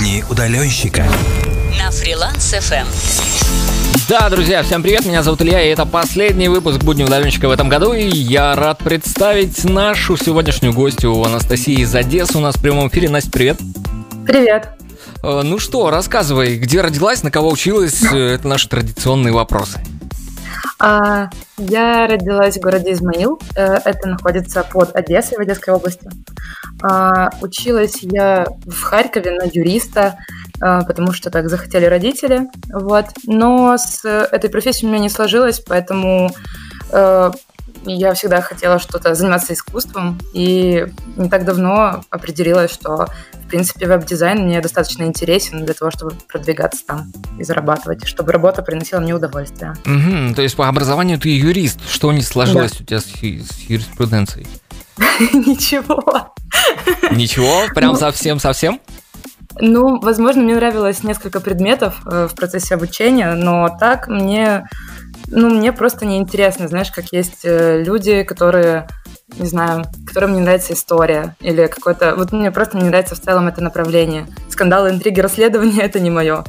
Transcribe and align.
Будни 0.00 0.24
удаленщика. 0.30 1.04
На 1.78 1.90
фриланс 1.90 2.54
FM. 2.54 2.86
Да, 4.08 4.30
друзья, 4.30 4.62
всем 4.62 4.82
привет, 4.82 5.04
меня 5.04 5.22
зовут 5.22 5.42
Илья, 5.42 5.62
и 5.62 5.68
это 5.68 5.84
последний 5.84 6.48
выпуск 6.48 6.82
«Будни 6.82 7.04
удаленщика» 7.04 7.48
в 7.48 7.50
этом 7.50 7.68
году, 7.68 7.92
и 7.92 8.08
я 8.08 8.56
рад 8.56 8.78
представить 8.78 9.62
нашу 9.64 10.16
сегодняшнюю 10.16 10.72
гостью 10.72 11.22
Анастасии 11.22 11.82
из 11.82 11.94
Одессы 11.94 12.38
у 12.38 12.40
нас 12.40 12.56
в 12.56 12.62
прямом 12.62 12.88
эфире. 12.88 13.10
Настя, 13.10 13.30
привет. 13.30 13.58
Привет. 14.26 14.70
Э, 15.22 15.42
Ну 15.44 15.58
что, 15.58 15.90
рассказывай, 15.90 16.56
где 16.56 16.80
родилась, 16.80 17.22
на 17.22 17.30
кого 17.30 17.50
училась, 17.50 18.02
Э, 18.02 18.36
это 18.36 18.48
наши 18.48 18.70
традиционные 18.70 19.34
вопросы. 19.34 19.80
А, 20.80 21.28
я 21.58 22.06
родилась 22.06 22.56
в 22.56 22.60
городе 22.60 22.92
Измаил. 22.92 23.38
Э, 23.54 23.74
Это 23.84 24.08
находится 24.08 24.64
под 24.64 24.96
Одессой 24.96 25.36
в 25.36 25.40
Одесской 25.42 25.74
области. 25.74 26.08
А, 26.82 27.30
Училась 27.42 27.98
я 28.02 28.46
в 28.64 28.82
Харькове 28.82 29.32
на 29.32 29.44
юриста, 29.44 30.16
а, 30.60 30.82
потому 30.84 31.12
что 31.12 31.30
так 31.30 31.50
захотели 31.50 31.84
родители. 31.84 32.48
Вот. 32.72 33.06
Но 33.26 33.76
с 33.76 34.04
этой 34.06 34.48
профессией 34.48 34.88
у 34.88 34.90
меня 34.90 35.02
не 35.02 35.10
сложилось, 35.10 35.60
поэтому 35.60 36.30
э, 36.92 37.30
я 37.84 38.14
всегда 38.14 38.40
хотела 38.40 38.78
что-то 38.78 39.14
заниматься 39.14 39.52
искусством. 39.52 40.18
И 40.32 40.86
не 41.16 41.28
так 41.28 41.44
давно 41.44 42.02
определилась, 42.10 42.72
что 42.72 43.06
в 43.32 43.48
принципе 43.48 43.86
веб-дизайн 43.86 44.44
мне 44.44 44.60
достаточно 44.60 45.04
интересен 45.04 45.64
для 45.64 45.74
того, 45.74 45.90
чтобы 45.90 46.12
продвигаться 46.28 46.84
там 46.86 47.12
и 47.38 47.44
зарабатывать, 47.44 48.06
чтобы 48.06 48.32
работа 48.32 48.62
приносила 48.62 49.00
мне 49.00 49.14
удовольствие. 49.14 49.74
Мгм, 49.84 50.34
то 50.34 50.42
есть 50.42 50.56
по 50.56 50.68
образованию 50.68 51.18
ты 51.18 51.36
юрист, 51.36 51.80
что 51.88 52.12
не 52.12 52.22
сложилось 52.22 52.80
у 52.80 52.84
тебя 52.84 53.00
с, 53.00 53.04
с 53.04 53.58
юриспруденцией? 53.68 54.46
Ничего. 55.32 56.32
Ничего, 57.10 57.62
прям 57.74 57.92
Ну. 57.92 57.98
совсем-совсем? 57.98 58.80
Ну, 59.58 59.98
возможно, 60.00 60.42
мне 60.42 60.54
нравилось 60.54 61.02
несколько 61.02 61.40
предметов 61.40 62.00
э, 62.06 62.28
в 62.30 62.34
процессе 62.34 62.74
обучения, 62.74 63.34
но 63.34 63.68
так 63.80 64.08
мне, 64.08 64.68
ну, 65.30 65.48
мне 65.48 65.72
просто 65.72 66.06
неинтересно, 66.06 66.68
знаешь, 66.68 66.90
как 66.90 67.12
есть 67.12 67.44
э, 67.44 67.82
люди, 67.82 68.24
которые, 68.24 68.88
не 69.38 69.46
знаю, 69.46 69.84
которым 70.06 70.34
не 70.34 70.40
нравится 70.40 70.72
история 70.72 71.36
или 71.40 71.66
какой-то... 71.66 72.16
Вот 72.16 72.32
мне 72.32 72.50
просто 72.50 72.76
не 72.76 72.84
нравится 72.84 73.14
в 73.14 73.20
целом 73.20 73.46
это 73.46 73.62
направление. 73.62 74.26
Скандалы, 74.48 74.90
интриги, 74.90 75.20
расследования— 75.20 75.80
это 75.82 76.00
не 76.00 76.10
мое. 76.10 76.44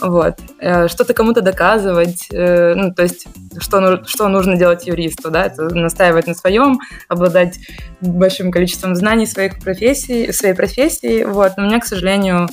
Вот. 0.00 0.34
Э, 0.60 0.88
Что-то 0.88 1.14
кому-то 1.14 1.40
доказывать, 1.40 2.28
э, 2.30 2.74
ну, 2.74 2.92
то 2.92 3.02
есть, 3.02 3.26
что, 3.58 4.04
что 4.04 4.28
нужно 4.28 4.56
делать 4.56 4.86
юристу, 4.86 5.30
да, 5.30 5.46
это 5.46 5.74
настаивать 5.74 6.26
на 6.26 6.34
своем, 6.34 6.80
обладать 7.08 7.58
большим 8.02 8.52
количеством 8.52 8.94
знаний 8.94 9.26
своих 9.26 9.58
профессий, 9.58 10.32
своей 10.32 10.54
профессии, 10.54 11.24
вот. 11.24 11.52
Но 11.56 11.64
у 11.64 11.66
меня, 11.66 11.80
к 11.80 11.86
сожалению, 11.86 12.48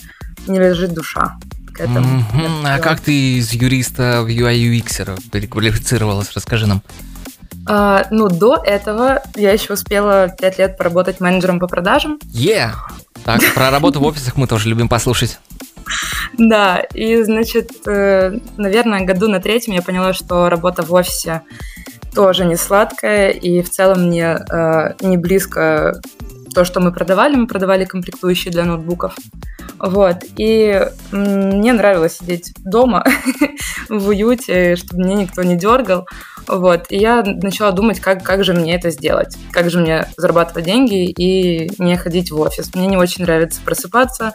не 0.48 0.58
лежит 0.58 0.94
душа 0.94 1.38
к 1.76 1.82
этому. 1.82 2.24
Мгм, 2.34 2.66
А 2.66 2.80
как 2.80 3.02
ты 3.02 3.38
из 3.38 3.52
юриста 3.52 4.22
в 4.24 4.28
UI 4.28 4.56
UX 4.56 5.20
переквалифицировалась? 5.32 6.32
Расскажи 6.34 6.68
нам. 6.68 6.82
А, 7.68 8.06
ну, 8.12 8.30
до 8.30 8.62
этого 8.64 9.24
я 9.36 9.52
еще 9.52 9.74
успела 9.74 10.30
пять 10.30 10.60
лет 10.60 10.78
поработать 10.78 11.20
менеджером 11.20 11.60
по 11.60 11.68
продажам. 11.68 12.20
Е! 12.32 12.72
Так, 13.24 13.42
про 13.56 13.72
работу 13.72 14.00
в 14.00 14.06
офисах 14.06 14.38
мы 14.38 14.48
тоже 14.48 14.70
любим 14.70 14.88
послушать. 14.88 15.40
Да, 16.38 16.80
и, 16.94 17.24
значит, 17.24 17.72
э, 17.88 18.40
наверное, 18.58 19.06
году 19.06 19.28
на 19.28 19.40
третьем 19.40 19.74
я 19.74 19.82
поняла, 19.82 20.14
что 20.14 20.50
работа 20.50 20.84
в 20.84 20.94
офисе 20.94 21.42
тоже 22.14 22.46
не 22.46 22.56
сладкая, 22.56 23.30
и 23.30 23.62
в 23.62 23.70
целом 23.70 24.08
мне 24.08 24.38
э, 24.50 24.94
не 25.02 25.18
близко 25.18 26.02
то, 26.54 26.66
что 26.66 26.80
мы 26.80 26.92
продавали. 26.92 27.36
Мы 27.36 27.48
продавали 27.48 27.86
комплектующие 27.86 28.52
для 28.52 28.64
ноутбуков. 28.64 29.16
Вот. 29.80 30.18
И 30.38 30.88
мне 31.12 31.74
нравилось 31.74 32.18
сидеть 32.18 32.54
дома 32.60 33.06
в 33.90 34.08
уюте, 34.08 34.76
чтобы 34.76 35.04
меня 35.04 35.16
никто 35.16 35.44
не 35.44 35.56
дергал. 35.56 36.08
Вот. 36.48 36.86
И 36.90 36.98
я 36.98 37.24
начала 37.24 37.72
думать, 37.72 38.00
как, 38.00 38.24
как 38.24 38.44
же 38.44 38.54
мне 38.54 38.76
это 38.76 38.92
сделать, 38.92 39.36
как 39.52 39.70
же 39.70 39.80
мне 39.80 40.08
зарабатывать 40.18 40.66
деньги 40.66 41.10
и 41.10 41.72
не 41.82 41.98
ходить 41.98 42.32
в 42.32 42.40
офис. 42.40 42.74
Мне 42.76 42.88
не 42.88 42.98
очень 42.98 43.24
нравится 43.24 43.62
просыпаться 43.64 44.34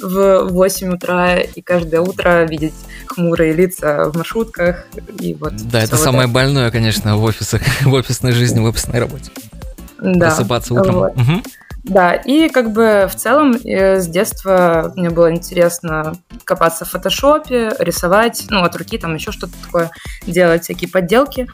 в 0.00 0.48
8 0.48 0.94
утра 0.94 1.38
и 1.38 1.60
каждое 1.60 2.00
утро 2.00 2.44
видеть 2.44 2.74
хмурые 3.06 3.52
лица 3.52 4.10
в 4.10 4.16
маршрутках. 4.16 4.86
И 5.18 5.34
вот 5.34 5.54
Да, 5.56 5.82
это 5.82 5.96
вот 5.96 6.04
самое 6.04 6.28
больное, 6.28 6.70
конечно, 6.70 7.16
в 7.16 7.22
офисах, 7.22 7.62
в 7.82 7.92
офисной 7.92 8.32
жизни, 8.32 8.60
в 8.60 8.64
офисной 8.64 9.00
работе. 9.00 9.30
Да. 9.98 10.28
Просыпаться 10.28 10.74
утром. 10.74 10.94
Вот. 10.94 11.16
Мгм. 11.16 11.42
Да, 11.84 12.14
и 12.14 12.48
как 12.48 12.72
бы 12.72 13.08
в 13.10 13.14
целом 13.14 13.52
э, 13.52 14.00
с 14.00 14.06
детства 14.06 14.92
мне 14.96 15.10
было 15.10 15.32
интересно 15.32 16.12
копаться 16.44 16.84
в 16.84 16.90
фотошопе, 16.90 17.72
рисовать, 17.78 18.46
ну, 18.50 18.62
от 18.62 18.76
руки 18.76 18.98
там 18.98 19.14
еще 19.14 19.32
что-то 19.32 19.54
такое, 19.64 19.90
делать 20.26 20.64
всякие 20.64 20.90
подделки. 20.90 21.48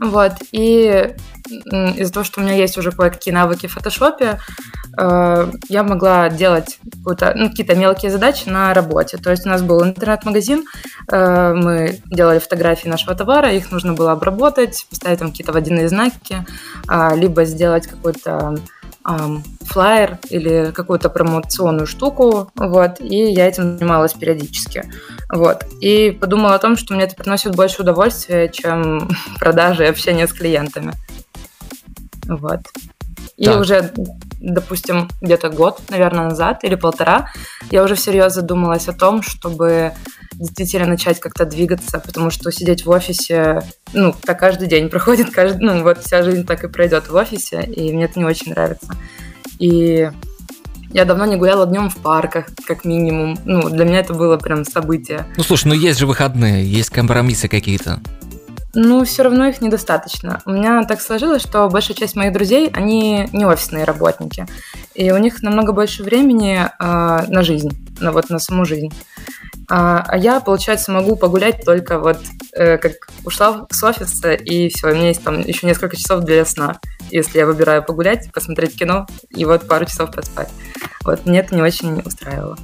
Вот, 0.00 0.32
и 0.52 1.14
из-за 1.98 2.12
того, 2.12 2.24
что 2.24 2.40
у 2.40 2.44
меня 2.44 2.54
есть 2.54 2.78
уже 2.78 2.92
кое-какие 2.92 3.34
навыки 3.34 3.66
в 3.66 3.72
фотошопе, 3.72 4.38
э, 4.96 5.52
я 5.68 5.82
могла 5.82 6.28
делать 6.28 6.78
ну, 7.04 7.14
какие-то 7.48 7.74
мелкие 7.74 8.10
задачи 8.10 8.48
на 8.48 8.72
работе. 8.74 9.18
То 9.18 9.30
есть 9.30 9.44
у 9.46 9.48
нас 9.48 9.62
был 9.62 9.82
интернет-магазин, 9.84 10.64
э, 11.10 11.52
мы 11.54 12.00
делали 12.06 12.38
фотографии 12.38 12.88
нашего 12.88 13.14
товара, 13.14 13.52
их 13.52 13.70
нужно 13.72 13.94
было 13.94 14.12
обработать, 14.12 14.86
поставить 14.90 15.18
там 15.18 15.30
какие-то 15.30 15.52
водяные 15.52 15.88
знаки, 15.88 16.46
а, 16.86 17.14
либо 17.14 17.44
сделать 17.44 17.86
какой-то 17.86 18.58
ам, 19.08 19.42
флаер 19.62 20.18
или 20.28 20.70
какую-то 20.72 21.08
промоционную 21.08 21.86
штуку, 21.86 22.50
вот, 22.54 23.00
и 23.00 23.32
я 23.32 23.48
этим 23.48 23.78
занималась 23.78 24.12
периодически, 24.12 24.84
вот, 25.32 25.64
и 25.80 26.10
подумала 26.10 26.54
о 26.54 26.58
том, 26.58 26.76
что 26.76 26.94
мне 26.94 27.04
это 27.04 27.16
приносит 27.16 27.56
больше 27.56 27.80
удовольствия, 27.80 28.50
чем 28.50 29.08
продажи 29.38 29.84
и 29.84 29.88
общение 29.88 30.28
с 30.28 30.32
клиентами, 30.32 30.92
вот. 32.26 32.60
И 33.38 33.44
Так. 33.44 33.60
уже, 33.60 33.92
допустим, 34.40 35.08
где-то 35.20 35.48
год, 35.48 35.80
наверное, 35.90 36.28
назад 36.28 36.64
или 36.64 36.74
полтора, 36.74 37.30
я 37.70 37.84
уже 37.84 37.94
всерьез 37.94 38.34
задумалась 38.34 38.88
о 38.88 38.92
том, 38.92 39.22
чтобы 39.22 39.92
действительно 40.32 40.86
начать 40.86 41.20
как-то 41.20 41.44
двигаться, 41.44 42.00
потому 42.00 42.30
что 42.30 42.50
сидеть 42.50 42.84
в 42.84 42.90
офисе, 42.90 43.62
ну, 43.92 44.12
так 44.12 44.40
каждый 44.40 44.66
день 44.66 44.88
проходит, 44.88 45.30
каждый, 45.30 45.60
ну, 45.60 45.82
вот 45.84 45.98
вся 45.98 46.24
жизнь 46.24 46.44
так 46.44 46.64
и 46.64 46.68
пройдет 46.68 47.08
в 47.08 47.14
офисе, 47.14 47.62
и 47.62 47.92
мне 47.92 48.06
это 48.06 48.18
не 48.18 48.24
очень 48.24 48.50
нравится. 48.50 48.92
И 49.60 50.10
я 50.92 51.04
давно 51.04 51.24
не 51.24 51.36
гуляла 51.36 51.64
днем 51.64 51.90
в 51.90 51.96
парках, 51.98 52.46
как 52.66 52.84
минимум. 52.84 53.38
Ну, 53.44 53.70
для 53.70 53.84
меня 53.84 54.00
это 54.00 54.14
было 54.14 54.36
прям 54.36 54.64
событие. 54.64 55.26
Ну 55.36 55.44
слушай, 55.44 55.68
ну 55.68 55.74
есть 55.74 56.00
же 56.00 56.06
выходные, 56.08 56.64
есть 56.64 56.90
компромиссы 56.90 57.46
какие-то. 57.46 58.00
Ну, 58.74 59.04
все 59.04 59.22
равно 59.22 59.46
их 59.46 59.60
недостаточно. 59.60 60.40
У 60.44 60.50
меня 60.50 60.84
так 60.84 61.00
сложилось, 61.00 61.42
что 61.42 61.68
большая 61.68 61.96
часть 61.96 62.16
моих 62.16 62.32
друзей, 62.32 62.70
они 62.72 63.28
не 63.32 63.46
офисные 63.46 63.84
работники. 63.84 64.46
И 64.94 65.10
у 65.10 65.16
них 65.16 65.42
намного 65.42 65.72
больше 65.72 66.02
времени 66.02 66.60
э, 66.60 66.68
на 66.78 67.42
жизнь, 67.42 67.70
на 68.00 68.12
вот 68.12 68.28
на 68.28 68.38
саму 68.38 68.64
жизнь. 68.64 68.92
А, 69.70 70.04
а 70.06 70.16
я, 70.16 70.40
получается, 70.40 70.92
могу 70.92 71.16
погулять 71.16 71.64
только 71.64 71.98
вот 71.98 72.18
э, 72.52 72.78
как 72.78 72.92
ушла 73.24 73.66
с 73.70 73.82
офиса, 73.82 74.32
и 74.32 74.68
все, 74.68 74.88
у 74.88 74.94
меня 74.94 75.08
есть 75.08 75.22
там 75.22 75.40
еще 75.40 75.66
несколько 75.66 75.96
часов 75.96 76.24
для 76.24 76.44
сна, 76.46 76.78
если 77.10 77.38
я 77.38 77.46
выбираю 77.46 77.82
погулять, 77.82 78.30
посмотреть 78.32 78.78
кино 78.78 79.06
и 79.28 79.44
вот 79.44 79.68
пару 79.68 79.84
часов 79.84 80.10
поспать. 80.10 80.48
Вот 81.04 81.26
мне 81.26 81.40
это 81.40 81.54
не 81.54 81.62
очень 81.62 82.00
устраивало. 82.00 82.56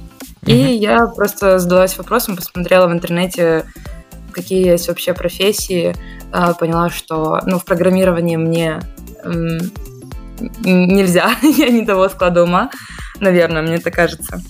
И 0.45 0.55
я 0.55 1.07
просто 1.07 1.59
задалась 1.59 1.97
вопросом, 1.97 2.35
посмотрела 2.35 2.87
в 2.87 2.91
интернете, 2.91 3.65
какие 4.35 4.67
есть 4.67 4.87
вообще 4.89 5.13
профессии, 5.13 5.95
а, 6.31 6.53
поняла, 6.53 6.89
что 6.89 7.39
ну, 7.45 7.57
в 7.57 7.65
программировании 7.65 8.35
мне 8.35 8.81
нельзя, 10.63 11.31
я 11.41 11.69
не 11.69 11.85
того 11.85 12.09
склада 12.09 12.43
ума, 12.43 12.69
наверное, 13.19 13.61
мне 13.61 13.75
это 13.75 13.89
кажется. 13.89 14.41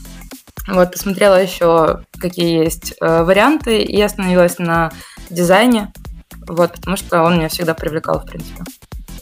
Вот, 0.67 0.91
посмотрела 0.91 1.39
еще, 1.39 2.01
какие 2.19 2.63
есть 2.63 2.95
э, 2.99 3.23
варианты, 3.23 3.83
и 3.83 4.01
остановилась 4.01 4.57
на 4.57 4.91
дизайне, 5.29 5.93
вот, 6.47 6.73
потому 6.73 6.97
что 6.97 7.21
он 7.21 7.37
меня 7.37 7.49
всегда 7.49 7.75
привлекал, 7.75 8.19
в 8.19 8.25
принципе. 8.25 8.63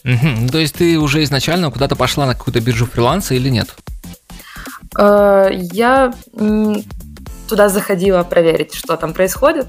Мгм. 0.05 0.47
То 0.47 0.59
есть 0.59 0.75
ты 0.75 0.97
уже 0.97 1.21
изначально 1.23 1.69
куда-то 1.69 1.97
пошла 1.97 2.25
на 2.25 2.33
какую-то 2.33 2.61
биржу 2.61 2.85
фриланса 2.85 3.35
или 3.35 3.49
нет? 3.49 3.75
Э, 4.97 5.49
Я 5.51 6.13
туда 7.49 7.67
заходила 7.67 8.23
проверить, 8.23 8.73
что 8.73 8.95
там 8.95 9.13
происходит, 9.13 9.67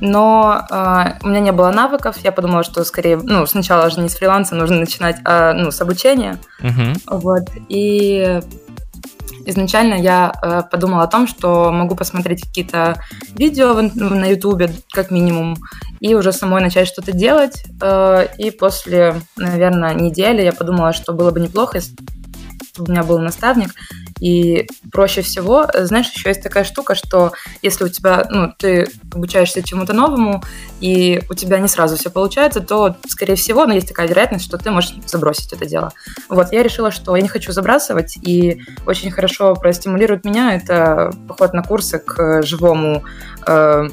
но 0.00 0.66
э, 0.70 1.18
у 1.22 1.28
меня 1.28 1.40
не 1.40 1.52
было 1.52 1.70
навыков. 1.70 2.16
Я 2.22 2.32
подумала, 2.32 2.64
что 2.64 2.84
скорее, 2.84 3.16
ну, 3.16 3.46
сначала 3.46 3.90
же 3.90 4.00
не 4.00 4.08
с 4.08 4.16
фриланса 4.16 4.54
нужно 4.54 4.76
начинать, 4.76 5.16
а 5.24 5.52
ну, 5.52 5.70
с 5.70 5.80
обучения. 5.80 6.38
Мгм. 6.60 6.94
Вот. 7.06 7.44
И 7.68 8.40
изначально 9.46 9.94
я 9.94 10.32
э, 10.42 10.62
подумала 10.70 11.04
о 11.04 11.08
том, 11.08 11.26
что 11.26 11.70
могу 11.70 11.94
посмотреть 11.94 12.42
какие-то 12.42 12.96
видео 13.34 13.74
в 13.74 13.82
на 13.94 14.26
Ютубе, 14.26 14.70
как 14.92 15.10
минимум, 15.10 15.56
и 16.00 16.14
уже 16.14 16.32
самой 16.32 16.62
начать 16.62 16.88
что-то 16.88 17.12
делать. 17.12 17.64
Э, 17.80 18.26
и 18.38 18.50
после, 18.50 19.16
наверное, 19.36 19.94
недели 19.94 20.42
я 20.42 20.52
подумала, 20.52 20.92
что 20.92 21.12
было 21.12 21.30
бы 21.30 21.40
неплохо, 21.40 21.78
если 21.78 21.94
у 22.78 22.90
меня 22.90 23.02
был 23.02 23.18
наставник. 23.18 23.70
И 24.20 24.66
проще 24.92 25.22
всего, 25.22 25.66
знаешь, 25.74 26.10
еще 26.10 26.28
есть 26.28 26.42
такая 26.42 26.64
штука, 26.64 26.94
что 26.94 27.32
если 27.62 27.84
у 27.84 27.88
тебя, 27.88 28.26
ну, 28.30 28.52
ты 28.56 28.88
обучаешься 29.12 29.62
чему-то 29.62 29.92
новому, 29.92 30.42
и 30.80 31.22
у 31.30 31.34
тебя 31.34 31.58
не 31.58 31.68
сразу 31.68 31.96
все 31.96 32.10
получается, 32.10 32.60
то, 32.60 32.96
скорее 33.06 33.34
всего, 33.34 33.66
ну, 33.66 33.74
есть 33.74 33.88
такая 33.88 34.08
вероятность, 34.08 34.44
что 34.44 34.58
ты 34.58 34.70
можешь 34.70 34.94
забросить 35.06 35.52
это 35.52 35.66
дело. 35.66 35.92
Вот, 36.28 36.52
я 36.52 36.62
решила, 36.62 36.90
что 36.90 37.16
я 37.16 37.22
не 37.22 37.28
хочу 37.28 37.52
забрасывать, 37.52 38.18
и 38.22 38.62
очень 38.86 39.10
хорошо 39.10 39.54
простимулирует 39.54 40.24
меня 40.24 40.54
это 40.54 41.12
поход 41.28 41.54
на 41.54 41.62
курсы 41.62 41.98
к 41.98 42.42
живому 42.42 43.04
э, 43.46 43.88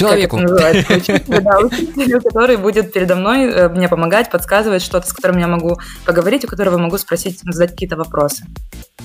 человеку. 0.00 0.36
Учителю, 1.66 2.20
который 2.22 2.56
будет 2.56 2.92
передо 2.92 3.16
мной 3.16 3.44
э, 3.44 3.68
мне 3.68 3.88
помогать, 3.88 4.30
подсказывать 4.30 4.82
что-то, 4.82 5.06
с 5.06 5.12
которым 5.12 5.38
я 5.38 5.46
могу 5.46 5.78
поговорить, 6.04 6.44
у 6.44 6.48
которого 6.48 6.78
могу 6.78 6.98
спросить, 6.98 7.40
задать 7.42 7.70
какие-то 7.70 7.96
вопросы. 7.96 8.44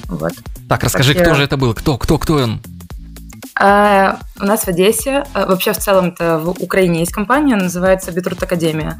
Вот. 0.05 0.33
Так, 0.69 0.83
расскажи, 0.83 1.13
так, 1.13 1.23
кто 1.23 1.31
я... 1.31 1.35
же 1.35 1.43
это 1.43 1.57
был? 1.57 1.73
Кто, 1.73 1.97
кто, 1.97 2.17
кто 2.17 2.35
он? 2.35 2.61
А, 3.59 4.19
у 4.39 4.45
нас 4.45 4.63
в 4.63 4.67
Одессе, 4.67 5.25
а, 5.33 5.45
вообще 5.45 5.73
в 5.73 5.77
целом-то 5.77 6.39
в 6.39 6.49
Украине 6.63 6.99
есть 6.99 7.11
компания, 7.11 7.55
называется 7.55 8.11
Битрут 8.11 8.43
Академия. 8.43 8.97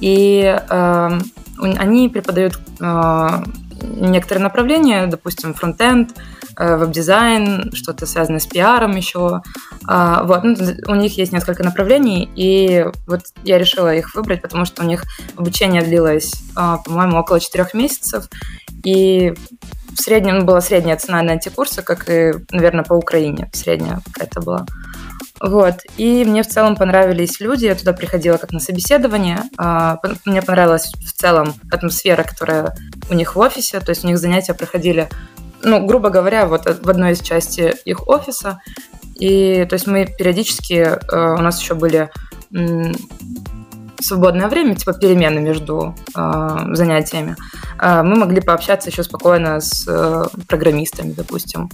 И 0.00 0.44
а, 0.68 1.18
они 1.58 2.08
преподают 2.08 2.58
а, 2.80 3.44
некоторые 3.80 4.42
направления, 4.42 5.06
допустим, 5.06 5.54
фронтенд, 5.54 6.10
Э, 6.12 6.41
веб-дизайн, 6.56 7.72
что-то 7.74 8.06
связанное 8.06 8.40
с 8.40 8.46
пиаром 8.46 8.96
еще. 8.96 9.42
А, 9.86 10.24
вот, 10.24 10.44
ну, 10.44 10.56
у 10.88 10.94
них 10.94 11.16
есть 11.16 11.32
несколько 11.32 11.62
направлений, 11.62 12.30
и 12.34 12.86
вот 13.06 13.22
я 13.44 13.58
решила 13.58 13.94
их 13.94 14.14
выбрать, 14.14 14.42
потому 14.42 14.64
что 14.64 14.82
у 14.82 14.86
них 14.86 15.04
обучение 15.36 15.82
длилось, 15.82 16.32
а, 16.54 16.78
по-моему, 16.78 17.18
около 17.18 17.40
четырех 17.40 17.74
месяцев, 17.74 18.28
и 18.84 19.34
в 19.92 20.00
среднем 20.00 20.46
была 20.46 20.60
средняя 20.60 20.96
цена 20.96 21.22
на 21.22 21.32
эти 21.32 21.48
курсы, 21.48 21.82
как 21.82 22.08
и, 22.08 22.32
наверное, 22.50 22.84
по 22.84 22.94
Украине 22.94 23.50
средняя 23.52 24.00
какая-то 24.12 24.40
была. 24.40 24.66
Вот. 25.40 25.80
И 25.96 26.24
мне 26.24 26.44
в 26.44 26.46
целом 26.46 26.76
понравились 26.76 27.40
люди. 27.40 27.66
Я 27.66 27.74
туда 27.74 27.92
приходила 27.92 28.36
как 28.36 28.52
на 28.52 28.60
собеседование. 28.60 29.42
А, 29.58 29.98
мне 30.24 30.40
понравилась 30.40 30.92
в 31.04 31.12
целом 31.12 31.54
атмосфера, 31.70 32.22
которая 32.22 32.76
у 33.10 33.14
них 33.14 33.34
в 33.34 33.38
офисе. 33.40 33.80
То 33.80 33.90
есть 33.90 34.04
у 34.04 34.06
них 34.06 34.18
занятия 34.18 34.54
проходили 34.54 35.08
ну, 35.62 35.86
грубо 35.86 36.10
говоря, 36.10 36.46
вот 36.46 36.64
в 36.64 36.90
одной 36.90 37.12
из 37.12 37.20
части 37.20 37.74
их 37.84 38.08
офиса. 38.08 38.60
И 39.16 39.64
то 39.68 39.74
есть 39.74 39.86
мы 39.86 40.06
периодически, 40.06 40.74
э, 40.74 40.98
у 41.10 41.40
нас 41.40 41.60
еще 41.60 41.74
были 41.74 42.10
свободное 44.02 44.48
время, 44.48 44.74
типа 44.74 44.92
перемены 44.92 45.40
между 45.40 45.94
э, 46.14 46.58
занятиями, 46.72 47.36
э, 47.80 48.02
мы 48.02 48.16
могли 48.16 48.40
пообщаться 48.40 48.90
еще 48.90 49.02
спокойно 49.02 49.60
с 49.60 49.86
э, 49.88 50.24
программистами, 50.48 51.12
допустим. 51.12 51.70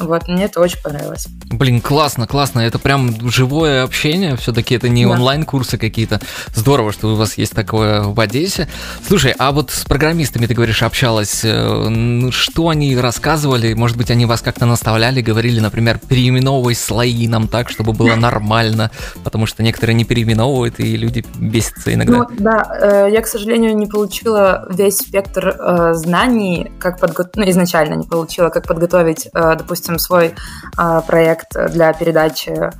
Вот, 0.00 0.28
мне 0.28 0.44
это 0.44 0.60
очень 0.60 0.80
понравилось. 0.82 1.28
Блин, 1.50 1.80
классно, 1.80 2.26
классно. 2.26 2.60
Это 2.60 2.78
прям 2.78 3.30
живое 3.30 3.84
общение. 3.84 4.36
Все-таки 4.36 4.74
это 4.74 4.88
не 4.88 5.04
да. 5.04 5.12
онлайн-курсы 5.12 5.78
какие-то. 5.78 6.20
Здорово, 6.54 6.92
что 6.92 7.12
у 7.12 7.16
вас 7.16 7.38
есть 7.38 7.52
такое 7.52 8.02
в 8.02 8.18
Одессе. 8.18 8.68
Слушай, 9.06 9.34
а 9.38 9.52
вот 9.52 9.70
с 9.70 9.84
программистами, 9.84 10.46
ты 10.46 10.54
говоришь, 10.54 10.82
общалась. 10.82 11.42
Э, 11.44 12.30
что 12.30 12.68
они 12.68 12.96
рассказывали? 12.96 13.74
Может 13.74 13.96
быть, 13.96 14.10
они 14.10 14.26
вас 14.26 14.40
как-то 14.40 14.66
наставляли, 14.66 15.20
говорили, 15.20 15.60
например, 15.60 15.98
переименовывай 15.98 16.74
слои 16.74 17.28
нам 17.28 17.46
так, 17.46 17.70
чтобы 17.70 17.92
было 17.92 18.14
нормально, 18.16 18.90
потому 19.22 19.46
что 19.46 19.62
некоторые 19.62 19.94
не 19.94 20.04
переименовывают, 20.04 20.80
и 20.80 20.96
люди 20.96 21.24
бесятся 21.38 21.94
иногда. 21.94 22.18
Ну, 22.18 22.26
да, 22.38 22.78
э, 22.80 23.08
я, 23.12 23.20
к 23.20 23.26
сожалению, 23.26 23.76
не 23.76 23.86
получила 23.86 24.66
весь 24.70 24.98
спектр 24.98 25.48
э, 25.48 25.94
знаний, 25.94 26.72
как 26.80 26.98
подготовить, 26.98 27.36
ну, 27.36 27.50
изначально 27.50 27.94
не 27.94 28.06
получила, 28.06 28.48
как 28.48 28.66
подготовить, 28.66 29.28
допустим, 29.32 29.83
допустим, 29.84 29.98
свой 29.98 30.34
э, 30.78 31.00
проект 31.06 31.52
для 31.72 31.92
передачи 31.92 32.50
э, 32.50 32.70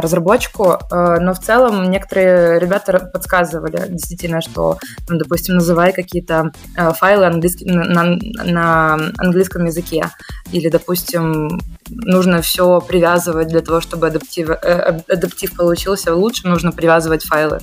разработчику, 0.00 0.72
э, 0.72 1.20
но 1.20 1.32
в 1.32 1.38
целом 1.38 1.90
некоторые 1.90 2.58
ребята 2.58 2.98
подсказывали 2.98 3.86
действительно, 3.88 4.40
что, 4.40 4.78
там, 5.06 5.18
допустим, 5.18 5.54
называй 5.56 5.92
какие-то 5.92 6.52
файлы 6.98 7.26
английски, 7.26 7.64
на, 7.64 8.18
на 8.44 8.94
английском 9.18 9.64
языке, 9.64 10.10
или, 10.52 10.68
допустим, 10.68 11.60
нужно 11.88 12.40
все 12.40 12.80
привязывать 12.80 13.48
для 13.48 13.60
того, 13.60 13.80
чтобы 13.80 14.08
адаптив, 14.08 14.50
адаптив 14.50 15.56
получился 15.56 16.14
лучше, 16.14 16.48
нужно 16.48 16.72
привязывать 16.72 17.24
файлы. 17.24 17.60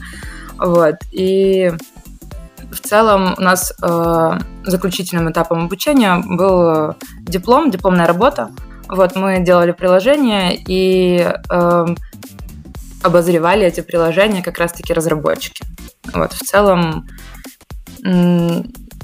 Вот. 0.57 0.95
И 1.11 1.71
в 2.71 2.79
целом 2.79 3.35
у 3.37 3.41
нас 3.41 3.73
э, 3.81 4.39
заключительным 4.65 5.31
этапом 5.31 5.65
обучения 5.65 6.17
был 6.17 6.95
диплом, 7.21 7.71
дипломная 7.71 8.07
работа. 8.07 8.49
Вот 8.87 9.15
мы 9.15 9.39
делали 9.39 9.71
приложение 9.71 10.55
и 10.55 11.29
э, 11.49 11.85
обозревали 13.03 13.65
эти 13.65 13.81
приложения 13.81 14.41
как 14.41 14.57
раз-таки 14.57 14.93
разработчики. 14.93 15.65
Вот 16.13 16.33
в 16.33 16.39
целом 16.39 17.07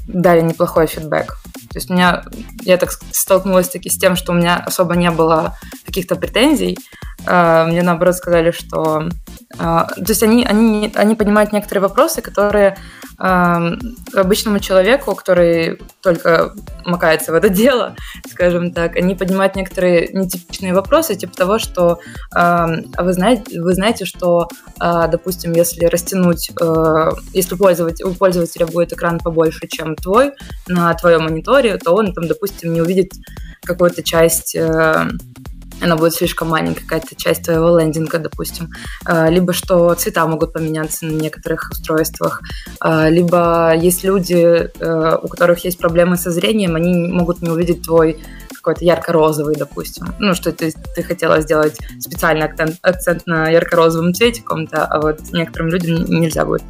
дали 0.06 0.40
неплохой 0.42 0.86
фидбэк. 0.86 1.36
То 1.74 1.78
есть 1.78 1.90
у 1.90 1.94
меня, 1.94 2.22
я 2.62 2.76
так 2.76 2.92
столкнулась 3.10 3.68
таки 3.68 3.90
с 3.90 3.98
тем, 3.98 4.16
что 4.16 4.32
у 4.32 4.34
меня 4.36 4.62
особо 4.64 4.94
не 4.94 5.10
было 5.10 5.56
каких-то 5.84 6.14
претензий. 6.16 6.78
Э, 7.26 7.64
мне 7.66 7.82
наоборот 7.82 8.14
сказали, 8.16 8.50
что... 8.52 9.08
Э, 9.58 9.86
то 9.88 10.06
есть 10.06 10.22
они, 10.22 10.44
они, 10.44 10.92
они 10.94 11.14
понимают 11.16 11.52
некоторые 11.52 11.82
вопросы, 11.82 12.22
которые 12.22 12.76
обычному 13.24 14.58
человеку, 14.58 15.14
который 15.14 15.80
только 16.02 16.52
макается 16.84 17.32
в 17.32 17.34
это 17.34 17.48
дело, 17.64 17.96
скажем 18.30 18.72
так, 18.72 18.96
они 18.96 19.14
поднимают 19.14 19.56
некоторые 19.56 20.08
нетипичные 20.12 20.74
вопросы, 20.74 21.14
типа 21.14 21.34
того, 21.34 21.58
что 21.58 22.00
а 22.32 22.68
вы 22.98 23.12
знаете, 23.12 23.60
вы 23.60 23.72
знаете, 23.74 24.04
что, 24.04 24.48
а, 24.78 25.06
допустим, 25.08 25.52
если 25.52 25.86
растянуть, 25.86 26.50
э, 26.60 27.10
если 27.32 27.54
пользователь, 27.54 28.04
у 28.04 28.14
пользователя 28.14 28.66
будет 28.66 28.92
экран 28.92 29.18
побольше, 29.18 29.68
чем 29.68 29.96
твой 29.96 30.32
на 30.66 30.92
твоем 30.94 31.24
мониторе, 31.24 31.78
то 31.78 31.94
он 31.94 32.12
там, 32.12 32.26
допустим, 32.26 32.72
не 32.72 32.80
увидит 32.80 33.12
какую-то 33.62 34.02
часть 34.02 34.54
э, 34.54 35.08
она 35.80 35.96
будет 35.96 36.14
слишком 36.14 36.48
маленькая, 36.48 36.82
какая-то 36.82 37.14
часть 37.16 37.44
твоего 37.44 37.78
лендинга, 37.78 38.18
допустим. 38.18 38.70
А, 39.04 39.28
либо 39.28 39.52
что 39.52 39.94
цвета 39.94 40.26
могут 40.26 40.52
поменяться 40.52 41.06
на 41.06 41.12
некоторых 41.12 41.70
устройствах. 41.70 42.42
А, 42.80 43.08
либо 43.08 43.74
есть 43.74 44.04
люди, 44.04 44.70
э, 44.78 45.18
у 45.22 45.28
которых 45.28 45.64
есть 45.64 45.78
проблемы 45.78 46.16
со 46.16 46.30
зрением, 46.30 46.76
они 46.76 46.94
могут 46.94 47.42
не 47.42 47.50
увидеть 47.50 47.82
твой 47.82 48.18
какой-то 48.64 48.84
ярко-розовый, 48.84 49.56
допустим. 49.56 50.06
Ну, 50.18 50.34
что 50.34 50.50
ты, 50.50 50.72
ты 50.94 51.02
хотела 51.02 51.42
сделать 51.42 51.76
специальный 52.00 52.46
акцент, 52.46 52.76
акцент 52.80 53.26
на 53.26 53.50
ярко-розовом 53.50 54.14
цвете 54.14 54.40
каком-то, 54.40 54.86
а 54.86 55.00
вот 55.02 55.20
некоторым 55.32 55.68
людям 55.68 56.04
нельзя 56.06 56.46
будет. 56.46 56.62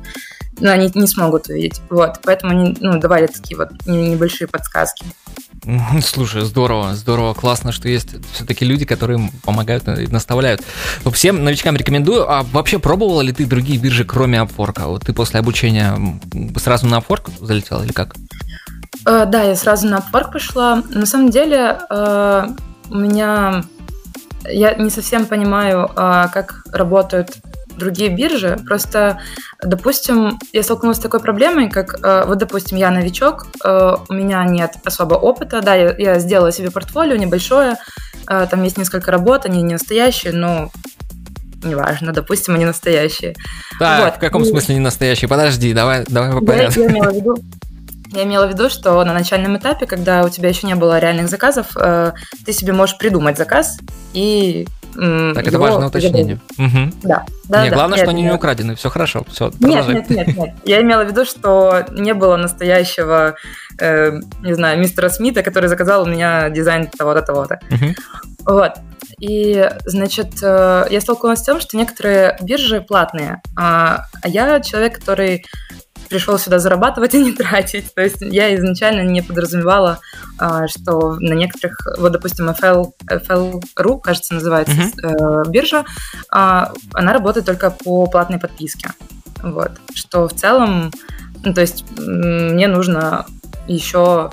Ну, 0.60 0.70
они 0.70 0.90
не 0.94 1.06
смогут 1.06 1.48
увидеть. 1.48 1.80
Вот, 1.90 2.20
поэтому 2.22 2.52
они 2.52 2.76
ну, 2.80 2.98
давали 2.98 3.26
такие 3.26 3.56
вот 3.56 3.70
небольшие 3.86 4.48
подсказки. 4.48 5.04
Слушай, 6.02 6.42
здорово, 6.42 6.94
здорово, 6.94 7.34
классно, 7.34 7.72
что 7.72 7.88
есть 7.88 8.10
все-таки 8.32 8.64
люди, 8.64 8.84
которые 8.84 9.30
помогают 9.44 9.88
и 9.88 10.06
наставляют. 10.06 10.62
Всем 11.12 11.42
новичкам 11.42 11.76
рекомендую. 11.76 12.30
А 12.30 12.42
вообще 12.42 12.78
пробовала 12.78 13.22
ли 13.22 13.32
ты 13.32 13.46
другие 13.46 13.78
биржи, 13.78 14.04
кроме 14.04 14.38
Upwork? 14.38 14.84
Вот 14.86 15.06
ты 15.06 15.12
после 15.12 15.40
обучения 15.40 15.96
сразу 16.56 16.86
на 16.86 16.98
Upwork 16.98 17.30
залетела 17.40 17.82
или 17.82 17.92
как? 17.92 18.14
Uh, 19.06 19.26
да, 19.26 19.42
я 19.42 19.56
сразу 19.56 19.86
на 19.86 19.98
Upwork 19.98 20.32
пошла. 20.32 20.82
На 20.90 21.06
самом 21.06 21.30
деле 21.30 21.78
uh, 21.90 22.58
у 22.90 22.96
меня 22.96 23.64
я 24.44 24.74
не 24.74 24.90
совсем 24.90 25.26
понимаю, 25.26 25.90
uh, 25.94 26.30
как 26.32 26.64
работают 26.72 27.38
другие 27.76 28.10
биржи. 28.10 28.58
Просто, 28.66 29.20
допустим, 29.62 30.38
я 30.52 30.62
столкнулась 30.62 30.98
с 30.98 31.00
такой 31.00 31.20
проблемой, 31.20 31.70
как, 31.70 31.98
э, 32.02 32.24
вот, 32.26 32.38
допустим, 32.38 32.78
я 32.78 32.90
новичок, 32.90 33.46
э, 33.64 33.96
у 34.08 34.12
меня 34.12 34.44
нет 34.44 34.74
особо 34.84 35.14
опыта, 35.14 35.60
да, 35.60 35.74
я, 35.74 35.94
я 35.96 36.18
сделала 36.18 36.52
себе 36.52 36.70
портфолио 36.70 37.16
небольшое, 37.16 37.76
э, 38.28 38.46
там 38.50 38.62
есть 38.62 38.78
несколько 38.78 39.10
работ, 39.10 39.46
они 39.46 39.62
не 39.62 39.74
настоящие, 39.74 40.32
но 40.32 40.70
неважно, 41.62 42.12
допустим, 42.12 42.54
они 42.54 42.64
настоящие. 42.64 43.34
Так, 43.78 44.04
вот. 44.04 44.16
в 44.16 44.18
каком 44.18 44.42
и... 44.42 44.46
смысле 44.46 44.74
не 44.74 44.80
настоящие? 44.80 45.28
Подожди, 45.28 45.72
давай, 45.72 46.04
давай 46.08 46.32
по 46.32 46.44
порядку. 46.44 46.80
Я, 46.80 46.86
я 46.86 46.92
имела 46.92 47.10
в 47.10 47.14
виду, 47.14 47.36
я 48.12 48.22
имела 48.24 48.46
в 48.46 48.50
виду, 48.50 48.68
что 48.68 49.02
на 49.04 49.12
начальном 49.12 49.56
этапе, 49.56 49.86
когда 49.86 50.24
у 50.24 50.28
тебя 50.28 50.48
еще 50.48 50.66
не 50.66 50.74
было 50.74 50.98
реальных 50.98 51.28
заказов, 51.28 51.68
ты 51.72 52.52
себе 52.52 52.72
можешь 52.72 52.98
придумать 52.98 53.38
заказ 53.38 53.78
и 54.12 54.68
так, 54.94 55.46
это 55.46 55.58
важное 55.58 55.88
уточнение. 55.88 56.40
Угу. 56.58 56.92
Да. 57.02 57.24
да 57.48 57.64
не, 57.64 57.70
да, 57.70 57.76
главное, 57.76 57.96
нет, 57.96 58.04
что 58.04 58.10
они 58.10 58.22
нет. 58.22 58.30
не 58.30 58.36
украдены. 58.36 58.74
Все 58.74 58.88
хорошо. 58.90 59.24
Все, 59.30 59.50
нет, 59.60 59.88
нет, 59.88 60.10
нет, 60.10 60.26
нет. 60.36 60.54
Я 60.64 60.80
имела 60.82 61.04
в 61.04 61.08
виду, 61.08 61.24
что 61.24 61.84
не 61.90 62.14
было 62.14 62.36
настоящего, 62.36 63.36
э, 63.78 64.20
не 64.42 64.54
знаю, 64.54 64.78
мистера 64.78 65.08
Смита, 65.08 65.42
который 65.42 65.68
заказал 65.68 66.04
у 66.04 66.06
меня 66.06 66.48
дизайн 66.50 66.86
того-то, 66.86 67.22
того-то. 67.22 67.60
Угу. 67.70 68.54
Вот. 68.54 68.72
И, 69.20 69.68
значит, 69.84 70.42
э, 70.42 70.86
я 70.90 71.00
столкнулась 71.00 71.40
с 71.40 71.44
тем, 71.44 71.60
что 71.60 71.76
некоторые 71.76 72.36
биржи 72.40 72.80
платные, 72.80 73.40
а, 73.56 74.04
а 74.22 74.28
я 74.28 74.60
человек, 74.60 74.98
который 74.98 75.44
пришел 76.08 76.38
сюда 76.38 76.58
зарабатывать, 76.58 77.14
а 77.14 77.18
не 77.18 77.32
тратить. 77.32 77.92
То 77.94 78.02
есть 78.02 78.20
я 78.20 78.54
изначально 78.56 79.02
не 79.02 79.22
подразумевала, 79.22 80.00
а, 80.38 80.66
что 80.68 81.16
на 81.16 81.34
некоторых, 81.34 81.78
вот, 81.98 82.12
допустим, 82.12 82.48
FL, 82.48 82.92
FL.ru, 83.10 84.00
кажется, 84.00 84.34
называется 84.34 84.74
mm-hmm. 84.74 85.50
биржа, 85.50 85.84
а, 86.30 86.72
она 86.92 87.12
работает 87.12 87.46
только 87.46 87.70
по 87.70 88.06
платной 88.06 88.38
подписке. 88.38 88.90
Вот. 89.42 89.72
Что 89.94 90.28
в 90.28 90.32
целом, 90.32 90.90
ну, 91.44 91.52
то 91.52 91.60
есть 91.60 91.84
мне 91.98 92.68
нужно 92.68 93.26
еще 93.66 94.30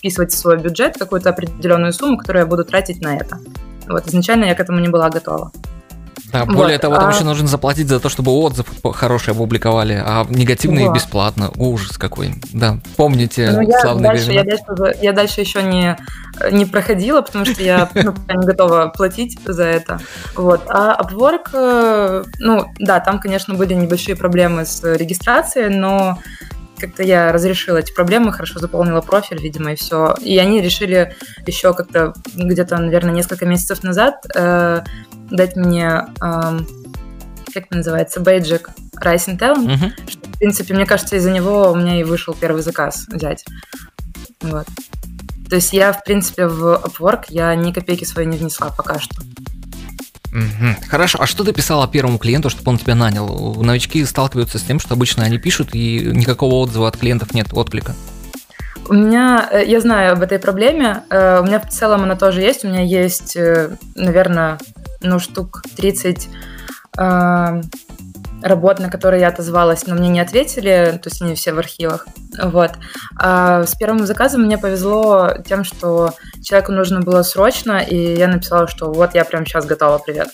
вписывать 0.00 0.32
в 0.32 0.38
свой 0.38 0.58
бюджет 0.58 0.96
какую-то 0.98 1.30
определенную 1.30 1.92
сумму, 1.92 2.16
которую 2.16 2.42
я 2.42 2.46
буду 2.46 2.64
тратить 2.64 3.02
на 3.02 3.16
это. 3.16 3.38
Вот 3.86 4.06
изначально 4.06 4.46
я 4.46 4.54
к 4.54 4.60
этому 4.60 4.80
не 4.80 4.88
была 4.88 5.10
готова. 5.10 5.52
Да, 6.32 6.44
более 6.44 6.76
вот, 6.76 6.80
того, 6.82 6.94
там 6.96 7.08
а... 7.08 7.12
еще 7.12 7.24
нужно 7.24 7.48
заплатить 7.48 7.88
за 7.88 8.00
то, 8.00 8.08
чтобы 8.08 8.32
отзыв 8.32 8.66
хороший 8.94 9.34
опубликовали, 9.34 10.00
а 10.04 10.26
негативные 10.28 10.86
да. 10.86 10.94
бесплатно. 10.94 11.50
Ужас 11.56 11.98
какой. 11.98 12.34
Да, 12.52 12.78
помните 12.96 13.50
ну, 13.50 13.60
я 13.62 13.80
славные 13.80 14.12
дальше, 14.12 14.32
я 14.32 14.44
дальше, 14.44 14.64
я 15.02 15.12
дальше 15.12 15.40
еще 15.40 15.62
не, 15.62 15.96
не 16.50 16.66
проходила, 16.66 17.22
потому 17.22 17.44
что 17.44 17.62
я 17.62 17.88
ну, 17.94 18.14
не 18.28 18.46
готова 18.46 18.92
платить 18.94 19.38
за 19.44 19.64
это. 19.64 20.00
Вот. 20.36 20.62
А 20.68 21.00
Upwork, 21.02 21.50
э, 21.52 22.24
ну 22.38 22.66
да, 22.78 23.00
там, 23.00 23.18
конечно, 23.18 23.54
были 23.54 23.74
небольшие 23.74 24.16
проблемы 24.16 24.64
с 24.64 24.82
регистрацией, 24.84 25.68
но 25.68 26.18
как-то 26.80 27.02
я 27.02 27.30
разрешила 27.30 27.76
эти 27.76 27.92
проблемы, 27.92 28.32
хорошо 28.32 28.58
заполнила 28.58 29.00
профиль, 29.00 29.40
видимо, 29.40 29.72
и 29.72 29.76
все. 29.76 30.16
И 30.22 30.38
они 30.38 30.60
решили 30.60 31.14
еще 31.46 31.74
как-то 31.74 32.14
где-то, 32.34 32.78
наверное, 32.78 33.14
несколько 33.14 33.46
месяцев 33.46 33.82
назад 33.82 34.24
э, 34.34 34.82
дать 35.30 35.56
мне, 35.56 36.06
э, 36.20 36.58
как 37.52 37.64
это 37.66 37.76
называется, 37.76 38.20
бейджик 38.20 38.70
Rising 39.02 39.38
Talent. 39.38 39.66
Mm-hmm. 39.66 40.10
Что, 40.10 40.28
в 40.28 40.38
принципе, 40.38 40.74
мне 40.74 40.86
кажется, 40.86 41.16
из-за 41.16 41.30
него 41.30 41.72
у 41.72 41.76
меня 41.76 42.00
и 42.00 42.04
вышел 42.04 42.34
первый 42.34 42.62
заказ 42.62 43.06
взять. 43.08 43.44
Вот. 44.40 44.66
То 45.48 45.56
есть 45.56 45.72
я, 45.72 45.92
в 45.92 46.04
принципе, 46.04 46.46
в 46.46 46.80
Upwork 46.84 47.24
я 47.28 47.54
ни 47.54 47.72
копейки 47.72 48.04
своей 48.04 48.28
не 48.28 48.36
внесла 48.36 48.70
пока 48.70 49.00
что. 49.00 49.20
Угу. 50.32 50.88
Хорошо, 50.88 51.18
а 51.20 51.26
что 51.26 51.42
ты 51.42 51.52
писала 51.52 51.88
первому 51.88 52.18
клиенту, 52.18 52.50
чтобы 52.50 52.70
он 52.70 52.78
тебя 52.78 52.94
нанял? 52.94 53.54
Новички 53.56 54.04
сталкиваются 54.04 54.58
с 54.58 54.62
тем, 54.62 54.78
что 54.78 54.94
обычно 54.94 55.24
они 55.24 55.38
пишут, 55.38 55.70
и 55.72 56.10
никакого 56.14 56.54
отзыва 56.54 56.86
от 56.86 56.96
клиентов 56.96 57.34
нет, 57.34 57.48
отклика. 57.52 57.94
У 58.88 58.94
меня, 58.94 59.48
э, 59.50 59.64
я 59.66 59.80
знаю 59.80 60.12
об 60.12 60.22
этой 60.22 60.38
проблеме, 60.38 61.02
э, 61.10 61.40
у 61.40 61.44
меня 61.44 61.60
в 61.60 61.68
целом 61.68 62.02
она 62.02 62.16
тоже 62.16 62.42
есть, 62.42 62.64
у 62.64 62.68
меня 62.68 62.82
есть, 62.82 63.36
э, 63.36 63.76
наверное, 63.94 64.58
ну, 65.00 65.18
штук 65.18 65.62
30 65.76 66.28
работ, 68.42 68.78
на 68.78 68.90
которые 68.90 69.20
я 69.20 69.28
отозвалась, 69.28 69.86
но 69.86 69.94
мне 69.94 70.08
не 70.08 70.20
ответили, 70.20 70.98
то 71.02 71.08
есть 71.08 71.20
они 71.22 71.34
все 71.34 71.52
в 71.52 71.58
архивах. 71.58 72.06
Вот. 72.42 72.72
А 73.18 73.64
с 73.64 73.74
первым 73.74 74.06
заказом 74.06 74.42
мне 74.42 74.56
повезло 74.56 75.34
тем, 75.46 75.64
что 75.64 76.14
человеку 76.42 76.72
нужно 76.72 77.00
было 77.00 77.22
срочно, 77.22 77.80
и 77.80 78.16
я 78.16 78.28
написала, 78.28 78.66
что 78.66 78.92
вот 78.92 79.14
я 79.14 79.24
прямо 79.24 79.44
сейчас 79.44 79.66
готова, 79.66 79.98
привет. 79.98 80.28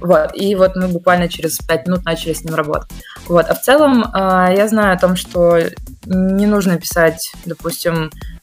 Вот. 0.00 0.30
И 0.34 0.54
вот 0.54 0.76
мы 0.76 0.88
буквально 0.88 1.28
через 1.28 1.58
пять 1.58 1.86
минут 1.86 2.04
начали 2.04 2.32
с 2.32 2.44
ним 2.44 2.54
работать. 2.54 2.90
Вот. 3.26 3.46
А 3.48 3.54
в 3.54 3.60
целом 3.60 4.04
а, 4.12 4.50
я 4.52 4.68
знаю 4.68 4.94
о 4.94 4.98
том, 4.98 5.16
что 5.16 5.58
не 6.06 6.46
нужно 6.46 6.78
писать, 6.78 7.32
допустим, 7.44 8.10
а, 8.12 8.39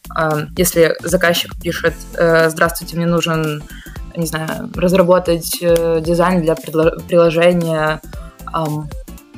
если 0.56 0.96
заказчик 1.02 1.54
пишет 1.62 1.94
э, 2.16 2.50
«Здравствуйте, 2.50 2.96
мне 2.96 3.06
нужен, 3.06 3.64
не 4.16 4.26
знаю, 4.26 4.70
разработать 4.76 5.58
э, 5.62 6.02
дизайн 6.02 6.42
для 6.42 6.56
приложения 6.56 8.02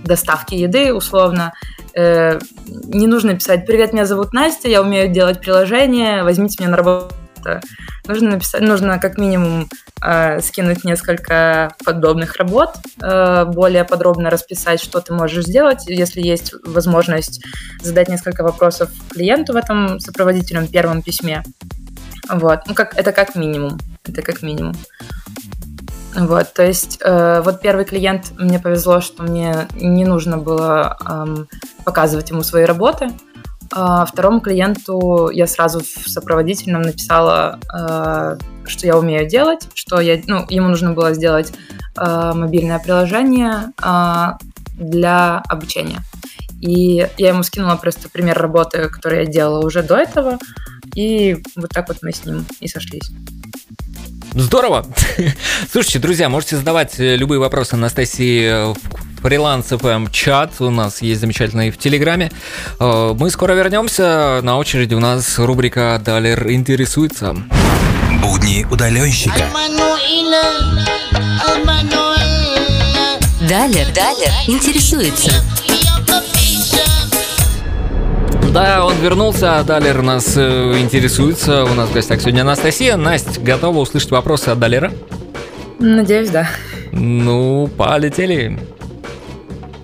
доставки 0.04 0.56
еды, 0.56 0.94
условно. 0.94 1.54
Э, 1.96 2.40
не 2.68 3.08
нужно 3.08 3.34
писать 3.34 3.66
«Привет, 3.66 3.94
меня 3.94 4.06
зовут 4.06 4.34
Настя, 4.34 4.70
я 4.70 4.82
умею 4.82 5.12
делать 5.12 5.42
приложение, 5.42 6.24
возьмите 6.24 6.58
меня 6.60 6.72
на 6.72 6.78
работу». 6.78 7.19
Нужно 8.08 8.32
написать, 8.32 8.62
нужно 8.62 9.00
как 9.00 9.18
минимум 9.18 9.70
э, 10.02 10.42
скинуть 10.42 10.84
несколько 10.84 11.74
подобных 11.86 12.38
работ, 12.38 12.78
э, 13.02 13.46
более 13.46 13.84
подробно 13.84 14.30
расписать, 14.30 14.82
что 14.82 15.02
ты 15.02 15.14
можешь 15.14 15.46
сделать, 15.46 15.86
если 15.88 16.22
есть 16.22 16.54
возможность 16.66 17.44
задать 17.82 18.10
несколько 18.10 18.44
вопросов 18.44 18.90
клиенту 19.10 19.54
в 19.54 19.56
этом 19.58 20.00
сопроводительном 20.00 20.68
первом 20.68 21.02
письме. 21.02 21.44
Вот, 22.30 22.62
ну 22.68 22.74
как 22.76 22.98
это 22.98 23.12
как 23.12 23.36
минимум, 23.36 23.80
это 24.06 24.22
как 24.22 24.42
минимум. 24.42 24.76
Вот, 26.16 26.54
то 26.54 26.66
есть 26.66 27.00
э, 27.04 27.42
вот 27.44 27.62
первый 27.62 27.86
клиент, 27.86 28.32
мне 28.38 28.60
повезло, 28.60 29.00
что 29.00 29.24
мне 29.24 29.68
не 29.76 30.06
нужно 30.06 30.38
было 30.38 30.98
э, 31.08 31.46
показывать 31.84 32.32
ему 32.32 32.42
свои 32.44 32.64
работы. 32.64 33.12
А 33.72 34.06
второму 34.06 34.42
клиенту 34.42 35.30
я 35.32 35.48
сразу 35.48 35.80
в 35.80 36.10
сопроводительном 36.10 36.82
написала, 36.82 37.60
э, 37.74 38.38
что 38.66 38.88
я 38.88 38.98
умею 38.98 39.28
делать, 39.28 39.68
что 39.74 40.00
я, 40.00 40.20
ну, 40.28 40.46
ему 40.50 40.70
нужно 40.70 40.94
было 40.94 41.14
сделать 41.14 41.54
э, 41.98 42.32
мобильное 42.34 42.80
приложение 42.80 43.72
для 44.74 45.40
обучения. 45.48 46.00
И 46.62 47.08
я 47.18 47.30
ему 47.30 47.44
скинула 47.44 47.76
просто 47.76 48.10
пример 48.10 48.38
работы, 48.38 48.90
которую 48.90 49.22
я 49.22 49.28
делала 49.28 49.66
уже 49.66 49.82
до 49.82 49.96
этого, 49.96 50.38
и 50.96 51.42
вот 51.56 51.70
так 51.70 51.88
вот 51.88 52.00
мы 52.02 52.12
с 52.12 52.26
ним 52.26 52.46
и 52.60 52.68
сошлись. 52.68 53.12
Здорово! 54.34 54.86
Слушайте, 55.72 56.00
друзья, 56.00 56.30
можете 56.30 56.58
задавать 56.58 57.00
э, 57.00 57.16
любые 57.16 57.40
вопросы 57.40 57.74
Анастасии 57.74 58.74
в 58.74 58.78
фриланс 59.22 59.72
FM 59.72 60.12
чат 60.12 60.54
у 60.60 60.70
нас 60.70 61.02
есть 61.02 61.22
замечательный 61.22 61.72
в 61.72 61.78
Телеграме. 61.78 62.32
Э, 62.80 63.16
мы 63.18 63.30
скоро 63.32 63.54
вернемся. 63.54 64.40
На 64.44 64.58
очереди 64.58 64.94
у 64.94 65.00
нас 65.00 65.40
рубрика 65.40 66.00
«Далер 66.04 66.50
интересуется». 66.52 67.36
Будни 68.22 68.66
удаленщика. 68.70 69.46
Далер, 73.48 73.88
Далер 73.94 74.32
интересуется. 74.48 75.32
Да, 78.52 78.84
он 78.84 78.96
вернулся, 78.96 79.60
а 79.60 79.64
Далер 79.64 80.02
нас 80.02 80.36
э, 80.36 80.80
интересуется. 80.80 81.66
У 81.66 81.74
нас 81.76 81.90
в 81.90 81.94
гостях 81.94 82.20
сегодня 82.20 82.42
Анастасия. 82.42 82.98
Настя, 82.98 83.40
готова 83.40 83.78
услышать 83.78 84.10
вопросы 84.10 84.50
от 84.50 84.58
Далера? 84.58 84.92
Надеюсь, 85.78 86.32
да. 86.32 86.50
Ну, 86.92 87.70
полетели. 87.78 88.60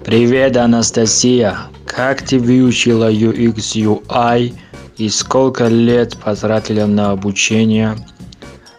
Привет, 0.04 0.58
Анастасия. 0.58 1.58
Как 1.86 2.24
ты 2.24 2.40
выучила 2.40 3.12
UX 3.12 3.56
UI 3.76 4.56
и 4.98 5.10
сколько 5.10 5.68
лет 5.68 6.18
потратила 6.18 6.88
на 6.88 7.12
обучение? 7.12 7.96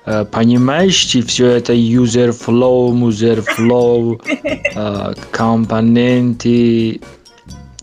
Э, 0.04 0.24
понимаешь 0.24 1.04
ты 1.04 1.22
все 1.22 1.46
это 1.46 1.74
user 1.74 2.30
flow, 2.30 2.92
user 2.92 3.44
flow, 3.56 4.20
э, 4.74 5.14
компоненты, 5.30 7.00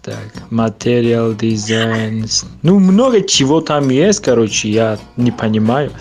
так, 0.04 0.52
материал 0.52 1.34
дизайн. 1.34 2.26
Ну, 2.62 2.80
много 2.80 3.22
чего 3.22 3.62
там 3.62 3.90
есть, 3.90 4.22
короче, 4.22 4.70
я 4.70 5.00
не 5.16 5.32
понимаю. 5.32 5.92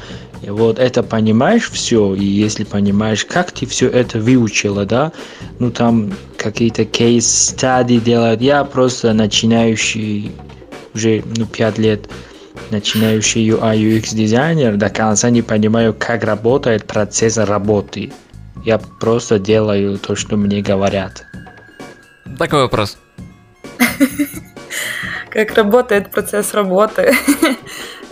И 0.42 0.50
вот 0.50 0.80
это 0.80 1.04
понимаешь 1.04 1.70
все, 1.70 2.14
и 2.14 2.24
если 2.24 2.64
понимаешь, 2.64 3.24
как 3.24 3.52
ты 3.52 3.64
все 3.64 3.88
это 3.88 4.18
выучила, 4.18 4.84
да, 4.84 5.12
ну 5.60 5.70
там 5.70 6.12
какие-то 6.36 6.84
кейс-стади 6.84 8.00
делают. 8.00 8.40
Я 8.40 8.64
просто 8.64 9.12
начинающий, 9.12 10.32
уже 10.94 11.22
ну, 11.36 11.46
5 11.46 11.78
лет 11.78 12.08
начинающий 12.70 13.48
UI 13.50 13.76
UX 13.76 14.16
дизайнер, 14.16 14.76
до 14.76 14.90
конца 14.90 15.30
не 15.30 15.42
понимаю, 15.42 15.94
как 15.96 16.24
работает 16.24 16.86
процесс 16.86 17.36
работы. 17.36 18.12
Я 18.64 18.78
просто 18.78 19.38
делаю 19.38 19.98
то, 19.98 20.16
что 20.16 20.36
мне 20.36 20.60
говорят. 20.60 21.24
Такой 22.38 22.62
вопрос. 22.62 22.98
Как 25.30 25.54
работает 25.54 26.10
процесс 26.10 26.54
работы? 26.54 27.12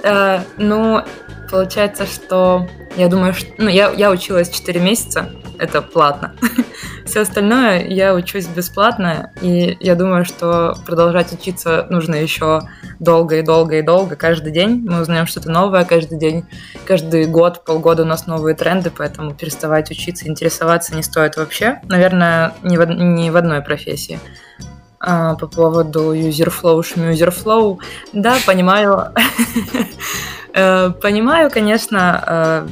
Э, 0.02 0.40
ну, 0.56 1.02
получается, 1.50 2.06
что 2.06 2.66
я 2.96 3.08
думаю, 3.08 3.34
что... 3.34 3.48
Ну, 3.58 3.68
я, 3.68 3.90
я 3.90 4.10
училась 4.10 4.48
4 4.48 4.80
месяца, 4.80 5.30
это 5.58 5.82
платно. 5.82 6.34
Все 7.04 7.20
остальное 7.20 7.86
я 7.86 8.14
учусь 8.14 8.46
бесплатно, 8.46 9.32
и 9.42 9.76
я 9.80 9.94
думаю, 9.94 10.24
что 10.24 10.74
продолжать 10.86 11.32
учиться 11.32 11.86
нужно 11.90 12.14
еще 12.14 12.62
долго 12.98 13.38
и 13.38 13.42
долго 13.42 13.78
и 13.78 13.82
долго, 13.82 14.16
каждый 14.16 14.52
день. 14.52 14.82
Мы 14.88 15.02
узнаем 15.02 15.26
что-то 15.26 15.50
новое 15.50 15.84
каждый 15.84 16.18
день. 16.18 16.46
Каждый 16.86 17.26
год, 17.26 17.64
полгода 17.64 18.02
у 18.04 18.06
нас 18.06 18.26
новые 18.26 18.54
тренды, 18.54 18.90
поэтому 18.96 19.34
переставать 19.34 19.90
учиться, 19.90 20.28
интересоваться 20.28 20.94
не 20.94 21.02
стоит 21.02 21.36
вообще. 21.36 21.80
Наверное, 21.84 22.54
ни 22.62 22.76
в, 22.76 22.86
ни 22.86 23.28
в 23.30 23.36
одной 23.36 23.60
профессии 23.60 24.18
а, 25.00 25.34
по 25.34 25.46
поводу 25.46 26.12
userflow, 26.14 26.82
шмюзерфлоу. 26.82 27.80
Да, 28.12 28.36
понимаю. 28.46 29.14
Э, 30.52 30.90
понимаю, 30.90 31.48
конечно, 31.48 32.68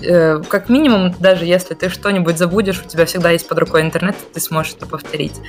э, 0.00 0.02
э, 0.02 0.42
как 0.48 0.70
минимум, 0.70 1.14
даже 1.18 1.44
если 1.44 1.74
ты 1.74 1.90
что-нибудь 1.90 2.38
забудешь, 2.38 2.82
у 2.82 2.88
тебя 2.88 3.04
всегда 3.04 3.32
есть 3.32 3.46
под 3.46 3.58
рукой 3.58 3.82
интернет, 3.82 4.16
ты 4.32 4.40
сможешь 4.40 4.72
это 4.72 4.86
повторить. 4.86 5.42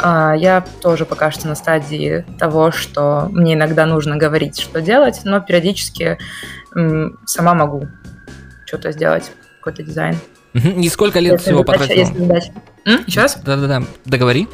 А, 0.00 0.32
я 0.32 0.64
тоже 0.80 1.04
пока 1.04 1.30
что 1.30 1.48
на 1.48 1.54
стадии 1.54 2.24
того, 2.38 2.72
что 2.72 3.28
мне 3.30 3.52
иногда 3.52 3.84
нужно 3.84 4.16
говорить, 4.16 4.58
что 4.58 4.80
делать, 4.80 5.20
но 5.24 5.38
периодически 5.38 6.16
сама 7.26 7.52
могу 7.52 7.86
что-то 8.64 8.90
сделать, 8.90 9.30
какой-то 9.58 9.82
дизайн. 9.82 10.16
И 10.54 10.88
сколько 10.88 11.18
лет 11.18 11.34
если 11.34 11.44
всего 11.44 11.58
задача, 11.58 11.78
потратил? 11.78 12.46
Если 12.96 13.20
раз? 13.20 13.36
Да-да-да, 13.44 13.82
договори. 14.06 14.48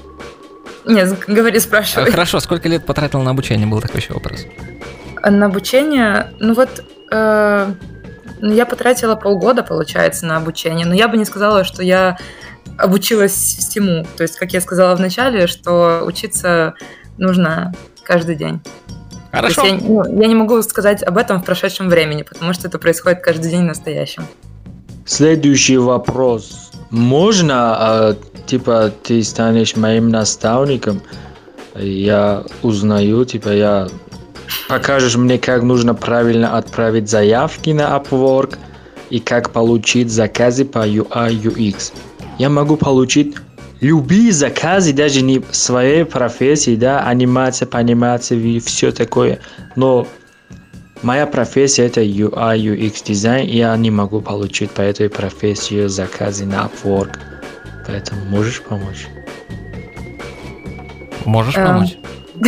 Нет, 0.90 1.18
говори, 1.26 1.58
спрашивай. 1.58 2.08
А, 2.08 2.10
Хорошо, 2.10 2.40
сколько 2.40 2.68
лет 2.68 2.84
потратил 2.84 3.22
на 3.22 3.30
обучение, 3.30 3.66
был 3.66 3.80
такой 3.80 4.00
еще 4.00 4.14
вопрос. 4.14 4.46
На 5.24 5.46
обучение, 5.46 6.32
ну 6.38 6.54
вот, 6.54 6.84
э, 7.12 7.74
я 8.40 8.66
потратила 8.66 9.16
полгода, 9.16 9.62
получается, 9.62 10.26
на 10.26 10.36
обучение, 10.36 10.86
но 10.86 10.94
я 10.94 11.08
бы 11.08 11.16
не 11.16 11.24
сказала, 11.24 11.64
что 11.64 11.82
я 11.82 12.18
обучилась 12.78 13.34
всему. 13.34 14.06
То 14.16 14.22
есть, 14.22 14.36
как 14.36 14.52
я 14.52 14.60
сказала 14.60 14.96
в 14.96 15.00
начале, 15.00 15.46
что 15.46 16.02
учиться 16.04 16.74
нужно 17.18 17.74
каждый 18.02 18.34
день. 18.34 18.60
Хорошо. 19.30 19.62
То 19.62 19.68
есть 19.68 19.82
я, 19.82 19.88
ну, 19.88 20.20
я 20.20 20.26
не 20.26 20.34
могу 20.34 20.60
сказать 20.62 21.02
об 21.02 21.16
этом 21.16 21.40
в 21.40 21.44
прошедшем 21.44 21.88
времени, 21.88 22.22
потому 22.22 22.52
что 22.52 22.68
это 22.68 22.78
происходит 22.78 23.20
каждый 23.20 23.50
день 23.50 23.62
в 23.62 23.66
настоящем. 23.66 24.24
Следующий 25.04 25.76
вопрос. 25.76 26.69
Можно, 26.90 27.76
э, 27.80 28.14
типа, 28.46 28.92
ты 29.02 29.22
станешь 29.22 29.76
моим 29.76 30.08
наставником? 30.08 31.00
Я 31.76 32.44
узнаю, 32.62 33.24
типа, 33.24 33.48
я 33.50 33.88
покажешь 34.68 35.16
мне, 35.16 35.38
как 35.38 35.62
нужно 35.62 35.94
правильно 35.94 36.58
отправить 36.58 37.08
заявки 37.08 37.70
на 37.70 37.96
Upwork 37.96 38.58
и 39.08 39.20
как 39.20 39.50
получить 39.50 40.10
заказы 40.10 40.64
по 40.64 40.86
UI 40.86 41.30
UX. 41.30 41.92
Я 42.38 42.50
могу 42.50 42.76
получить 42.76 43.36
любые 43.80 44.32
заказы, 44.32 44.92
даже 44.92 45.22
не 45.22 45.38
в 45.38 45.54
своей 45.54 46.04
профессии, 46.04 46.74
да, 46.74 47.00
анимация, 47.00 47.66
по 47.66 47.78
анимации, 47.78 48.58
все 48.58 48.90
такое. 48.90 49.38
Но 49.76 50.06
моя 51.02 51.26
профессия 51.26 51.86
это 51.86 52.02
UI, 52.02 52.56
UX 52.58 53.04
дизайн, 53.04 53.46
и 53.48 53.56
я 53.56 53.76
не 53.76 53.90
могу 53.90 54.20
получить 54.20 54.70
по 54.70 54.80
этой 54.80 55.08
профессии 55.08 55.86
заказы 55.86 56.46
на 56.46 56.68
Upwork. 56.68 57.18
Поэтому 57.86 58.24
можешь 58.26 58.62
помочь? 58.62 59.08
Можешь 61.24 61.56
Эм, 61.56 61.66
помочь? 61.66 61.96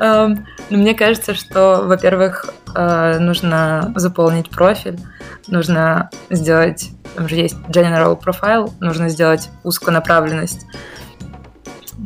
Эм, 0.00 0.46
ну, 0.70 0.78
Мне 0.78 0.94
кажется, 0.94 1.34
что, 1.34 1.82
во-первых, 1.84 2.52
э, 2.74 3.18
нужно 3.18 3.92
заполнить 3.96 4.50
профиль, 4.50 4.98
нужно 5.46 6.10
сделать, 6.30 6.90
там 7.16 7.28
же 7.28 7.36
есть 7.36 7.56
general 7.68 8.20
profile, 8.20 8.72
нужно 8.80 9.08
сделать 9.08 9.48
узконаправленность. 9.64 10.66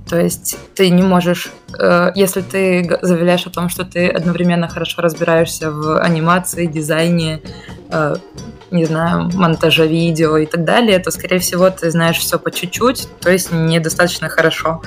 То 0.09 0.19
есть 0.21 0.57
ты 0.75 0.91
не 0.91 1.03
можешь, 1.03 1.51
э, 1.79 2.13
если 2.15 2.41
ты 2.41 2.99
заявляешь 3.03 3.47
о 3.47 3.51
том, 3.51 3.69
что 3.69 3.85
ты 3.85 4.09
одновременно 4.09 4.69
хорошо 4.69 5.03
разбираешься 5.03 5.71
в 5.71 6.01
анимации, 6.01 6.67
дизайне, 6.67 7.41
э, 7.91 8.15
не 8.71 8.85
знаю, 8.85 9.31
монтаже 9.35 9.87
видео 9.87 10.39
и 10.39 10.47
так 10.47 10.65
далее, 10.65 10.99
то, 10.99 11.11
скорее 11.11 11.39
всего, 11.39 11.69
ты 11.71 11.91
знаешь 11.91 12.19
все 12.19 12.39
по 12.39 12.51
чуть-чуть, 12.51 13.09
то 13.21 13.31
есть 13.31 13.53
недостаточно 13.53 14.29
хорошо 14.29 14.83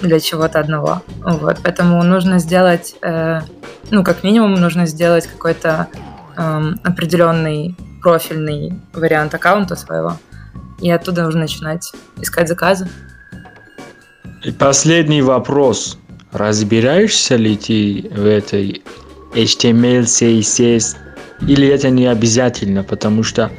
для 0.00 0.20
чего-то 0.20 0.58
одного. 0.58 1.02
Вот, 1.18 1.58
поэтому 1.62 2.02
нужно 2.02 2.38
сделать, 2.38 2.94
э, 3.02 3.40
ну, 3.90 4.04
как 4.04 4.24
минимум, 4.24 4.54
нужно 4.54 4.86
сделать 4.86 5.26
какой-то 5.26 5.88
эм, 6.36 6.78
определенный 6.84 7.76
профильный 8.02 8.80
вариант 8.92 9.34
аккаунта 9.34 9.74
своего, 9.74 10.16
и 10.80 10.90
оттуда 10.90 11.24
нужно 11.24 11.40
начинать 11.40 11.92
искать 12.20 12.48
заказы. 12.48 12.88
И 14.46 14.52
последний 14.52 15.22
вопрос. 15.22 15.98
Разбираешься 16.30 17.34
ли 17.34 17.56
ты 17.56 18.08
в 18.14 18.24
этой 18.24 18.80
HTML, 19.34 20.02
CSS, 20.02 20.96
или 21.48 21.66
это 21.66 21.90
не 21.90 22.06
обязательно, 22.06 22.84
потому 22.84 23.24
что 23.24 23.50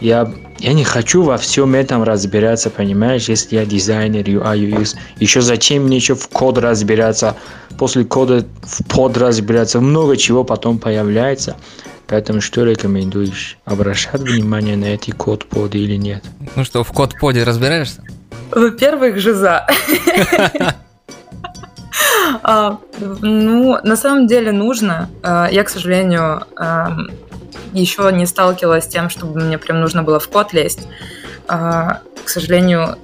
я, 0.00 0.32
я 0.60 0.72
не 0.74 0.84
хочу 0.84 1.24
во 1.24 1.38
всем 1.38 1.74
этом 1.74 2.04
разбираться, 2.04 2.70
понимаешь, 2.70 3.28
если 3.28 3.56
я 3.56 3.66
дизайнер, 3.66 4.22
UI, 4.22 4.70
UX, 4.70 4.94
еще 5.18 5.40
зачем 5.40 5.86
мне 5.86 5.96
еще 5.96 6.14
в 6.14 6.28
код 6.28 6.58
разбираться, 6.58 7.34
после 7.76 8.04
кода 8.04 8.46
в 8.62 8.84
под 8.84 9.16
разбираться, 9.16 9.80
много 9.80 10.16
чего 10.16 10.44
потом 10.44 10.78
появляется. 10.78 11.56
Поэтому 12.06 12.40
что 12.40 12.62
рекомендуешь? 12.62 13.58
Обращать 13.64 14.20
внимание 14.20 14.76
на 14.76 14.84
эти 14.84 15.10
код 15.10 15.46
поды 15.46 15.78
или 15.78 15.96
нет? 15.96 16.22
Ну 16.54 16.62
что, 16.62 16.84
в 16.84 16.92
код-поде 16.92 17.42
разбираешься? 17.42 18.04
Во-первых, 18.50 19.18
жиза. 19.18 19.66
А, 22.42 22.78
Ну, 23.00 23.78
на 23.82 23.96
самом 23.96 24.26
деле 24.26 24.52
нужно. 24.52 25.08
А, 25.22 25.48
Я, 25.50 25.64
к 25.64 25.68
сожалению, 25.68 26.42
еще 27.72 28.10
не 28.12 28.26
сталкивалась 28.26 28.84
с 28.84 28.88
тем, 28.88 29.10
чтобы 29.10 29.40
мне 29.40 29.58
прям 29.58 29.80
нужно 29.80 30.02
было 30.02 30.18
в 30.20 30.28
код 30.28 30.52
лезть. 30.52 30.88
А, 31.48 32.00
К 32.24 32.28
сожалению, 32.28 32.96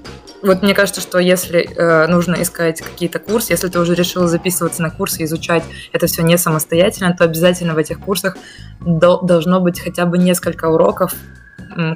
вот 0.43 0.63
мне 0.63 0.75
кажется, 0.75 1.01
что 1.01 1.19
если 1.19 1.61
э, 1.75 2.07
нужно 2.07 2.43
искать 2.43 2.83
какие-то 2.83 3.19
курсы, 3.19 3.55
если 3.55 3.69
ты 3.69 3.79
уже 3.81 3.95
решил 3.95 4.27
записываться 4.29 4.83
на 4.83 4.91
курсы, 4.91 5.25
изучать 5.25 5.65
это 5.93 6.07
все 6.07 6.23
не 6.23 6.37
самостоятельно, 6.37 7.17
то 7.17 7.25
обязательно 7.25 7.73
в 7.73 7.79
этих 7.79 7.99
курсах 8.01 8.37
дол- 8.81 9.23
должно 9.23 9.61
быть 9.61 9.81
хотя 9.81 10.05
бы 10.05 10.19
несколько 10.19 10.67
уроков, 10.67 11.15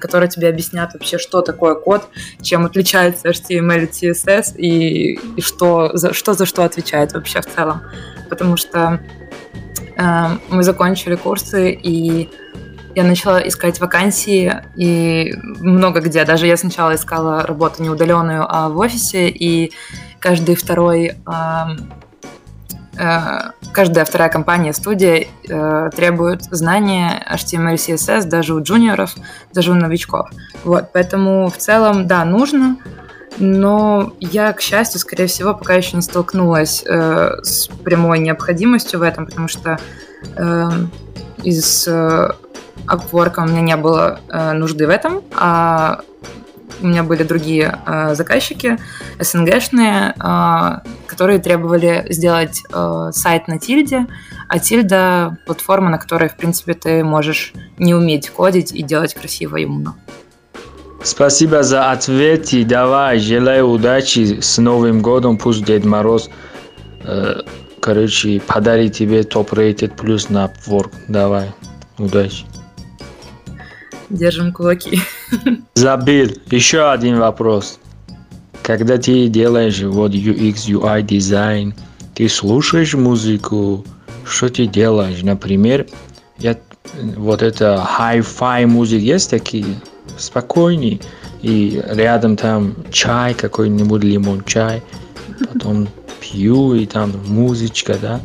которые 0.01 0.29
тебе 0.29 0.49
объяснят 0.49 0.93
вообще, 0.93 1.19
что 1.19 1.43
такое 1.43 1.75
код, 1.75 2.09
чем 2.43 2.67
отличается 2.67 3.29
HTML 3.29 3.89
и 3.91 4.11
CSS 4.11 4.57
и, 4.57 5.13
и 5.37 5.41
что, 5.41 5.91
за, 5.95 6.13
что 6.13 6.35
за 6.35 6.47
что 6.47 6.65
отвечает 6.65 7.13
вообще 7.13 7.41
в 7.41 7.47
целом. 7.47 7.83
Потому 8.29 8.57
что 8.57 9.01
э, 9.97 10.27
мы 10.51 10.63
закончили 10.63 11.15
курсы, 11.15 11.73
и 11.73 12.29
я 12.95 13.05
начала 13.05 13.47
искать 13.47 13.81
вакансии, 13.81 14.53
и 14.77 15.33
много 15.61 16.01
где. 16.01 16.25
Даже 16.25 16.47
я 16.47 16.57
сначала 16.57 16.95
искала 16.95 17.47
работу 17.47 17.83
не 17.83 17.91
удаленную, 17.91 18.45
а 18.49 18.69
в 18.69 18.79
офисе, 18.79 19.29
и 19.29 19.73
каждый 20.19 20.57
второй 20.57 21.07
э, 21.07 21.15
каждая 23.73 24.05
вторая 24.05 24.29
компания, 24.29 24.73
студия 24.73 25.27
э, 25.49 25.91
требует 25.95 26.43
знания 26.45 27.25
HTML, 27.33 27.75
CSS 27.75 28.25
даже 28.25 28.55
у 28.55 28.63
джуниоров, 28.63 29.15
даже 29.53 29.71
у 29.73 29.75
новичков. 29.75 30.31
Вот, 30.65 30.91
поэтому 30.93 31.49
в 31.49 31.57
целом, 31.57 32.07
да, 32.07 32.25
нужно, 32.25 32.77
но 33.39 34.13
я, 34.19 34.53
к 34.53 34.61
счастью, 34.61 35.01
скорее 35.01 35.27
всего, 35.27 35.55
пока 35.55 35.75
еще 35.75 35.97
не 35.97 36.03
столкнулась 36.03 36.83
э, 36.85 37.31
с 37.43 37.69
прямой 37.69 38.19
необходимостью 38.19 39.01
в 39.01 39.03
этом, 39.03 39.27
потому 39.27 39.49
что 39.49 39.79
э, 40.37 40.71
из 41.43 41.87
э, 41.87 42.31
Upwork 42.87 43.35
у 43.39 43.47
меня 43.47 43.61
не 43.61 43.77
было 43.77 44.21
э, 44.29 44.53
нужды 44.53 44.87
в 44.87 44.91
этом, 44.91 45.23
а 45.35 46.01
у 46.81 46.87
меня 46.87 47.03
были 47.03 47.23
другие 47.23 47.79
э, 47.87 48.15
заказчики, 48.15 48.79
СНГшные, 49.19 50.15
э, 50.19 50.89
которые 51.07 51.39
требовали 51.39 52.07
сделать 52.11 52.63
э, 52.73 53.11
сайт 53.13 53.49
на 53.49 53.59
тильде, 53.59 54.07
а 54.49 54.59
тильда— 54.59 55.39
платформа, 55.47 55.91
на 55.91 55.99
которой, 55.99 56.29
в 56.29 56.37
принципе, 56.37 56.75
ты 56.75 57.05
можешь 57.05 57.53
не 57.79 57.95
уметь 57.95 58.31
кодить 58.31 58.73
и 58.73 58.83
делать 58.83 59.15
красиво 59.15 59.57
и 59.57 59.65
умно. 59.65 59.97
Спасибо 61.03 61.63
за 61.63 61.91
ответы. 61.91 62.65
Давай, 62.65 63.19
желаю 63.19 63.69
удачи 63.69 64.41
с 64.41 64.59
Новым 64.59 65.01
годом. 65.01 65.39
Пусть 65.39 65.65
Дед 65.65 65.85
Мороз, 65.85 66.29
э, 67.05 67.43
короче, 67.81 68.41
подарит 68.41 68.95
тебе 68.95 69.23
топ-рейтед 69.23 69.95
плюс 69.97 70.29
на 70.29 70.47
Upwork. 70.47 70.93
Давай, 71.07 71.53
удачи. 71.99 72.45
Держим 74.11 74.53
кулаки. 74.53 75.01
Забил. 75.75 76.31
Еще 76.51 76.91
один 76.91 77.19
вопрос. 77.19 77.79
Когда 78.63 78.99
ты 78.99 79.29
делаешь 79.29 79.81
вот 79.81 80.13
UX, 80.13 80.69
UI 80.69 81.03
дизайн, 81.03 81.75
ты 82.15 82.29
слушаешь 82.29 82.95
музыку, 82.95 83.85
что 84.25 84.49
ты 84.49 84.67
делаешь? 84.67 85.23
Например, 85.23 85.87
я, 86.39 86.57
вот 87.17 87.43
это 87.43 87.87
lo-fi 87.99 88.67
музыка, 88.67 89.03
есть 89.03 89.31
такие 89.31 89.67
спокойные, 90.17 91.01
и 91.43 91.83
рядом 91.87 92.37
там 92.37 92.75
чай 92.91 93.35
какой-нибудь, 93.35 94.05
лимон 94.05 94.43
чай, 94.45 94.83
потом 95.53 95.89
пью, 96.21 96.75
и 96.75 96.87
там 96.87 97.13
музычка, 97.27 97.97
да, 98.01 98.21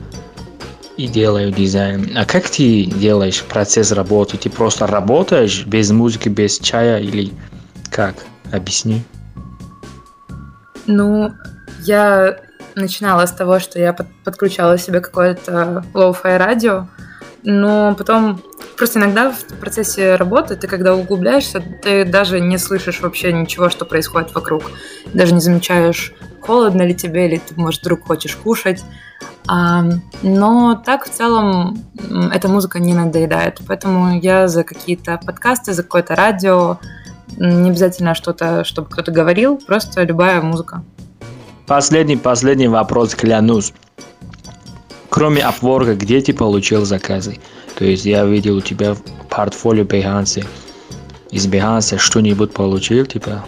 и 0.97 1.07
делаю 1.07 1.51
дизайн. 1.51 2.11
А 2.15 2.25
как 2.25 2.49
ты 2.49 2.85
делаешь 2.85 3.43
процесс 3.43 3.91
работы? 3.91 4.37
Ты 4.37 4.49
просто 4.49 4.87
работаешь 4.87 5.65
без 5.65 5.91
музыки, 5.91 6.29
без 6.29 6.59
чая 6.59 6.99
или 6.99 7.31
как? 7.89 8.15
Объясни. 8.51 9.03
Ну, 10.85 11.31
я 11.81 12.37
начинала 12.75 13.25
с 13.25 13.31
того, 13.31 13.59
что 13.59 13.79
я 13.79 13.93
под- 13.93 14.07
подключала 14.23 14.77
себе 14.77 14.99
какое-то 14.99 15.83
lo-fi 15.93 16.37
радио, 16.37 16.87
но 17.43 17.95
потом 17.97 18.41
Просто 18.77 18.99
иногда 18.99 19.31
в 19.31 19.43
процессе 19.59 20.15
работы 20.15 20.55
ты, 20.55 20.67
когда 20.67 20.95
углубляешься, 20.95 21.59
ты 21.59 22.05
даже 22.05 22.39
не 22.39 22.57
слышишь 22.57 23.01
вообще 23.01 23.31
ничего, 23.31 23.69
что 23.69 23.85
происходит 23.85 24.33
вокруг. 24.33 24.71
Даже 25.13 25.33
не 25.33 25.41
замечаешь, 25.41 26.13
холодно 26.41 26.81
ли 26.81 26.95
тебе, 26.95 27.27
или 27.27 27.37
ты, 27.37 27.53
может, 27.55 27.81
вдруг 27.81 28.05
хочешь 28.05 28.35
кушать. 28.35 28.83
А, 29.47 29.83
но 30.21 30.81
так 30.85 31.05
в 31.05 31.09
целом 31.09 31.77
эта 32.33 32.47
музыка 32.47 32.79
не 32.79 32.93
надоедает. 32.93 33.59
Поэтому 33.67 34.19
я 34.19 34.47
за 34.47 34.63
какие-то 34.63 35.19
подкасты, 35.25 35.73
за 35.73 35.83
какое-то 35.83 36.15
радио, 36.15 36.79
не 37.37 37.69
обязательно 37.69 38.15
что-то, 38.15 38.63
чтобы 38.63 38.89
кто-то 38.89 39.11
говорил, 39.11 39.57
просто 39.57 40.03
любая 40.03 40.41
музыка. 40.41 40.83
Последний, 41.67 42.17
последний 42.17 42.67
вопрос, 42.67 43.15
клянусь. 43.15 43.73
Кроме 45.09 45.41
Upwork, 45.41 45.95
где 45.95 46.21
ты 46.21 46.33
получил 46.33 46.85
заказы? 46.85 47.39
То 47.75 47.85
есть 47.85 48.05
я 48.05 48.25
видел 48.25 48.57
у 48.57 48.61
тебя 48.61 48.93
в 48.93 49.01
портфолио 49.29 49.83
Behance. 49.83 50.45
Из 51.31 51.47
Behance 51.47 51.97
что-нибудь 51.97 52.53
получил, 52.53 53.05
типа 53.05 53.43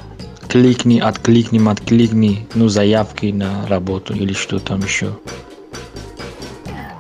кликни, 0.48 1.00
откликни, 1.00 1.60
откликни, 1.68 2.48
ну, 2.56 2.68
заявки 2.68 3.28
на 3.28 3.68
работу 3.68 4.14
или 4.14 4.34
что 4.34 4.60
там 4.60 4.80
еще? 4.82 5.18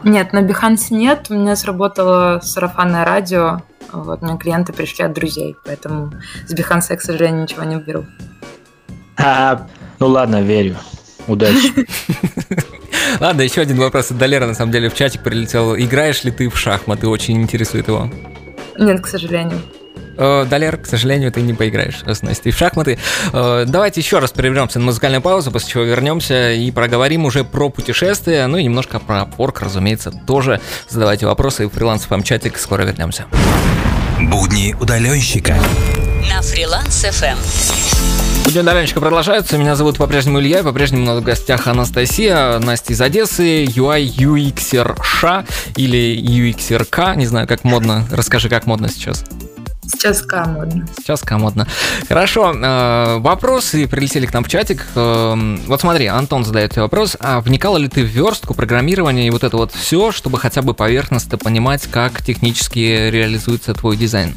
Нет, 0.06 0.34
на 0.34 0.44
Behance 0.44 0.88
нет. 0.92 1.28
У 1.30 1.34
меня 1.34 1.56
сработало 1.56 2.40
сарафанное 2.42 3.04
радио. 3.04 3.62
Вот, 3.92 4.22
мне 4.22 4.38
клиенты 4.38 4.72
пришли 4.72 5.04
от 5.04 5.14
друзей, 5.14 5.56
поэтому 5.66 6.14
с 6.48 6.54
Behance 6.54 6.86
я, 6.90 6.96
к 6.96 7.02
сожалению, 7.02 7.44
ничего 7.44 7.64
не 7.64 7.78
беру. 7.78 8.06
А, 9.18 9.66
ну 10.00 10.08
ладно, 10.08 10.42
верю. 10.42 10.78
Удачи. 11.28 11.88
Ладно, 13.20 13.42
еще 13.42 13.62
один 13.62 13.78
вопрос 13.78 14.12
от 14.12 14.18
Далера, 14.18 14.46
на 14.46 14.54
самом 14.54 14.72
деле, 14.72 14.90
в 14.90 14.94
чатик 14.94 15.24
прилетел. 15.24 15.76
Играешь 15.76 16.24
ли 16.24 16.32
ты 16.32 16.50
в 16.50 16.58
шахматы? 16.58 17.08
Очень 17.08 17.42
интересует 17.42 17.88
его. 17.88 18.10
Нет, 18.78 19.02
к 19.02 19.08
сожалению. 19.08 19.62
Э, 20.18 20.46
Далер, 20.50 20.78
к 20.78 20.86
сожалению, 20.86 21.32
ты 21.32 21.42
не 21.42 21.54
поиграешь 21.54 22.04
с 22.06 22.22
Настей 22.22 22.52
в 22.52 22.58
шахматы. 22.58 22.98
Э, 23.34 23.66
давайте 23.68 24.02
еще 24.02 24.20
раз 24.20 24.32
прервемся 24.32 24.80
на 24.80 24.86
музыкальную 24.86 25.22
паузу, 25.22 25.52
после 25.52 25.70
чего 25.70 25.84
вернемся 25.84 26.52
и 26.52 26.72
проговорим 26.72 27.26
уже 27.26 27.44
про 27.44 27.70
путешествия, 27.70 28.48
ну 28.48 28.58
и 28.58 28.64
немножко 28.64 29.00
про 29.00 29.22
Upwork, 29.22 29.64
разумеется, 29.64 30.12
тоже. 30.12 30.62
Задавайте 30.90 31.26
вопросы 31.26 31.68
в 31.68 31.72
фриланс 31.72 32.04
фм 32.06 32.22
чатик, 32.24 32.58
скоро 32.58 32.84
вернемся. 32.84 33.26
Будни 34.20 34.76
удаленщика. 34.80 35.58
На 36.30 36.42
фриланс 36.42 37.06
FM. 37.06 37.38
Будни 38.46 38.60
удаленщика 38.60 39.02
продолжаются. 39.02 39.58
Меня 39.58 39.76
зовут 39.76 39.98
по-прежнему 39.98 40.40
Илья, 40.40 40.60
и 40.60 40.64
по-прежнему 40.64 41.16
в 41.16 41.22
гостях 41.22 41.68
Анастасия, 41.68 42.60
Настя 42.60 42.94
из 42.94 43.02
Одессы, 43.02 43.66
UI 43.66 44.06
UXR 44.06 44.98
Ша 45.04 45.46
или 45.76 46.16
UXRK, 46.18 47.18
не 47.18 47.26
знаю, 47.26 47.48
как 47.48 47.64
модно. 47.64 48.08
Расскажи, 48.12 48.48
как 48.48 48.66
модно 48.66 48.88
сейчас. 48.88 49.26
Сейчас 50.06 50.22
К 50.22 50.46
модно. 50.46 50.88
Сейчас 51.00 51.22
К 51.22 51.38
модно. 51.38 51.68
Хорошо, 52.08 52.54
э, 52.54 53.18
вопросы 53.18 53.88
прилетели 53.88 54.28
к 54.28 54.34
нам 54.34 54.44
в 54.44 54.48
чатик. 54.48 54.86
Э, 54.94 55.34
вот 55.66 55.82
смотри, 55.82 56.06
Антон 56.06 56.46
задает 56.46 56.74
тебе 56.74 56.84
вопрос. 56.84 57.18
А 57.20 57.42
вникала 57.42 57.78
ли 57.78 57.88
ты 57.88 58.04
в 58.04 58.08
верстку, 58.08 58.54
программирование 58.54 59.26
и 59.26 59.32
вот 59.32 59.44
это 59.44 59.58
вот 59.58 59.72
все, 59.72 60.12
чтобы 60.12 60.38
хотя 60.38 60.62
бы 60.62 60.76
поверхностно 60.76 61.40
понимать, 61.40 61.88
как 61.88 62.22
технически 62.22 63.10
реализуется 63.10 63.74
твой 63.74 63.98
дизайн? 63.98 64.36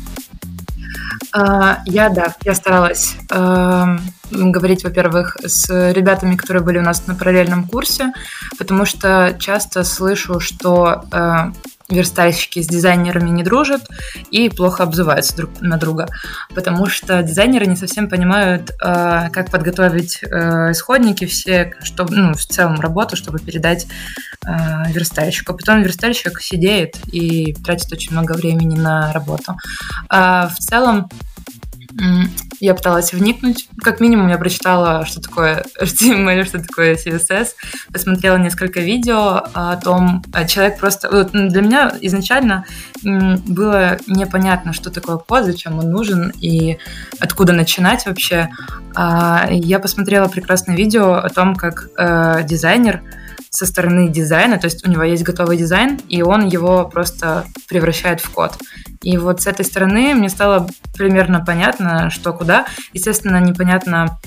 А, 1.32 1.82
я, 1.84 2.08
да, 2.08 2.34
я 2.44 2.54
старалась 2.54 3.16
э, 3.30 3.96
говорить, 4.30 4.84
во-первых, 4.84 5.36
с 5.44 5.68
ребятами, 5.92 6.36
которые 6.36 6.62
были 6.62 6.78
у 6.78 6.82
нас 6.82 7.06
на 7.06 7.14
параллельном 7.14 7.68
курсе, 7.68 8.14
потому 8.58 8.86
что 8.86 9.36
часто 9.38 9.84
слышу, 9.84 10.40
что 10.40 11.04
э, 11.12 11.52
верстальщики 11.88 12.60
с 12.60 12.66
дизайнерами 12.66 13.30
не 13.30 13.42
дружат 13.42 13.82
и 14.30 14.48
плохо 14.50 14.82
обзываются 14.82 15.36
друг 15.36 15.60
на 15.60 15.78
друга, 15.78 16.08
потому 16.54 16.86
что 16.86 17.22
дизайнеры 17.22 17.66
не 17.66 17.76
совсем 17.76 18.08
понимают, 18.08 18.70
э, 18.70 19.30
как 19.30 19.50
подготовить 19.50 20.22
э, 20.22 20.72
исходники 20.72 21.24
все, 21.26 21.74
чтобы, 21.82 22.14
ну, 22.14 22.34
в 22.34 22.44
целом 22.44 22.80
работу, 22.80 23.16
чтобы 23.16 23.38
передать 23.38 23.86
э, 24.46 24.50
верстальщику. 24.92 25.54
Потом 25.54 25.82
верстальщик 25.82 26.40
сидеет 26.40 26.96
и 27.12 27.54
тратит 27.54 27.90
очень 27.92 28.12
много 28.12 28.32
времени 28.32 28.76
на 28.76 29.12
работу. 29.12 29.56
А 30.10 30.48
в 30.48 30.56
целом 30.56 31.08
я 32.60 32.74
пыталась 32.74 33.12
вникнуть. 33.12 33.68
Как 33.82 34.00
минимум 34.00 34.28
я 34.28 34.38
прочитала, 34.38 35.06
что 35.06 35.20
такое 35.20 35.64
HTML, 35.80 36.44
что 36.44 36.60
такое 36.60 36.96
CSS, 36.96 37.48
посмотрела 37.92 38.36
несколько 38.36 38.80
видео 38.80 39.42
о 39.54 39.76
том, 39.76 40.22
а 40.32 40.44
человек 40.46 40.78
просто... 40.78 41.08
Вот 41.10 41.32
для 41.32 41.62
меня 41.62 41.94
изначально 42.00 42.64
было 43.02 43.98
непонятно, 44.06 44.72
что 44.72 44.90
такое 44.90 45.16
код, 45.16 45.44
зачем 45.44 45.78
он 45.78 45.90
нужен 45.90 46.32
и 46.40 46.78
откуда 47.20 47.52
начинать 47.52 48.06
вообще. 48.06 48.50
А 48.94 49.46
я 49.50 49.78
посмотрела 49.78 50.28
прекрасное 50.28 50.76
видео 50.76 51.14
о 51.14 51.28
том, 51.28 51.54
как 51.54 51.88
э, 51.96 52.42
дизайнер 52.44 53.02
со 53.50 53.66
стороны 53.66 54.08
дизайна, 54.08 54.58
то 54.58 54.66
есть 54.66 54.86
у 54.86 54.90
него 54.90 55.02
есть 55.02 55.22
готовый 55.22 55.56
дизайн, 55.56 55.98
и 56.08 56.22
он 56.22 56.46
его 56.46 56.84
просто 56.84 57.44
превращает 57.68 58.20
в 58.20 58.30
код. 58.30 58.58
И 59.02 59.16
вот 59.16 59.42
с 59.42 59.46
этой 59.46 59.64
стороны 59.64 60.14
мне 60.14 60.28
стало 60.28 60.68
примерно 60.96 61.44
понятно, 61.44 62.10
что 62.10 62.32
куда. 62.32 62.66
Естественно, 62.92 63.40
непонятно, 63.40 64.18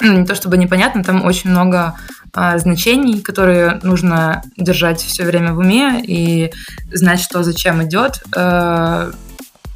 не 0.00 0.24
то 0.24 0.34
чтобы 0.34 0.56
непонятно, 0.56 1.02
там 1.02 1.24
очень 1.24 1.50
много 1.50 1.94
а, 2.34 2.58
значений, 2.58 3.20
которые 3.20 3.80
нужно 3.82 4.42
держать 4.56 5.00
все 5.00 5.24
время 5.24 5.52
в 5.54 5.58
уме 5.58 6.02
и 6.02 6.52
знать, 6.92 7.20
что 7.20 7.42
зачем 7.42 7.82
идет. 7.82 8.22
А, 8.34 9.10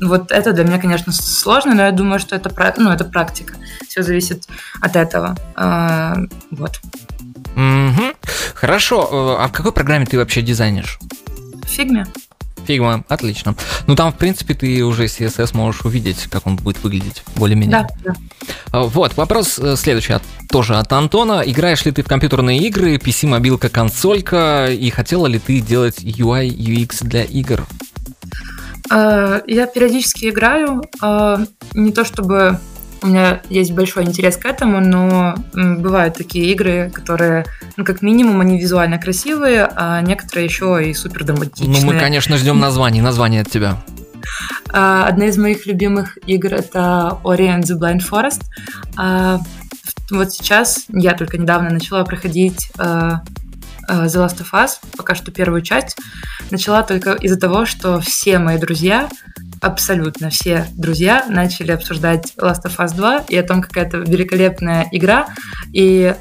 вот 0.00 0.30
это 0.30 0.52
для 0.52 0.64
меня, 0.64 0.78
конечно, 0.78 1.12
сложно, 1.12 1.74
но 1.74 1.82
я 1.82 1.92
думаю, 1.92 2.18
что 2.18 2.36
это, 2.36 2.50
ну, 2.78 2.90
это 2.90 3.04
практика. 3.04 3.54
Все 3.88 4.02
зависит 4.02 4.46
от 4.80 4.96
этого. 4.96 5.36
А, 5.54 6.16
вот. 6.50 6.80
Угу. 7.56 8.02
Хорошо. 8.54 9.38
А 9.40 9.48
в 9.48 9.52
какой 9.52 9.72
программе 9.72 10.06
ты 10.06 10.18
вообще 10.18 10.42
дизайнишь? 10.42 10.98
В 11.64 11.68
фигме. 11.68 12.06
Фигма, 12.66 13.04
отлично. 13.08 13.54
Ну 13.86 13.94
там, 13.94 14.12
в 14.12 14.16
принципе, 14.16 14.54
ты 14.54 14.84
уже 14.84 15.04
CSS 15.04 15.56
можешь 15.56 15.82
увидеть, 15.82 16.26
как 16.30 16.46
он 16.46 16.56
будет 16.56 16.82
выглядеть 16.82 17.22
более-менее. 17.36 17.86
Да, 18.04 18.12
да. 18.12 18.14
А, 18.72 18.82
вот, 18.82 19.16
вопрос 19.16 19.58
э, 19.58 19.76
следующий, 19.76 20.14
тоже 20.50 20.76
от 20.76 20.92
Антона. 20.92 21.42
Играешь 21.46 21.84
ли 21.84 21.92
ты 21.92 22.02
в 22.02 22.08
компьютерные 22.08 22.58
игры, 22.66 22.96
PC, 22.96 23.28
мобилка, 23.28 23.68
консолька, 23.68 24.66
и 24.70 24.90
хотела 24.90 25.26
ли 25.26 25.38
ты 25.38 25.60
делать 25.60 26.02
UI, 26.02 26.48
UX 26.48 27.04
для 27.04 27.22
игр? 27.22 27.66
А, 28.90 29.42
я 29.46 29.66
периодически 29.66 30.30
играю, 30.30 30.82
не 31.74 31.92
то 31.92 32.04
чтобы 32.04 32.58
у 33.02 33.06
меня 33.08 33.40
есть 33.50 33.72
большой 33.72 34.04
интерес 34.04 34.36
к 34.36 34.46
этому, 34.46 34.80
но 34.80 35.34
бывают 35.52 36.16
такие 36.16 36.50
игры, 36.52 36.90
которые, 36.92 37.44
ну, 37.76 37.84
как 37.84 38.02
минимум, 38.02 38.40
они 38.40 38.58
визуально 38.58 38.98
красивые, 38.98 39.68
а 39.74 40.00
некоторые 40.00 40.46
еще 40.46 40.88
и 40.88 40.94
супер 40.94 41.24
драматичные. 41.24 41.80
Ну, 41.80 41.92
мы, 41.92 41.98
конечно, 41.98 42.36
ждем 42.36 42.58
названий, 42.58 43.00
название 43.00 43.42
от 43.42 43.50
тебя. 43.50 43.76
А, 44.70 45.06
одна 45.06 45.26
из 45.26 45.38
моих 45.38 45.66
любимых 45.66 46.18
игр 46.26 46.54
это 46.54 47.18
Ori 47.22 47.48
and 47.48 47.62
the 47.62 47.78
Blind 47.78 48.02
Forest. 48.08 48.42
А, 48.96 49.40
вот 50.10 50.32
сейчас 50.32 50.86
я 50.88 51.14
только 51.14 51.38
недавно 51.38 51.70
начала 51.70 52.04
проходить 52.04 52.70
а, 52.78 53.22
The 53.88 54.06
Last 54.06 54.38
of 54.40 54.50
Us, 54.52 54.78
пока 54.96 55.14
что 55.14 55.30
первую 55.30 55.62
часть, 55.62 55.96
начала 56.50 56.82
только 56.82 57.12
из-за 57.12 57.38
того, 57.38 57.66
что 57.66 58.00
все 58.00 58.38
мои 58.38 58.58
друзья 58.58 59.08
абсолютно 59.60 60.30
все 60.30 60.66
друзья 60.74 61.26
начали 61.28 61.72
обсуждать 61.72 62.34
Last 62.36 62.64
of 62.64 62.76
Us 62.78 62.94
2 62.94 63.24
и 63.28 63.36
о 63.36 63.42
том, 63.42 63.62
какая 63.62 63.86
это 63.86 63.98
великолепная 63.98 64.88
игра. 64.92 65.26
И 65.72 66.14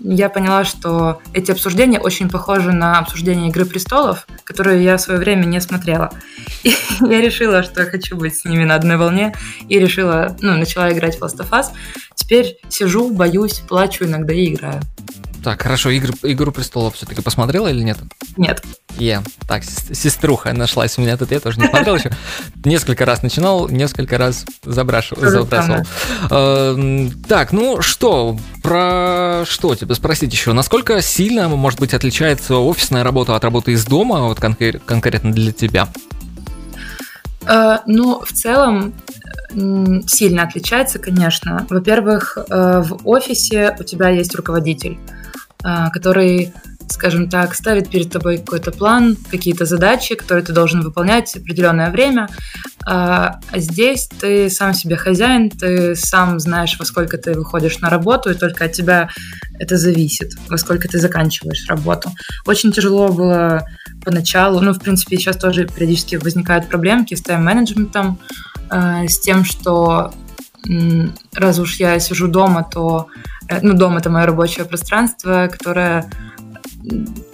я 0.00 0.28
поняла, 0.28 0.64
что 0.64 1.20
эти 1.32 1.50
обсуждения 1.50 1.98
очень 1.98 2.28
похожи 2.28 2.72
на 2.72 2.98
обсуждение 2.98 3.48
Игры 3.48 3.64
престолов, 3.64 4.26
которую 4.44 4.82
я 4.82 4.96
в 4.96 5.00
свое 5.00 5.18
время 5.18 5.44
не 5.44 5.60
смотрела. 5.60 6.10
И 6.62 6.72
я 7.00 7.20
решила, 7.20 7.62
что 7.62 7.82
я 7.82 7.90
хочу 7.90 8.16
быть 8.16 8.36
с 8.36 8.44
ними 8.44 8.64
на 8.64 8.74
одной 8.74 8.96
волне, 8.96 9.34
и 9.68 9.78
решила, 9.78 10.36
ну, 10.40 10.56
начала 10.56 10.92
играть 10.92 11.18
в 11.18 11.22
Last 11.22 11.38
of 11.38 11.50
Us. 11.50 11.66
Теперь 12.14 12.58
сижу, 12.68 13.10
боюсь, 13.10 13.60
плачу 13.60 14.04
иногда 14.04 14.32
и 14.32 14.52
играю. 14.52 14.80
Так, 15.48 15.62
хорошо, 15.62 15.88
Игр, 15.88 16.10
Игру 16.24 16.52
престолов 16.52 16.96
все-таки 16.96 17.22
посмотрела 17.22 17.68
или 17.68 17.80
нет? 17.80 17.96
Нет. 18.36 18.62
Я. 18.98 19.20
Yeah. 19.20 19.28
Так, 19.48 19.64
сеструха 19.64 20.52
нашлась 20.52 20.98
у 20.98 21.00
меня 21.00 21.16
тут, 21.16 21.30
я 21.30 21.40
тоже 21.40 21.58
не 21.58 21.68
смотрел 21.68 21.96
еще. 21.96 22.12
Несколько 22.66 23.06
раз 23.06 23.22
начинал, 23.22 23.66
несколько 23.70 24.18
раз 24.18 24.44
забрасывал. 24.62 25.86
Э, 26.30 27.08
так, 27.26 27.52
ну 27.52 27.80
что, 27.80 28.38
про 28.62 29.44
что 29.46 29.74
тебе 29.74 29.94
спросить 29.94 30.34
еще? 30.34 30.52
Насколько 30.52 31.00
сильно, 31.00 31.48
может 31.48 31.80
быть, 31.80 31.94
отличается 31.94 32.56
офисная 32.56 33.02
работа 33.02 33.34
от 33.34 33.42
работы 33.42 33.72
из 33.72 33.86
дома, 33.86 34.24
вот 34.24 34.38
конкретно 34.38 35.32
для 35.32 35.52
тебя? 35.52 35.88
Э, 37.46 37.78
ну, 37.86 38.20
в 38.22 38.32
целом, 38.34 38.92
сильно 39.50 40.42
отличается, 40.42 40.98
конечно. 40.98 41.66
Во-первых, 41.70 42.36
э, 42.36 42.82
в 42.84 43.08
офисе 43.08 43.74
у 43.80 43.82
тебя 43.82 44.10
есть 44.10 44.34
руководитель, 44.34 44.98
который 45.62 46.52
скажем 46.90 47.28
так, 47.28 47.54
ставит 47.54 47.90
перед 47.90 48.10
тобой 48.10 48.38
какой-то 48.38 48.72
план, 48.72 49.16
какие-то 49.30 49.64
задачи, 49.64 50.14
которые 50.14 50.44
ты 50.44 50.52
должен 50.52 50.80
выполнять 50.80 51.34
определенное 51.36 51.90
время. 51.90 52.28
А 52.86 53.40
здесь 53.54 54.08
ты 54.20 54.48
сам 54.48 54.74
себе 54.74 54.96
хозяин, 54.96 55.50
ты 55.50 55.94
сам 55.94 56.40
знаешь, 56.40 56.76
во 56.78 56.84
сколько 56.84 57.18
ты 57.18 57.34
выходишь 57.34 57.80
на 57.80 57.90
работу, 57.90 58.30
и 58.30 58.34
только 58.34 58.64
от 58.64 58.72
тебя 58.72 59.10
это 59.58 59.76
зависит, 59.76 60.32
во 60.48 60.56
сколько 60.56 60.88
ты 60.88 60.98
заканчиваешь 60.98 61.66
работу. 61.68 62.10
Очень 62.46 62.72
тяжело 62.72 63.08
было 63.08 63.64
поначалу, 64.04 64.60
ну, 64.60 64.72
в 64.72 64.80
принципе, 64.80 65.16
сейчас 65.16 65.36
тоже 65.36 65.66
периодически 65.66 66.16
возникают 66.16 66.68
проблемки 66.68 67.14
с 67.14 67.22
тайм-менеджментом, 67.22 68.18
э, 68.70 69.06
с 69.08 69.20
тем, 69.20 69.44
что 69.44 70.12
раз 71.32 71.58
уж 71.58 71.76
я 71.76 71.98
сижу 72.00 72.28
дома, 72.28 72.62
то 72.62 73.08
э, 73.48 73.58
ну, 73.62 73.74
дом 73.74 73.96
это 73.96 74.10
мое 74.10 74.26
рабочее 74.26 74.64
пространство, 74.64 75.48
которое 75.50 76.10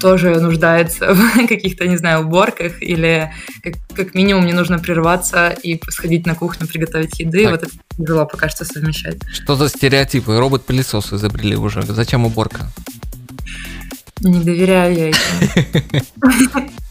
тоже 0.01 0.41
нуждается 0.41 1.15
в 1.15 1.47
каких-то, 1.47 1.87
не 1.87 1.97
знаю, 1.97 2.27
уборках, 2.27 2.83
или 2.83 3.33
как, 3.63 3.75
как 3.95 4.15
минимум 4.15 4.45
мне 4.45 4.55
нужно 4.55 4.79
прерваться 4.79 5.51
и 5.51 5.81
сходить 5.89 6.27
на 6.27 6.35
кухню, 6.35 6.67
приготовить 6.67 7.19
еды. 7.21 7.45
Так. 7.45 7.51
Вот 7.53 7.63
это 7.63 7.73
тяжело 7.99 8.27
пока 8.27 8.49
что 8.49 8.65
совмещать. 8.65 9.19
Что 9.33 9.57
за 9.57 9.69
стереотипы? 9.69 10.39
Робот-пылесос 10.39 11.13
изобрели 11.13 11.57
уже. 11.57 11.83
Зачем 11.83 12.25
уборка? 12.25 12.67
Не 14.21 14.43
доверяю 14.43 14.97
я 14.97 15.13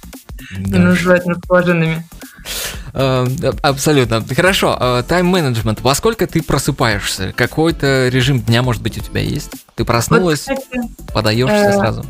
этим. 0.52 0.64
Не 0.64 0.80
называть 0.80 1.26
расположенными. 1.26 2.04
Э, 2.94 3.26
абсолютно. 3.62 4.24
Хорошо. 4.36 4.78
Э, 4.80 5.04
тайм-менеджмент. 5.08 5.82
Во 5.82 5.96
сколько 5.96 6.28
ты 6.28 6.44
просыпаешься? 6.44 7.34
Какой-то 7.36 8.10
режим 8.10 8.40
дня, 8.40 8.62
может 8.62 8.82
быть, 8.82 8.98
у 8.98 9.02
тебя 9.02 9.22
есть? 9.22 9.52
Ты 9.76 9.84
проснулась, 9.84 10.48
подаешься 11.14 11.56
э, 11.56 11.74
сразу? 11.74 12.06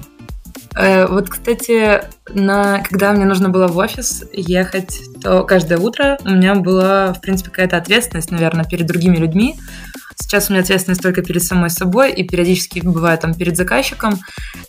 Вот, 0.76 1.30
кстати, 1.30 2.02
на, 2.34 2.80
когда 2.80 3.12
мне 3.12 3.26
нужно 3.26 3.50
было 3.50 3.67
в 3.67 3.78
офис 3.78 4.24
ехать, 4.34 5.00
то 5.22 5.43
каждое 5.43 5.78
утро 5.78 6.17
у 6.26 6.32
меня 6.32 6.56
была, 6.56 7.13
в 7.13 7.22
принципе, 7.22 7.52
какая-то 7.52 7.78
ответственность, 7.78 8.32
наверное, 8.32 8.65
перед 8.65 8.88
другими 8.88 9.17
людьми. 9.17 9.56
Сейчас 10.15 10.49
у 10.49 10.54
меня 10.54 10.62
ответственность 10.62 11.02
только 11.02 11.21
перед 11.21 11.43
самой 11.43 11.69
собой 11.69 12.12
и 12.12 12.23
периодически 12.28 12.80
бывает 12.80 13.21
там 13.21 13.34
перед 13.34 13.58
заказчиком. 13.58 14.19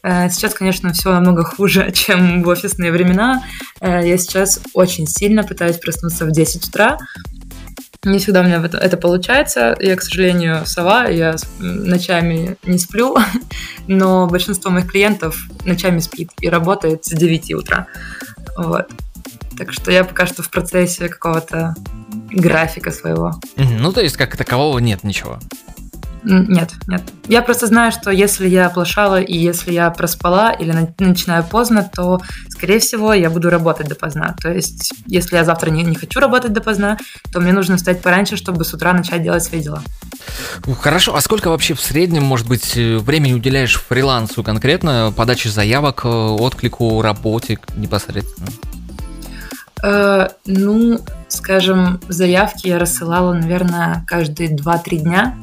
Э, 0.03 0.31
сейчас, 0.31 0.55
конечно, 0.55 0.93
все 0.93 1.13
намного 1.13 1.45
хуже, 1.45 1.91
чем 1.95 2.43
в 2.43 2.49
офисные 2.49 2.93
времена. 2.93 3.43
Э, 3.81 4.07
я 4.07 4.19
сейчас 4.19 4.61
очень 4.73 5.07
сильно 5.07 5.45
пытаюсь 5.45 5.77
проснуться 5.77 6.25
в 6.25 6.33
10 6.33 6.69
утра, 6.69 6.99
не 8.05 8.19
всегда 8.19 8.41
у 8.41 8.45
меня 8.45 8.63
это 8.63 8.97
получается. 8.97 9.77
Я, 9.81 9.97
к 9.97 10.03
сожалению, 10.03 10.67
сова, 10.67 11.07
я 11.07 11.37
ночами 11.59 12.57
не 12.65 12.79
сплю, 12.79 13.17
но 13.87 14.27
большинство 14.27 14.71
моих 14.71 14.91
клиентов 14.91 15.47
ночами 15.65 16.01
спит 16.01 16.31
и 16.41 16.49
работает 16.49 17.05
с 17.05 17.11
9 17.11 17.55
утра. 17.55 17.87
Вот. 18.57 18.91
Так 19.57 19.73
что 19.73 19.91
я 19.91 20.05
пока 20.05 20.27
что 20.27 20.43
в 20.43 20.51
процессе 20.51 21.09
какого-то 21.09 21.75
графика 22.31 22.91
своего. 22.91 23.41
Ну, 23.57 23.93
то 23.93 24.01
есть, 24.01 24.17
как 24.17 24.37
такового 24.37 24.79
нет 24.79 25.05
ничего. 25.05 25.39
Нет, 26.25 26.73
нет. 26.87 27.03
Я 27.29 27.43
просто 27.43 27.67
знаю, 27.67 27.93
что 27.93 28.11
если 28.11 28.49
я 28.49 28.67
оплошала 28.67 29.21
и 29.21 29.37
если 29.37 29.73
я 29.73 29.91
проспала 29.91 30.53
или 30.53 30.75
начинаю 30.99 31.45
поздно, 31.45 31.89
то, 31.95 32.21
скорее 32.49 32.79
всего, 32.79 33.13
я 33.13 33.29
буду 33.29 33.51
работать 33.51 33.89
допоздна. 33.89 34.35
То 34.41 34.51
есть, 34.51 34.95
если 35.07 35.37
я 35.37 35.45
завтра 35.45 35.71
не, 35.71 35.83
не 35.83 35.95
хочу 35.95 36.21
работать 36.21 36.53
допоздна, 36.53 36.97
то 37.31 37.41
мне 37.41 37.53
нужно 37.53 37.77
встать 37.77 38.01
пораньше, 38.01 38.37
чтобы 38.37 38.65
с 38.65 38.73
утра 38.73 38.95
начать 38.95 39.23
делать 39.23 39.43
свои 39.43 39.61
дела. 39.61 39.83
Хорошо, 40.81 41.15
а 41.15 41.21
сколько 41.21 41.49
вообще 41.49 41.75
в 41.75 41.81
среднем, 41.81 42.23
может 42.23 42.49
быть, 42.49 42.75
э, 42.77 42.97
времени 42.97 43.35
уделяешь 43.35 43.79
фрилансу 43.79 44.43
конкретно, 44.43 45.13
подаче 45.15 45.51
заявок, 45.51 46.03
э, 46.05 46.09
отклику, 46.09 47.03
работе 47.03 47.59
непосредственно? 47.77 48.49
Э, 49.83 50.29
ну, 50.47 51.01
скажем, 51.29 52.01
заявки 52.09 52.69
я 52.69 52.79
рассылала, 52.79 53.33
наверное, 53.33 54.05
каждые 54.07 54.55
2-3 54.55 54.97
дня. 54.99 55.37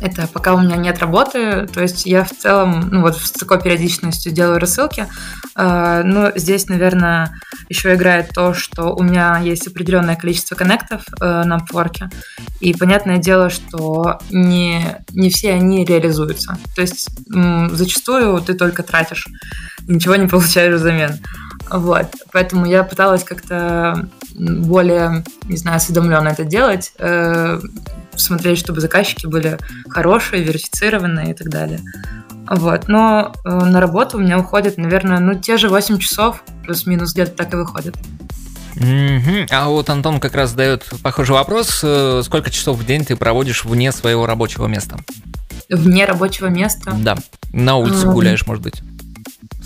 Это 0.00 0.26
пока 0.26 0.54
у 0.54 0.60
меня 0.60 0.76
нет 0.76 0.98
работы, 0.98 1.66
то 1.66 1.80
есть 1.80 2.04
я 2.04 2.24
в 2.24 2.30
целом, 2.30 2.90
ну 2.90 3.00
вот 3.00 3.16
с 3.16 3.30
такой 3.30 3.62
периодичностью 3.62 4.32
делаю 4.32 4.58
рассылки. 4.58 5.06
Э, 5.56 6.02
но 6.04 6.32
здесь, 6.34 6.68
наверное, 6.68 7.32
еще 7.68 7.94
играет 7.94 8.30
то, 8.34 8.52
что 8.52 8.94
у 8.94 9.02
меня 9.02 9.38
есть 9.38 9.66
определенное 9.66 10.16
количество 10.16 10.56
коннектов 10.56 11.04
э, 11.20 11.44
на 11.44 11.58
Upwork, 11.58 12.12
и 12.60 12.74
понятное 12.74 13.18
дело, 13.18 13.48
что 13.48 14.18
не, 14.30 14.98
не 15.12 15.30
все 15.30 15.52
они 15.52 15.84
реализуются. 15.84 16.58
То 16.74 16.82
есть 16.82 17.08
зачастую 17.70 18.40
ты 18.42 18.54
только 18.54 18.82
тратишь, 18.82 19.28
ничего 19.86 20.16
не 20.16 20.26
получаешь 20.26 20.74
взамен. 20.74 21.18
Вот, 21.70 22.06
поэтому 22.32 22.66
я 22.66 22.84
пыталась 22.84 23.24
как-то 23.24 24.08
более, 24.34 25.24
не 25.44 25.56
знаю, 25.56 25.76
осведомленно 25.76 26.28
это 26.28 26.44
делать, 26.44 26.92
э, 26.98 27.60
смотреть, 28.16 28.58
чтобы 28.58 28.80
заказчики 28.80 29.26
были 29.26 29.58
хорошие, 29.88 30.42
верифицированные 30.42 31.30
и 31.30 31.34
так 31.34 31.48
далее. 31.48 31.80
Вот, 32.48 32.88
но 32.88 33.32
э, 33.44 33.48
на 33.48 33.80
работу 33.80 34.18
у 34.18 34.20
меня 34.20 34.38
уходит, 34.38 34.76
наверное, 34.76 35.18
ну, 35.18 35.34
те 35.34 35.56
же 35.56 35.68
8 35.68 35.98
часов, 35.98 36.44
плюс-минус 36.64 37.14
где-то 37.14 37.32
так 37.32 37.54
и 37.54 37.56
выходит. 37.56 37.96
Mm-hmm. 38.76 39.48
А 39.50 39.68
вот 39.68 39.88
Антон 39.88 40.20
как 40.20 40.34
раз 40.34 40.50
задает 40.50 40.84
похожий 41.02 41.34
вопрос. 41.34 41.80
Э, 41.82 42.22
сколько 42.24 42.50
часов 42.50 42.76
в 42.76 42.84
день 42.84 43.04
ты 43.04 43.16
проводишь 43.16 43.64
вне 43.64 43.92
своего 43.92 44.26
рабочего 44.26 44.66
места? 44.66 44.98
Вне 45.70 46.04
рабочего 46.04 46.48
места? 46.48 46.92
Да. 46.98 47.16
На 47.52 47.76
улице 47.76 48.06
гуляешь, 48.06 48.46
может 48.46 48.62
быть 48.62 48.82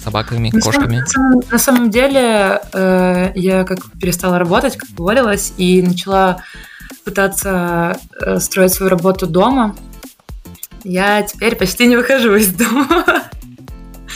собаками, 0.08 0.50
на 0.52 0.60
кошками? 0.60 1.04
Самом, 1.06 1.40
на 1.50 1.58
самом 1.58 1.90
деле 1.90 2.60
э, 2.72 3.32
я 3.34 3.64
как 3.64 3.78
перестала 4.00 4.38
работать, 4.38 4.76
как 4.76 4.88
уволилась 4.98 5.52
и 5.56 5.82
начала 5.82 6.42
пытаться 7.04 7.98
э, 8.20 8.38
строить 8.38 8.72
свою 8.72 8.90
работу 8.90 9.26
дома. 9.26 9.76
Я 10.84 11.22
теперь 11.22 11.56
почти 11.56 11.86
не 11.86 11.96
выхожу 11.96 12.34
из 12.34 12.48
дома. 12.52 13.04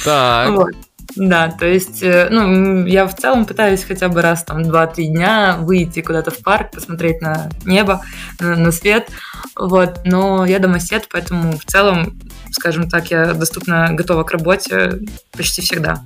Так. 0.05 0.51
Вот. 0.51 0.73
Да, 1.17 1.51
то 1.51 1.67
есть, 1.67 2.03
э, 2.03 2.29
ну, 2.31 2.87
я 2.87 3.07
в 3.07 3.15
целом 3.15 3.45
пытаюсь 3.45 3.85
хотя 3.85 4.09
бы 4.09 4.23
раз 4.23 4.45
там 4.45 4.63
два-три 4.63 5.09
дня 5.09 5.57
выйти 5.61 6.01
куда-то 6.01 6.31
в 6.31 6.39
парк, 6.39 6.71
посмотреть 6.71 7.21
на 7.21 7.51
небо, 7.67 8.03
на, 8.41 8.57
на 8.57 8.73
свет, 8.73 9.11
вот, 9.55 10.01
но 10.05 10.47
я 10.47 10.59
домосед, 10.59 11.09
поэтому 11.11 11.59
в 11.59 11.65
целом 11.67 12.19
скажем 12.53 12.89
так, 12.89 13.11
я 13.11 13.35
доступна, 13.35 13.93
готова 13.93 14.23
к 14.25 14.31
работе 14.31 15.01
почти 15.33 15.63
всегда. 15.63 16.03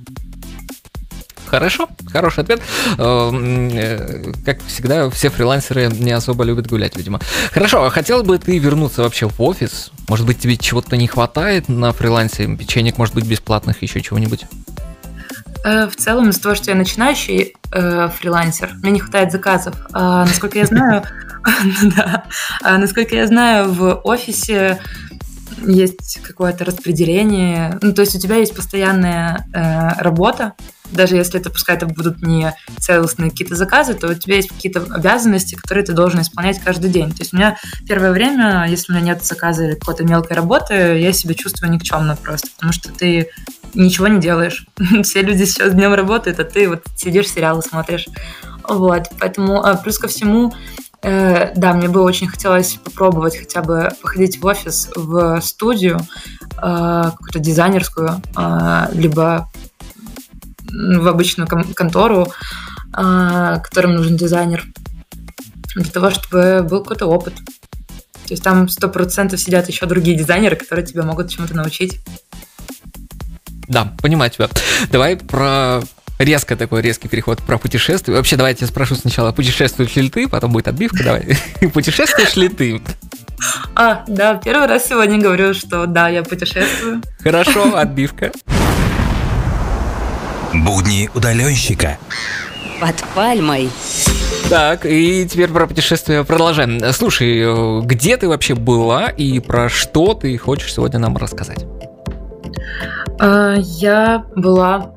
Хорошо, 1.47 1.87
хороший 2.11 2.43
ответ. 2.43 2.61
Э, 2.97 3.31
э, 3.33 4.33
как 4.45 4.61
всегда, 4.63 5.09
все 5.09 5.29
фрилансеры 5.29 5.87
не 5.87 6.11
особо 6.11 6.43
любят 6.43 6.67
гулять, 6.67 6.97
видимо. 6.97 7.21
Хорошо, 7.51 7.85
а 7.85 7.89
хотел 7.89 8.23
бы 8.23 8.37
ты 8.37 8.57
вернуться 8.57 9.03
вообще 9.03 9.29
в 9.29 9.41
офис? 9.41 9.91
Может 10.09 10.25
быть, 10.25 10.39
тебе 10.39 10.57
чего-то 10.57 10.97
не 10.97 11.07
хватает 11.07 11.69
на 11.69 11.93
фрилансе? 11.93 12.53
Печенек, 12.55 12.97
может 12.97 13.15
быть, 13.15 13.25
бесплатных, 13.25 13.81
еще 13.81 14.01
чего-нибудь? 14.01 14.45
Э, 15.63 15.87
в 15.87 15.95
целом, 15.95 16.29
из-за 16.29 16.41
того, 16.41 16.55
что 16.55 16.71
я 16.71 16.77
начинающий 16.77 17.55
э, 17.71 18.09
фрилансер, 18.19 18.71
мне 18.81 18.91
не 18.91 18.99
хватает 18.99 19.31
заказов. 19.31 19.75
А, 19.93 20.25
насколько 20.25 20.57
я 20.57 20.65
знаю, 20.65 21.03
а, 22.63 22.77
насколько 22.77 23.15
я 23.15 23.25
знаю, 23.27 23.71
в 23.71 24.01
офисе 24.03 24.79
есть 25.65 26.19
какое-то 26.21 26.65
распределение. 26.65 27.77
Ну, 27.81 27.93
то 27.93 28.01
есть 28.01 28.15
у 28.15 28.19
тебя 28.19 28.35
есть 28.35 28.55
постоянная 28.55 29.47
э, 29.53 30.01
работа, 30.01 30.53
даже 30.91 31.15
если 31.15 31.39
это, 31.39 31.49
пускай 31.49 31.75
это 31.75 31.85
будут 31.85 32.21
не 32.21 32.53
целостные 32.79 33.31
какие-то 33.31 33.55
заказы, 33.55 33.93
то 33.93 34.07
у 34.07 34.13
тебя 34.13 34.35
есть 34.35 34.49
какие-то 34.49 34.85
обязанности, 34.89 35.55
которые 35.55 35.85
ты 35.85 35.93
должен 35.93 36.21
исполнять 36.21 36.59
каждый 36.59 36.89
день. 36.89 37.11
То 37.11 37.19
есть 37.19 37.33
у 37.33 37.37
меня 37.37 37.57
первое 37.87 38.11
время, 38.11 38.65
если 38.69 38.91
у 38.91 38.95
меня 38.95 39.13
нет 39.13 39.23
заказа 39.23 39.65
или 39.65 39.75
какой-то 39.75 40.03
мелкой 40.03 40.35
работы, 40.37 40.73
я 40.99 41.11
себя 41.11 41.33
чувствую 41.33 41.71
никчемно 41.71 42.15
просто, 42.15 42.49
потому 42.55 42.71
что 42.71 42.91
ты 42.91 43.29
ничего 43.73 44.07
не 44.07 44.19
делаешь. 44.19 44.65
Все 45.03 45.21
люди 45.21 45.43
сейчас 45.43 45.73
днем 45.73 45.93
работают, 45.93 46.39
а 46.39 46.43
ты 46.43 46.69
вот 46.69 46.83
сидишь, 46.95 47.29
сериалы 47.29 47.61
смотришь. 47.61 48.07
Вот, 48.67 49.03
поэтому 49.19 49.63
а, 49.63 49.75
плюс 49.75 49.97
ко 49.97 50.07
всему 50.07 50.53
Э, 51.03 51.53
да, 51.55 51.73
мне 51.73 51.87
бы 51.87 52.01
очень 52.01 52.27
хотелось 52.27 52.75
попробовать 52.75 53.37
хотя 53.37 53.61
бы 53.61 53.89
походить 54.01 54.41
в 54.41 54.45
офис, 54.45 54.89
в 54.95 55.39
студию, 55.41 55.99
э, 56.57 57.03
какую-то 57.11 57.39
дизайнерскую, 57.39 58.21
э, 58.35 58.87
либо 58.93 59.49
в 60.69 61.07
обычную 61.07 61.47
контору, 61.47 62.27
которым 62.91 63.95
нужен 63.95 64.17
дизайнер, 64.17 64.65
для 65.75 65.91
того, 65.91 66.09
чтобы 66.09 66.61
был 66.69 66.81
какой-то 66.81 67.05
опыт. 67.05 67.35
То 67.35 68.33
есть 68.33 68.43
там 68.43 68.67
сто 68.67 68.89
процентов 68.89 69.39
сидят 69.39 69.69
еще 69.69 69.85
другие 69.85 70.17
дизайнеры, 70.17 70.57
которые 70.57 70.85
тебя 70.85 71.03
могут 71.03 71.29
чему-то 71.29 71.55
научить. 71.55 71.99
Да, 73.69 73.93
понимаю 74.01 74.29
тебя. 74.29 74.49
Давай 74.91 75.15
про 75.15 75.81
резко 76.17 76.55
такой 76.55 76.81
резкий 76.81 77.07
переход 77.07 77.39
про 77.39 77.57
путешествия. 77.57 78.13
Вообще, 78.13 78.35
давайте 78.35 78.65
я 78.65 78.67
спрошу 78.67 78.95
сначала, 78.95 79.31
путешествуешь 79.31 79.95
ли 79.95 80.09
ты, 80.09 80.27
потом 80.27 80.51
будет 80.51 80.67
отбивка, 80.67 81.03
давай. 81.03 81.37
Путешествуешь 81.73 82.35
ли 82.35 82.49
ты? 82.49 82.81
А, 83.75 84.03
да, 84.07 84.35
первый 84.35 84.67
раз 84.67 84.87
сегодня 84.87 85.19
говорю, 85.19 85.53
что 85.53 85.85
да, 85.85 86.09
я 86.09 86.23
путешествую. 86.23 87.01
Хорошо, 87.23 87.77
отбивка. 87.77 88.31
Будни 90.53 91.09
удаленщика. 91.13 91.97
Под 92.79 92.95
пальмой. 93.15 93.69
Так, 94.49 94.85
и 94.85 95.27
теперь 95.27 95.49
про 95.49 95.67
путешествия 95.67 96.23
продолжаем. 96.23 96.81
Слушай, 96.93 97.81
где 97.85 98.17
ты 98.17 98.27
вообще 98.27 98.55
была 98.55 99.09
и 99.09 99.39
про 99.39 99.67
что 99.69 100.13
ты 100.13 100.37
хочешь 100.37 100.73
сегодня 100.73 100.99
нам 100.99 101.17
рассказать? 101.17 101.65
А, 103.19 103.55
Я 103.57 104.25
была 104.35 104.93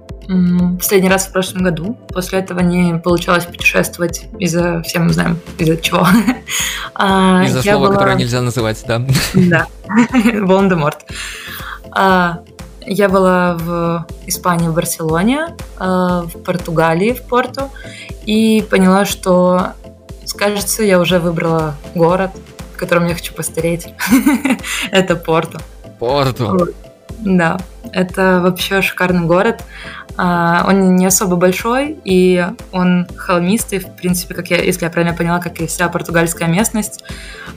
последний 0.79 1.09
раз 1.09 1.27
в 1.27 1.33
прошлом 1.33 1.63
году. 1.63 1.99
После 2.13 2.39
этого 2.39 2.61
не 2.61 2.99
получалось 2.99 3.45
путешествовать 3.45 4.27
из-за, 4.39 4.83
все 4.83 4.99
мы 5.01 5.13
знаем, 5.13 5.39
из-за 5.59 5.77
чего. 5.77 6.07
А, 6.95 7.45
Из-за 7.45 7.61
я 7.61 7.73
слова, 7.75 7.87
была- 7.87 7.95
которое 7.95 8.17
нельзя 8.17 8.43
называть, 8.43 8.85
да. 8.87 9.01
Да, 9.35 9.67
Волан-де-Морт. 10.35 10.99
А, 11.93 12.41
Я 12.87 13.09
была 13.09 13.55
в 13.55 14.07
Испании, 14.27 14.69
в 14.69 14.75
Барселоне, 14.75 15.57
а, 15.79 16.23
в 16.23 16.43
Португалии, 16.43 17.13
в 17.13 17.23
Порту, 17.23 17.71
и 18.27 18.65
поняла, 18.69 19.05
что, 19.07 19.73
кажется, 20.37 20.83
я 20.83 20.99
уже 20.99 21.19
выбрала 21.21 21.75
город, 21.95 22.31
в 22.75 22.77
котором 22.79 23.07
я 23.07 23.15
хочу 23.15 23.33
постареть. 23.35 23.89
Это 24.91 25.17
Порту. 25.17 25.59
Порту. 25.99 26.69
Да, 27.21 27.59
это 27.93 28.41
вообще 28.43 28.83
шикарный 28.83 29.27
город. 29.27 29.63
А, 30.23 30.67
Он 30.69 30.97
не 30.97 31.07
особо 31.07 31.37
большой, 31.37 31.97
и 32.05 32.47
он 32.73 33.07
холмистый, 33.17 33.79
в 33.79 33.97
принципе, 33.97 34.35
как 34.35 34.51
я, 34.51 34.59
если 34.63 34.85
я 34.85 34.91
правильно 34.91 35.17
поняла, 35.17 35.39
как 35.39 35.59
и 35.63 35.67
вся 35.67 35.89
португальская 35.89 36.47
местность. 36.47 37.03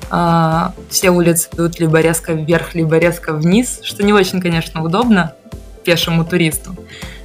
А, 0.09 0.73
Все 0.89 1.09
улицы 1.09 1.49
идут 1.51 1.81
либо 1.81 1.99
резко 1.99 2.31
вверх, 2.31 2.73
либо 2.73 2.97
резко 2.99 3.33
вниз, 3.33 3.81
что 3.83 4.01
не 4.03 4.13
очень, 4.13 4.39
конечно, 4.39 4.81
удобно 4.81 5.33
пешему 5.83 6.23
туристу. 6.23 6.73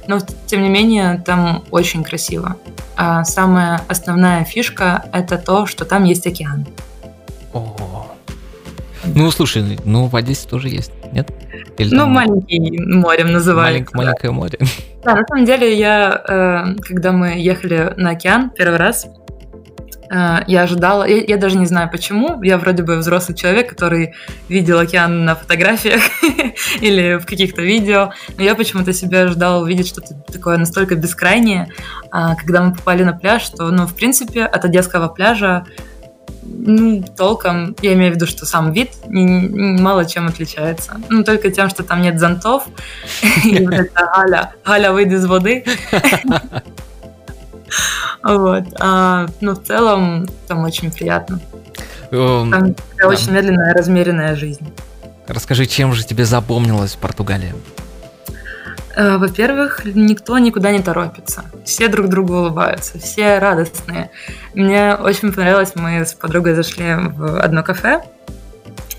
Но, 0.07 0.19
тем 0.45 0.61
не 0.61 0.69
менее, 0.69 1.23
там 1.25 1.63
очень 1.71 2.03
красиво. 2.03 2.57
А 2.97 3.23
самая 3.23 3.79
основная 3.87 4.43
фишка– 4.43 5.05
это 5.13 5.37
то, 5.37 5.65
что 5.67 5.85
там 5.85 6.03
есть 6.03 6.27
океан. 6.27 6.67
О. 7.53 8.07
Ну, 9.05 9.31
слушай, 9.31 9.79
ну 9.85 10.07
в 10.07 10.15
Одессе 10.17 10.49
тоже 10.49 10.67
есть, 10.67 10.91
нет? 11.13 11.31
Или 11.77 11.93
Ну, 11.93 11.99
там 12.01 12.11
маленький 12.11 12.77
морем 12.81 13.31
называется. 13.31 13.95
маленькое, 13.95 14.31
маленькое 14.31 14.31
море. 14.33 14.59
Да, 15.03 15.15
на 15.15 15.25
самом 15.27 15.45
деле 15.45 15.77
я, 15.77 16.21
э, 16.27 16.81
когда 16.81 17.11
мы 17.13 17.39
ехали 17.39 17.93
на 17.95 18.11
океан 18.11 18.49
первый 18.49 18.77
раз, 18.77 19.07
э, 20.11 20.37
я 20.45 20.63
ожидала, 20.63 21.07
я, 21.07 21.23
я 21.25 21.37
даже 21.37 21.57
не 21.57 21.65
знаю 21.65 21.89
почему, 21.89 22.41
я 22.43 22.57
вроде 22.57 22.83
бы 22.83 22.97
взрослый 22.97 23.37
человек, 23.37 23.69
который 23.69 24.13
видел 24.49 24.77
океан 24.77 25.23
на 25.23 25.35
фотографиях 25.35 26.01
или 26.81 27.17
в 27.17 27.25
каких-то 27.25 27.61
видео, 27.61 28.11
но 28.37 28.43
я 28.43 28.55
почему-то 28.55 28.91
себя 28.91 29.21
ожидала 29.21 29.63
увидеть 29.63 29.87
что-то 29.87 30.15
такое 30.31 30.57
настолько 30.57 30.95
бескрайнее, 30.95 31.69
а, 32.11 32.35
когда 32.35 32.61
мы 32.61 32.75
попали 32.75 33.03
на 33.03 33.13
пляж, 33.13 33.43
что, 33.43 33.71
ну, 33.71 33.87
в 33.87 33.95
принципе, 33.95 34.43
от 34.43 34.65
одесского 34.65 35.07
пляжа 35.07 35.65
ну, 36.61 37.03
толком, 37.15 37.75
я 37.81 37.93
имею 37.93 38.11
в 38.11 38.15
виду, 38.15 38.25
что 38.27 38.45
сам 38.45 38.71
вид 38.73 38.91
мало 39.07 40.05
чем 40.05 40.27
отличается. 40.27 40.93
Ну, 41.09 41.23
только 41.23 41.51
тем, 41.51 41.69
что 41.69 41.83
там 41.83 42.01
нет 42.01 42.19
зонтов. 42.19 42.63
И 43.45 43.65
вот 43.65 43.73
это 43.73 44.11
Галя, 44.15 44.53
Галя, 44.65 44.91
выйди 44.91 45.15
из 45.15 45.25
воды. 45.25 45.63
Вот. 48.23 48.63
А, 48.79 49.27
Ну, 49.41 49.53
в 49.53 49.63
целом, 49.63 50.27
там 50.47 50.63
очень 50.63 50.91
приятно. 50.91 51.39
Эм, 52.11 52.51
Там 52.51 52.75
очень 53.03 53.31
медленная, 53.31 53.73
размеренная 53.73 54.35
жизнь. 54.35 54.73
Расскажи, 55.27 55.67
чем 55.67 55.93
же 55.93 56.03
тебе 56.03 56.25
запомнилась 56.25 56.95
Португалия? 56.95 57.53
Э, 58.95 59.17
Во-первых, 59.17 59.85
никто 59.85 60.37
никуда 60.37 60.71
не 60.71 60.79
торопится. 60.79 61.45
Все 61.65 61.87
друг 61.87 62.07
другу 62.07 62.33
улыбаются, 62.33 62.99
все 62.99 63.39
радостные. 63.39 64.11
Мне 64.53 64.95
очень 64.95 65.31
понравилось, 65.31 65.73
мы 65.75 66.05
с 66.05 66.13
подругой 66.13 66.55
зашли 66.55 66.95
в 66.95 67.39
одно 67.39 67.63
кафе 67.63 68.01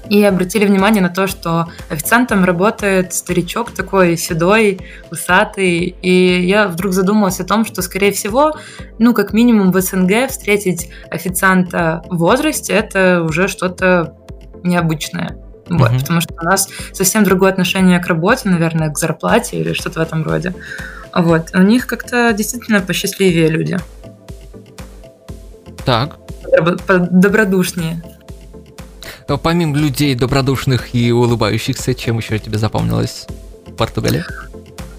и 0.08 0.24
обратили 0.24 0.66
внимание 0.66 1.00
на 1.00 1.08
то, 1.08 1.28
что 1.28 1.68
официантом 1.88 2.44
работает 2.44 3.14
старичок 3.14 3.70
такой 3.70 4.16
седой, 4.16 4.80
усатый. 5.10 5.94
И 6.02 6.46
я 6.46 6.66
вдруг 6.66 6.92
задумалась 6.92 7.38
о 7.38 7.44
том, 7.44 7.64
что, 7.64 7.80
скорее 7.80 8.10
всего, 8.10 8.52
ну, 8.98 9.14
как 9.14 9.32
минимум 9.32 9.70
в 9.70 9.80
СНГ 9.80 10.28
встретить 10.28 10.90
официанта 11.10 12.02
в 12.08 12.18
возрасте– 12.18 12.72
это 12.74 13.22
уже 13.22 13.46
что-то 13.46 14.16
необычное. 14.64 15.38
Вот, 15.70 15.90
Мгм. 15.92 16.00
потому 16.00 16.20
что 16.20 16.34
у 16.40 16.44
нас 16.44 16.68
совсем 16.92 17.22
другое 17.24 17.50
отношение 17.52 18.00
к 18.00 18.06
работе, 18.08 18.48
наверное, 18.48 18.90
к 18.90 18.98
зарплате 18.98 19.56
или 19.60 19.72
что-то 19.72 20.00
в 20.00 20.02
этом 20.02 20.24
роде. 20.24 20.52
Вот. 21.14 21.50
У 21.54 21.62
них 21.62 21.86
как-то 21.86 22.32
действительно 22.32 22.80
посчастливее 22.80 23.48
люди. 23.48 23.78
Так, 25.84 26.16
Добродушнее. 27.10 28.02
э, 29.28 29.36
помимо 29.40 29.76
людей 29.76 30.14
добродушных 30.16 30.94
и 30.94 31.12
улыбающихся, 31.12 31.94
чем 31.94 32.18
еще 32.18 32.38
тебе 32.38 32.58
запомнилась 32.58 33.26
Португалия? 33.78 34.26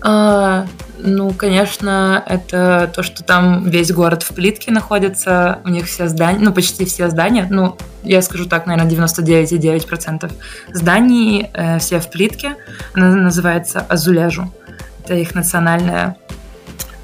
А, 0.04 0.66
ну, 0.98 1.32
конечно, 1.32 2.24
это 2.26 2.92
то, 2.94 3.04
что 3.04 3.24
там 3.24 3.70
весь 3.70 3.92
город 3.92 4.24
в 4.24 4.34
плитке 4.34 4.72
находится, 4.72 5.60
у 5.64 5.70
них 5.70 5.86
все 5.86 6.08
здания, 6.08 6.40
ну, 6.40 6.54
почти 6.54 6.86
все 6.86 7.10
здания, 7.10 7.48
ну, 7.50 7.78
я 8.04 8.22
скажу 8.22 8.46
так, 8.46 8.66
наверное, 8.66 8.92
99,9% 8.92 10.32
зданий 10.74 11.50
э, 11.54 11.78
все 11.80 12.00
в 12.00 12.10
плитке. 12.10 12.56
Она 12.94 13.16
называется 13.16 13.82
Азуляжу. 13.82 14.52
Это 15.04 15.16
их 15.16 15.36
национальная 15.36 16.18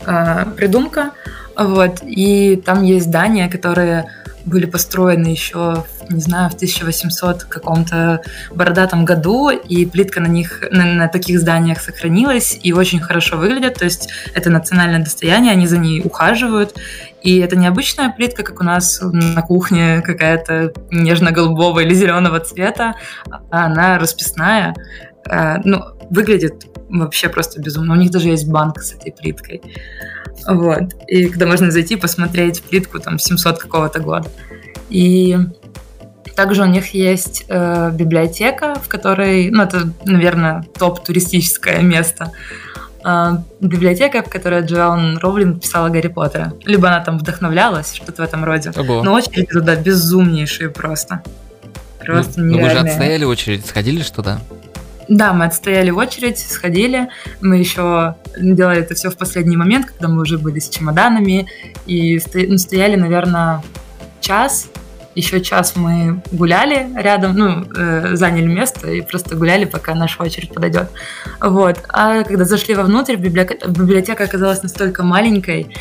э, 0.05 0.45
придумка. 0.55 1.11
Вот. 1.55 1.99
И 2.03 2.61
там 2.65 2.83
есть 2.83 3.07
здания, 3.07 3.47
которые 3.47 4.05
были 4.47 4.65
построены 4.65 5.27
еще, 5.27 5.83
не 6.09 6.21
знаю, 6.21 6.49
в 6.49 6.55
1800 6.55 7.43
каком-то 7.43 8.21
бородатом 8.51 9.05
году, 9.05 9.49
и 9.49 9.85
плитка 9.85 10.19
на 10.19 10.27
них, 10.27 10.63
на, 10.71 10.85
на 10.85 11.07
таких 11.07 11.39
зданиях 11.39 11.81
сохранилась 11.81 12.57
и 12.63 12.73
очень 12.73 12.99
хорошо 12.99 13.37
выглядят, 13.37 13.75
то 13.75 13.85
есть 13.85 14.09
это 14.33 14.49
национальное 14.49 15.03
достояние, 15.03 15.51
они 15.51 15.67
за 15.67 15.77
ней 15.77 16.01
ухаживают, 16.03 16.75
и 17.21 17.39
это 17.39 17.55
необычная 17.57 18.09
плитка, 18.09 18.43
как 18.43 18.61
у 18.61 18.63
нас 18.63 18.99
на 19.01 19.41
кухне 19.41 20.01
какая-то 20.01 20.71
нежно-голубого 20.91 21.79
или 21.81 21.93
зеленого 21.93 22.39
цвета, 22.39 22.95
а 23.51 23.65
она 23.65 23.99
расписная, 23.99 24.75
А, 25.29 25.59
ну, 25.65 25.83
выглядит 26.09 26.65
вообще 26.89 27.29
просто 27.29 27.61
безумно. 27.61 27.93
У 27.93 27.97
них 27.97 28.11
даже 28.11 28.29
есть 28.29 28.47
банк 28.47 28.81
с 28.81 28.93
этой 28.93 29.11
плиткой. 29.11 29.61
Вот. 30.47 30.93
И 31.07 31.27
когда 31.27 31.45
можно 31.45 31.71
зайти 31.71 31.95
посмотреть 31.95 32.61
плитку 32.63 32.99
там 32.99 33.19
700 33.19 33.57
какого-то 33.59 33.99
года. 33.99 34.29
И 34.89 35.37
также 36.35 36.61
у 36.61 36.65
них 36.65 36.93
есть 36.93 37.45
э, 37.49 37.91
библиотека, 37.93 38.75
в 38.75 38.87
которой, 38.87 39.49
ну, 39.49 39.63
это, 39.63 39.91
наверное, 40.05 40.63
топ-туристическое 40.77 41.81
место. 41.81 42.31
Э, 43.03 43.37
библиотека, 43.59 44.21
в 44.21 44.29
которой 44.29 44.61
Джоан 44.61 45.17
Роулинг 45.17 45.61
писала 45.61 45.89
Гарри 45.89 46.09
Поттера. 46.09 46.53
Либо 46.63 46.87
она 46.89 47.03
там 47.03 47.17
вдохновлялась, 47.17 47.93
что-то 47.93 48.21
в 48.21 48.25
этом 48.25 48.45
роде. 48.45 48.71
Ого. 48.77 49.03
Но 49.03 49.13
очереди 49.13 49.47
туда 49.47 49.75
безумнейшие 49.75 50.69
просто. 50.69 51.23
Просто 51.99 52.39
ну, 52.39 52.45
ну, 52.45 52.53
вы 52.53 52.63
же 52.63 52.69
нереальные. 52.69 52.91
отстояли 52.91 53.25
очередь, 53.25 53.65
сходили 53.65 54.01
что 54.01 54.17
туда? 54.17 54.39
Да, 55.07 55.33
мы 55.33 55.45
отстояли 55.45 55.89
в 55.89 55.97
очередь, 55.97 56.39
сходили. 56.39 57.09
Мы 57.41 57.57
еще 57.57 58.15
делали 58.39 58.79
это 58.79 58.93
все 58.93 59.09
в 59.09 59.17
последний 59.17 59.55
момент, 59.55 59.87
когда 59.87 60.07
мы 60.07 60.21
уже 60.21 60.37
были 60.37 60.59
с 60.59 60.69
чемоданами. 60.69 61.47
И 61.85 62.19
ну, 62.33 62.57
стояли, 62.57 62.95
наверное, 62.95 63.63
час. 64.19 64.69
Еще 65.15 65.41
час 65.41 65.75
мы 65.75 66.21
гуляли 66.31 66.89
рядом, 66.95 67.35
ну, 67.35 67.65
э, 67.75 68.15
заняли 68.15 68.45
место 68.45 68.91
и 68.91 69.01
просто 69.01 69.35
гуляли, 69.35 69.65
пока 69.65 69.95
наша 69.95 70.21
очередь 70.21 70.53
подойдет. 70.53 70.89
Вот. 71.41 71.77
А 71.89 72.23
когда 72.23 72.45
зашли 72.45 72.75
вовнутрь, 72.75 73.15
библиотека, 73.15 73.67
библиотека 73.67 74.25
оказалась 74.25 74.61
настолько 74.61 75.03
маленькой, 75.03 75.75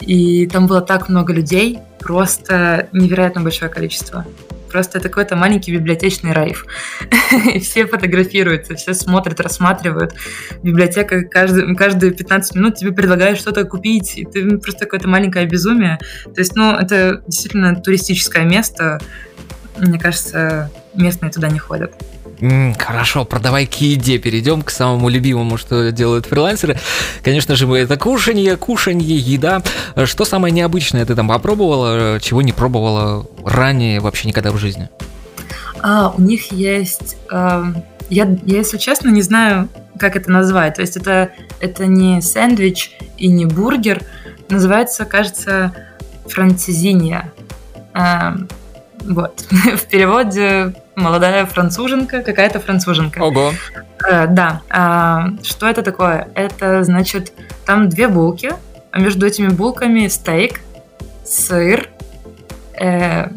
и 0.00 0.46
там 0.46 0.66
было 0.66 0.82
так 0.82 1.08
много 1.08 1.32
людей, 1.32 1.78
просто 2.00 2.88
невероятно 2.92 3.40
большое 3.40 3.70
количество. 3.70 4.26
Просто 4.72 4.98
это 4.98 5.10
какой-то 5.10 5.36
маленький 5.36 5.70
библиотечный 5.70 6.32
райф. 6.32 6.64
Все 7.60 7.86
фотографируются, 7.86 8.74
все 8.74 8.94
смотрят, 8.94 9.38
рассматривают. 9.38 10.14
Библиотека 10.62 11.22
каждый, 11.22 11.76
каждые 11.76 12.12
15 12.12 12.56
минут 12.56 12.76
тебе 12.76 12.92
предлагает 12.92 13.38
что-то 13.38 13.64
купить, 13.64 14.16
и 14.16 14.24
ты 14.24 14.42
ну, 14.42 14.58
просто 14.58 14.86
какое-то 14.86 15.08
маленькое 15.08 15.46
безумие. 15.46 15.98
То 16.24 16.40
есть, 16.40 16.56
ну, 16.56 16.72
это 16.74 17.22
действительно 17.26 17.76
туристическое 17.76 18.44
место. 18.44 18.98
Мне 19.76 19.98
кажется, 19.98 20.70
местные 20.94 21.30
туда 21.30 21.48
не 21.48 21.58
ходят. 21.58 21.92
Хорошо, 22.78 23.24
продавай 23.24 23.66
к 23.66 23.74
еде. 23.74 24.18
Перейдем 24.18 24.62
к 24.62 24.70
самому 24.70 25.08
любимому, 25.08 25.56
что 25.56 25.92
делают 25.92 26.26
фрилансеры. 26.26 26.78
Конечно 27.22 27.54
же, 27.54 27.72
это 27.74 27.96
кушанье, 27.96 28.56
кушанье, 28.56 29.16
еда. 29.16 29.62
Э, 29.94 30.06
Что 30.06 30.24
самое 30.24 30.52
необычное 30.52 31.06
ты 31.06 31.14
там 31.14 31.28
попробовала, 31.28 32.16
э, 32.16 32.20
чего 32.20 32.42
не 32.42 32.52
пробовала 32.52 33.26
ранее 33.44 34.00
вообще 34.00 34.26
никогда 34.28 34.50
в 34.50 34.56
жизни? 34.56 34.88
А, 35.80 36.12
у 36.16 36.20
них 36.20 36.50
есть... 36.52 37.16
эм, 37.30 37.84
Я, 38.10 38.24
я, 38.44 38.58
если 38.58 38.76
честно, 38.78 39.10
не 39.10 39.22
знаю, 39.22 39.68
как 39.98 40.16
это 40.16 40.30
назвать. 40.30 40.74
То 40.74 40.80
есть 40.80 40.96
это, 40.96 41.30
это 41.60 41.86
не 41.86 42.20
сэндвич 42.20 42.96
и 43.18 43.28
не 43.28 43.46
бургер. 43.46 44.02
Называется, 44.48 45.04
кажется, 45.04 45.72
францезинья. 46.26 47.32
А, 47.94 48.36
вот. 49.00 49.44
В 49.76 49.82
переводе 49.86 50.74
молодая 50.96 51.46
француженка, 51.46 52.22
какая-то 52.22 52.60
француженка. 52.60 53.20
Ого. 53.20 53.52
А, 54.02 54.26
да. 54.26 54.62
А, 54.68 55.28
что 55.42 55.68
это 55.68 55.82
такое? 55.82 56.28
Это, 56.34 56.84
значит, 56.84 57.32
там 57.66 57.88
две 57.88 58.08
булки, 58.08 58.52
а 58.90 59.00
между 59.00 59.26
этими 59.26 59.48
булками 59.48 60.06
стейк, 60.08 60.60
сыр, 61.24 61.88
э, 62.78 63.28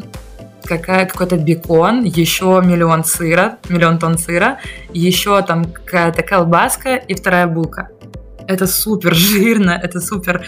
какая, 0.64 1.06
какой-то 1.06 1.36
бекон, 1.36 2.02
еще 2.04 2.60
миллион 2.64 3.04
сыра, 3.04 3.58
миллион 3.68 3.98
тонн 3.98 4.18
сыра, 4.18 4.58
еще 4.92 5.40
там 5.42 5.64
какая-то 5.72 6.22
колбаска 6.22 6.96
и 6.96 7.14
вторая 7.14 7.46
булка. 7.46 7.88
Это 8.46 8.66
супер 8.66 9.14
жирно, 9.14 9.80
это 9.82 10.00
супер, 10.00 10.44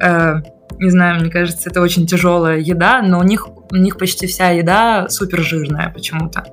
э, 0.00 0.42
не 0.78 0.90
знаю, 0.90 1.20
мне 1.20 1.30
кажется, 1.30 1.70
это 1.70 1.80
очень 1.80 2.06
тяжелая 2.06 2.58
еда, 2.58 3.02
но 3.02 3.18
у 3.18 3.22
них, 3.22 3.48
у 3.70 3.76
них 3.76 3.98
почти 3.98 4.26
вся 4.26 4.50
еда 4.50 5.08
супер 5.08 5.40
жирная 5.40 5.90
почему-то. 5.90 6.44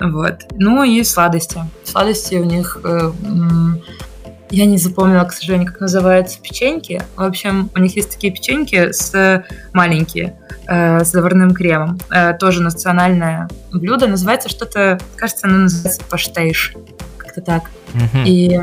Вот. 0.00 0.42
Ну 0.52 0.82
и 0.82 1.02
сладости. 1.04 1.60
Сладости 1.84 2.34
у 2.36 2.44
них 2.44 2.80
э, 2.82 3.12
я 4.52 4.66
не 4.66 4.76
запомнила, 4.76 5.24
к 5.24 5.32
сожалению, 5.32 5.68
как 5.68 5.80
называются 5.80 6.38
печеньки. 6.40 7.02
В 7.16 7.22
общем, 7.22 7.70
у 7.74 7.78
них 7.78 7.96
есть 7.96 8.10
такие 8.10 8.32
печеньки 8.32 8.92
с 8.92 9.44
маленькие, 9.72 10.36
э, 10.66 11.04
с 11.04 11.10
заварным 11.10 11.54
кремом. 11.54 11.98
Э, 12.10 12.34
тоже 12.34 12.62
национальное 12.62 13.48
блюдо. 13.72 14.08
Называется 14.08 14.48
что-то, 14.48 14.98
кажется, 15.16 15.46
оно 15.46 15.58
называется 15.58 16.02
паштейш. 16.08 16.74
Как-то 17.16 17.40
так. 17.40 17.70
Мгм. 17.94 18.24
И 18.26 18.60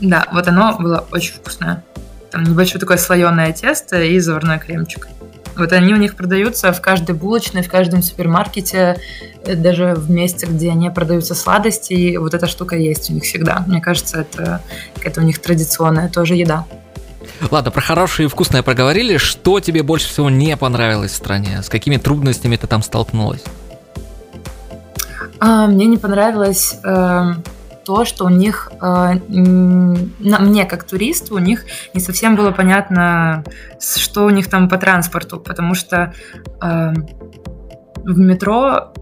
да, 0.00 0.26
вот 0.32 0.48
оно 0.48 0.76
было 0.78 1.06
очень 1.12 1.34
вкусное. 1.34 1.84
Там 2.30 2.44
небольшое 2.44 2.80
такое 2.80 2.98
слоеное 2.98 3.52
тесто 3.52 4.02
и 4.02 4.18
заварной 4.18 4.58
кремчик. 4.58 5.08
Вот 5.56 5.72
они 5.72 5.92
у 5.92 5.96
них 5.96 6.14
продаются 6.14 6.72
в 6.72 6.80
каждой 6.80 7.16
булочной, 7.16 7.62
в 7.62 7.68
каждом 7.68 8.02
супермаркете, 8.02 8.96
э, 9.44 9.54
даже 9.56 9.94
в 9.96 10.08
месте, 10.08 10.46
где 10.46 10.72
не 10.72 10.90
продаются 10.90 11.34
сладости. 11.34 11.94
И 11.94 12.16
вот 12.16 12.32
эта 12.32 12.46
штука 12.46 12.76
есть 12.76 13.10
у 13.10 13.14
них 13.14 13.24
всегда. 13.24 13.64
Мне 13.66 13.80
кажется, 13.80 14.20
это 14.20 14.62
какая-то 14.94 15.20
у 15.20 15.24
них 15.24 15.40
традиционная 15.40 16.08
тоже 16.08 16.36
еда. 16.36 16.64
Ладно, 17.50 17.72
про 17.72 17.80
хорошее 17.80 18.26
и 18.26 18.30
вкусное 18.30 18.62
проговорили. 18.62 19.16
Что 19.16 19.58
тебе 19.58 19.82
больше 19.82 20.08
всего 20.08 20.30
не 20.30 20.56
понравилось 20.56 21.12
в 21.12 21.16
стране? 21.16 21.60
С 21.62 21.68
какими 21.68 21.96
трудностями 21.96 22.56
ты 22.56 22.68
там 22.68 22.82
столкнулась? 22.82 23.42
А, 25.40 25.66
мне 25.66 25.86
не 25.86 25.98
понравилось 25.98 26.76
э, 26.84 27.32
то, 27.88 28.04
что 28.04 28.26
у 28.26 28.28
них, 28.28 28.70
э, 28.82 29.14
мне 29.28 30.66
как 30.66 30.84
туристу, 30.84 31.36
у 31.36 31.38
них 31.38 31.64
не 31.94 32.00
совсем 32.02 32.36
было 32.36 32.50
понятно, 32.50 33.44
что 33.80 34.26
у 34.26 34.30
них 34.30 34.50
там 34.50 34.68
по 34.68 34.76
транспорту, 34.76 35.40
потому 35.40 35.74
что 35.74 36.12
э, 36.60 36.92
в 38.04 38.18
метро 38.18 38.92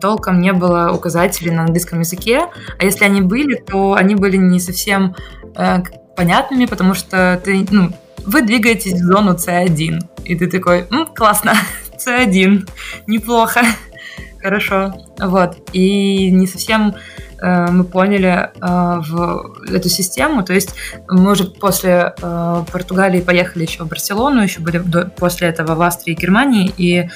толком 0.00 0.40
не 0.40 0.52
было 0.52 0.90
указателей 0.92 1.52
на 1.52 1.62
английском 1.62 2.00
языке, 2.00 2.48
а 2.80 2.84
если 2.84 3.04
они 3.04 3.20
были, 3.20 3.54
то 3.54 3.94
они 3.94 4.16
были 4.16 4.36
не 4.38 4.58
совсем 4.58 5.14
э, 5.54 5.78
понятными, 6.16 6.66
потому 6.66 6.94
что 6.94 7.40
ты, 7.44 7.64
ну, 7.70 7.92
вы 8.26 8.42
двигаетесь 8.42 8.94
в 8.94 9.04
зону 9.04 9.34
C1, 9.34 10.00
и 10.24 10.34
ты 10.34 10.48
такой, 10.48 10.88
«М, 10.90 11.06
классно, 11.14 11.52
C1, 12.04 12.68
неплохо, 13.06 13.60
хорошо, 14.42 14.94
вот, 15.20 15.58
и 15.72 16.32
не 16.32 16.48
совсем 16.48 16.96
мы 17.42 17.84
поняли 17.84 18.50
э, 18.54 19.00
в 19.00 19.72
эту 19.72 19.88
систему. 19.88 20.42
То 20.42 20.52
есть 20.52 20.74
мы 21.08 21.32
уже 21.32 21.44
после 21.44 22.14
э, 22.20 22.64
Португалии 22.70 23.20
поехали 23.20 23.62
еще 23.62 23.84
в 23.84 23.88
Барселону, 23.88 24.42
еще 24.42 24.60
были 24.60 24.82
после 25.16 25.48
этого 25.48 25.74
в 25.74 25.82
Австрии 25.82 26.12
и 26.12 26.16
Германии, 26.20 26.72
и 26.76 27.08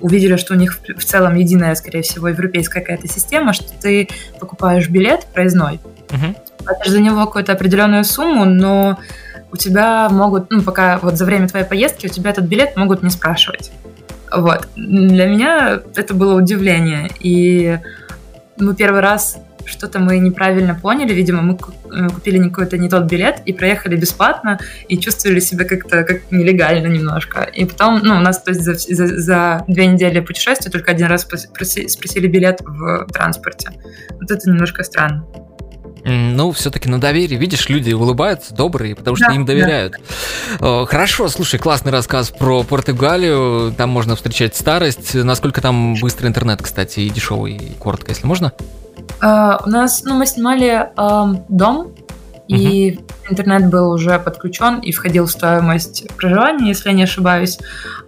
увидели, 0.00 0.36
что 0.36 0.54
у 0.54 0.56
них 0.56 0.78
в, 0.96 1.04
целом 1.04 1.34
единая, 1.34 1.74
скорее 1.74 2.02
всего, 2.02 2.28
европейская 2.28 2.80
какая-то 2.80 3.08
система, 3.08 3.52
что 3.52 3.68
ты 3.80 4.08
покупаешь 4.38 4.88
билет 4.88 5.26
проездной, 5.32 5.80
платишь 6.58 6.90
за 6.90 7.00
него 7.00 7.26
какую-то 7.26 7.52
определенную 7.52 8.04
сумму, 8.04 8.44
но 8.44 8.98
у 9.50 9.56
тебя 9.56 10.08
могут, 10.08 10.50
ну, 10.50 10.62
пока 10.62 10.98
вот 11.02 11.16
за 11.16 11.24
время 11.24 11.48
твоей 11.48 11.66
поездки 11.66 12.06
у 12.06 12.08
тебя 12.08 12.30
этот 12.30 12.44
билет 12.44 12.76
могут 12.76 13.02
не 13.02 13.10
спрашивать. 13.10 13.70
Вот. 14.34 14.68
Для 14.76 15.26
меня 15.26 15.80
это 15.94 16.14
было 16.14 16.34
удивление. 16.34 17.10
И 17.20 17.78
мы 18.58 18.74
первый 18.74 19.00
раз 19.00 19.38
что-то 19.64 19.98
мы 19.98 20.18
неправильно 20.18 20.74
поняли, 20.74 21.12
видимо, 21.12 21.42
мы 21.42 21.54
э, 21.54 22.08
купили 22.08 22.38
не 22.38 22.48
какой-то 22.50 22.78
не 22.78 22.88
тот 22.88 23.04
билет 23.04 23.40
и 23.46 23.52
проехали 23.52 23.96
бесплатно 23.96 24.58
и 24.88 24.98
чувствовали 24.98 25.40
себя 25.40 25.64
как-то 25.64 26.04
как 26.04 26.30
нелегально 26.30 26.86
немножко. 26.88 27.42
И 27.42 27.64
потом, 27.64 28.00
ну, 28.02 28.16
у 28.16 28.20
нас 28.20 28.42
то 28.42 28.50
есть 28.50 28.62
за, 28.62 28.74
за- 28.74 29.18
за 29.18 29.64
две 29.68 29.86
недели 29.86 30.20
путешествия 30.20 30.70
только 30.70 30.90
один 30.92 31.06
раз 31.06 31.26
прос- 31.30 31.48
проси- 31.52 31.88
спросили 31.88 32.26
билет 32.26 32.60
в 32.60 33.06
транспорте. 33.12 33.70
Вот 34.20 34.30
это 34.30 34.48
немножко 34.50 34.82
странно. 34.84 35.24
Ну, 36.04 36.50
все-таки 36.50 36.88
на 36.88 37.00
доверие. 37.00 37.38
Видишь, 37.38 37.68
люди 37.68 37.92
улыбаются, 37.92 38.52
добрые, 38.52 38.96
потому 38.96 39.14
что 39.16 39.28
Да, 39.28 39.34
им 39.34 39.44
да. 39.44 39.52
доверяют. 39.52 39.94
Э, 40.58 40.84
Хорошо, 40.84 41.28
слушай, 41.28 41.60
классный 41.60 41.92
рассказ 41.92 42.30
про 42.30 42.64
Португалию. 42.64 43.72
Там 43.76 43.90
можно 43.90 44.16
встречать 44.16 44.56
старость. 44.56 45.14
Насколько 45.14 45.60
там 45.60 45.94
быстрый 46.00 46.26
интернет, 46.26 46.60
кстати, 46.60 46.98
и 47.00 47.08
дешевый, 47.08 47.52
и 47.54 47.72
коротко, 47.78 48.10
если 48.10 48.26
можно? 48.26 48.52
А, 49.20 49.60
у 49.64 49.68
нас, 49.68 50.02
ну, 50.04 50.14
мы 50.14 50.26
снимали 50.26 50.88
ам, 50.96 51.44
дом, 51.48 51.92
и 52.48 52.98
интернет 53.30 53.70
был 53.70 53.92
уже 53.92 54.18
подключен 54.18 54.80
и 54.80 54.92
входил 54.92 55.26
в 55.26 55.30
стоимость 55.30 56.06
проживания, 56.16 56.68
если 56.68 56.90
я 56.90 56.94
не 56.94 57.04
ошибаюсь. 57.04 57.58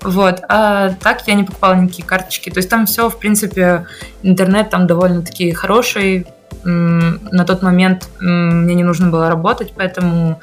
Вот. 0.03 0.43
А 0.49 0.91
так 1.01 1.27
я 1.27 1.35
не 1.35 1.45
покупала 1.45 1.75
никакие 1.75 2.07
карточки. 2.07 2.51
То 2.51 2.59
есть 2.59 2.69
там 2.69 2.87
все, 2.87 3.09
в 3.09 3.19
принципе, 3.19 3.87
интернет 4.23 4.71
там 4.71 4.87
довольно-таки 4.87 5.53
хороший. 5.53 6.27
На 6.65 7.45
тот 7.47 7.63
момент 7.63 8.09
мне 8.21 8.75
не 8.75 8.85
нужно 8.85 9.11
было 9.11 9.29
работать, 9.29 9.73
поэтому 9.77 10.41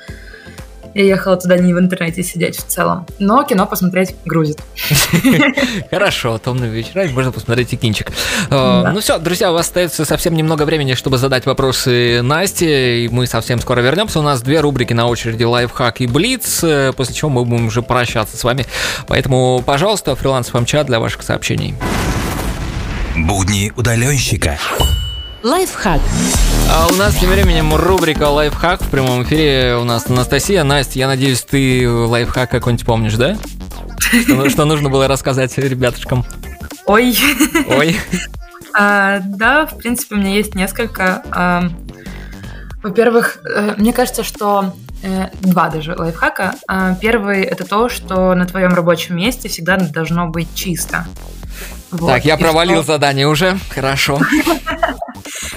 я 0.93 1.03
ехала 1.03 1.37
туда 1.37 1.57
не 1.57 1.73
в 1.73 1.79
интернете 1.79 2.23
сидеть 2.23 2.57
в 2.57 2.65
целом. 2.65 3.05
Но 3.19 3.43
кино 3.43 3.65
посмотреть 3.65 4.15
грузит. 4.25 4.59
Хорошо, 5.89 6.37
томные 6.37 6.69
вечера, 6.69 7.05
и 7.05 7.09
можно 7.09 7.31
посмотреть 7.31 7.73
и 7.73 7.77
кинчик. 7.77 8.11
Да. 8.49 8.91
Ну 8.93 8.99
все, 8.99 9.17
друзья, 9.19 9.51
у 9.51 9.53
вас 9.53 9.67
остается 9.67 10.05
совсем 10.05 10.33
немного 10.33 10.63
времени, 10.63 10.93
чтобы 10.93 11.17
задать 11.17 11.45
вопросы 11.45 12.21
Насте, 12.21 13.05
и 13.05 13.07
мы 13.09 13.27
совсем 13.27 13.59
скоро 13.59 13.81
вернемся. 13.81 14.19
У 14.19 14.23
нас 14.23 14.41
две 14.41 14.59
рубрики 14.59 14.93
на 14.93 15.07
очереди 15.07 15.43
лайфхак 15.43 16.01
и 16.01 16.07
блиц, 16.07 16.63
э, 16.63 16.93
после 16.95 17.15
чего 17.15 17.29
мы 17.29 17.45
будем 17.45 17.67
уже 17.67 17.81
прощаться 17.81 18.37
с 18.37 18.43
вами. 18.43 18.65
Поэтому, 19.07 19.63
пожалуйста, 19.65 20.15
фриланс 20.15 20.51
чат 20.65 20.87
для 20.87 20.99
ваших 20.99 21.23
сообщений. 21.23 21.75
Будни 23.15 23.71
удаленщика. 23.75 24.57
Лайфхак. 25.43 26.01
А 26.73 26.87
у 26.89 26.95
нас 26.95 27.15
тем 27.15 27.29
временем 27.29 27.75
рубрика 27.75 28.29
лайфхак 28.29 28.81
в 28.81 28.89
прямом 28.89 29.23
эфире. 29.23 29.75
У 29.79 29.83
нас 29.83 30.07
Анастасия. 30.09 30.63
Настя, 30.63 30.99
я 30.99 31.07
надеюсь, 31.07 31.41
ты 31.41 31.89
лайфхак 31.89 32.49
какой-нибудь 32.49 32.85
помнишь, 32.85 33.15
да? 33.15 33.35
Что, 33.99 34.49
что 34.49 34.65
нужно 34.65 34.89
было 34.89 35.07
рассказать 35.07 35.57
ребятушкам? 35.57 36.25
Ой, 36.85 37.17
Ой. 37.69 37.97
А, 38.73 39.19
да, 39.25 39.65
в 39.65 39.77
принципе, 39.79 40.15
у 40.15 40.17
меня 40.17 40.29
есть 40.33 40.55
несколько. 40.55 41.23
А, 41.31 41.63
Во-первых, 42.81 43.39
э, 43.43 43.73
мне 43.77 43.91
кажется, 43.91 44.23
что 44.23 44.73
э, 45.03 45.27
два 45.41 45.67
даже 45.67 45.93
лайфхака. 45.93 46.53
А, 46.69 46.95
Первый 46.95 47.41
это 47.41 47.65
то, 47.65 47.89
что 47.89 48.33
на 48.33 48.45
твоем 48.45 48.73
рабочем 48.73 49.17
месте 49.17 49.49
всегда 49.49 49.75
должно 49.75 50.27
быть 50.27 50.47
чисто. 50.55 51.05
Вот. 51.91 52.07
Так, 52.07 52.23
я 52.23 52.35
И 52.35 52.39
провалил 52.39 52.77
что- 52.83 52.93
задание 52.93 53.27
уже. 53.27 53.57
Хорошо. 53.71 54.21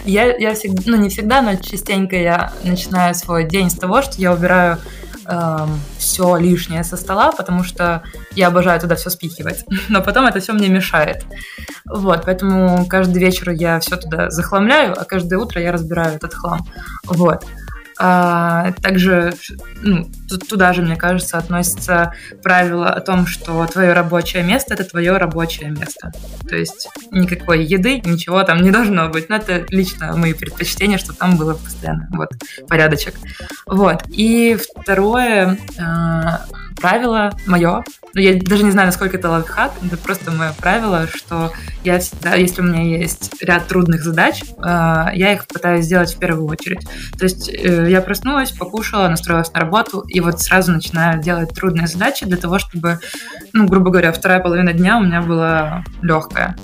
Я, 0.04 0.36
я 0.36 0.54
всегда, 0.54 0.82
ну 0.86 0.96
не 0.96 1.08
всегда, 1.08 1.42
но 1.42 1.56
частенько 1.56 2.16
я 2.16 2.52
начинаю 2.62 3.14
свой 3.14 3.44
день 3.44 3.70
с 3.70 3.74
того, 3.74 4.02
что 4.02 4.20
я 4.20 4.32
убираю 4.32 4.78
все 5.98 6.36
лишнее 6.36 6.84
со 6.84 6.96
стола, 6.96 7.32
потому 7.32 7.64
что 7.64 8.02
я 8.32 8.48
обожаю 8.48 8.78
туда 8.80 8.94
все 8.94 9.10
спихивать. 9.10 9.64
Но 9.88 10.02
потом 10.02 10.26
это 10.26 10.40
все 10.40 10.52
мне 10.52 10.68
мешает. 10.68 11.24
Вот, 11.86 12.24
поэтому 12.26 12.86
каждый 12.86 13.18
вечер 13.20 13.50
я 13.50 13.80
все 13.80 13.96
туда 13.96 14.30
захламляю, 14.30 14.94
а 15.00 15.04
каждое 15.04 15.38
утро 15.38 15.60
я 15.60 15.72
разбираю 15.72 16.16
этот 16.16 16.34
хлам. 16.34 16.66
Вот. 17.04 17.46
А, 17.98 18.72
также 18.82 19.34
ну, 19.82 20.10
ту- 20.28 20.38
туда 20.38 20.72
же, 20.72 20.82
мне 20.82 20.96
кажется, 20.96 21.38
относится 21.38 22.12
правило 22.42 22.90
о 22.90 23.00
том, 23.00 23.26
что 23.26 23.66
твое 23.66 23.92
рабочее 23.92 24.42
место 24.42 24.74
это 24.74 24.84
твое 24.84 25.16
рабочее 25.16 25.70
место. 25.70 26.12
То 26.48 26.56
есть 26.56 26.88
никакой 27.10 27.64
еды, 27.64 28.00
ничего 28.04 28.42
там 28.42 28.62
не 28.62 28.70
должно 28.70 29.08
быть. 29.08 29.28
Но 29.28 29.36
это 29.36 29.64
лично 29.68 30.16
мои 30.16 30.34
предпочтения, 30.34 30.98
что 30.98 31.12
там 31.12 31.36
было 31.36 31.54
постоянно 31.54 32.08
вот 32.10 32.30
порядочек. 32.68 33.14
Вот. 33.66 34.02
И 34.08 34.58
второе, 34.80 35.58
а, 35.80 36.46
правило 36.76 37.32
мое, 37.46 37.84
но 38.14 38.20
я 38.20 38.40
даже 38.40 38.64
не 38.64 38.70
знаю, 38.70 38.86
насколько 38.86 39.16
это 39.16 39.30
лайфхак, 39.30 39.72
это 39.84 39.96
просто 39.96 40.30
мое 40.30 40.52
правило, 40.58 41.06
что 41.12 41.52
я 41.82 41.98
всегда, 41.98 42.34
если 42.34 42.62
у 42.62 42.64
меня 42.64 42.82
есть 42.98 43.42
ряд 43.42 43.66
трудных 43.66 44.02
задач, 44.02 44.42
э, 44.42 45.06
я 45.14 45.32
их 45.32 45.46
пытаюсь 45.46 45.86
сделать 45.86 46.14
в 46.14 46.18
первую 46.18 46.46
очередь. 46.48 46.86
То 47.18 47.24
есть 47.24 47.48
э, 47.48 47.90
я 47.90 48.00
проснулась, 48.00 48.52
покушала, 48.52 49.08
настроилась 49.08 49.52
на 49.52 49.60
работу, 49.60 50.00
и 50.00 50.20
вот 50.20 50.40
сразу 50.40 50.72
начинаю 50.72 51.20
делать 51.20 51.54
трудные 51.54 51.86
задачи 51.86 52.26
для 52.26 52.36
того, 52.36 52.58
чтобы, 52.58 53.00
ну, 53.52 53.66
грубо 53.66 53.90
говоря, 53.90 54.12
вторая 54.12 54.40
половина 54.40 54.72
дня 54.72 54.98
у 54.98 55.02
меня 55.02 55.22
была 55.22 55.84
легкая 56.02 56.56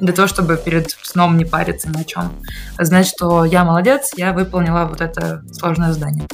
для 0.00 0.12
того, 0.12 0.26
чтобы 0.28 0.56
перед 0.56 0.90
сном 1.02 1.36
не 1.36 1.44
париться 1.44 1.88
ни 1.90 2.00
о 2.00 2.04
чем. 2.04 2.32
Значит, 2.78 3.12
что 3.14 3.44
я 3.44 3.64
молодец, 3.64 4.12
я 4.16 4.32
выполнила 4.32 4.86
вот 4.86 5.00
это 5.00 5.42
сложное 5.52 5.92
задание. 5.92 6.26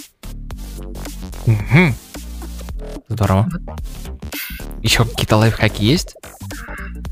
Угу. 1.47 1.95
Здорово. 3.09 3.49
Еще 4.83 5.05
какие-то 5.05 5.37
лайфхаки 5.37 5.83
есть? 5.83 6.17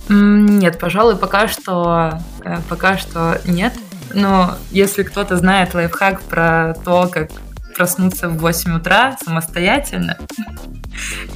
Нет, 0.08 0.78
пожалуй, 0.78 1.16
пока 1.16 1.48
что, 1.48 2.18
э, 2.44 2.58
пока 2.68 2.98
что 2.98 3.40
нет. 3.44 3.74
Но 4.12 4.56
если 4.70 5.02
кто-то 5.02 5.36
знает 5.36 5.74
лайфхак 5.74 6.20
про 6.22 6.74
то, 6.84 7.08
как 7.10 7.30
проснуться 7.74 8.28
в 8.28 8.38
8 8.38 8.76
утра 8.76 9.16
самостоятельно 9.24 10.16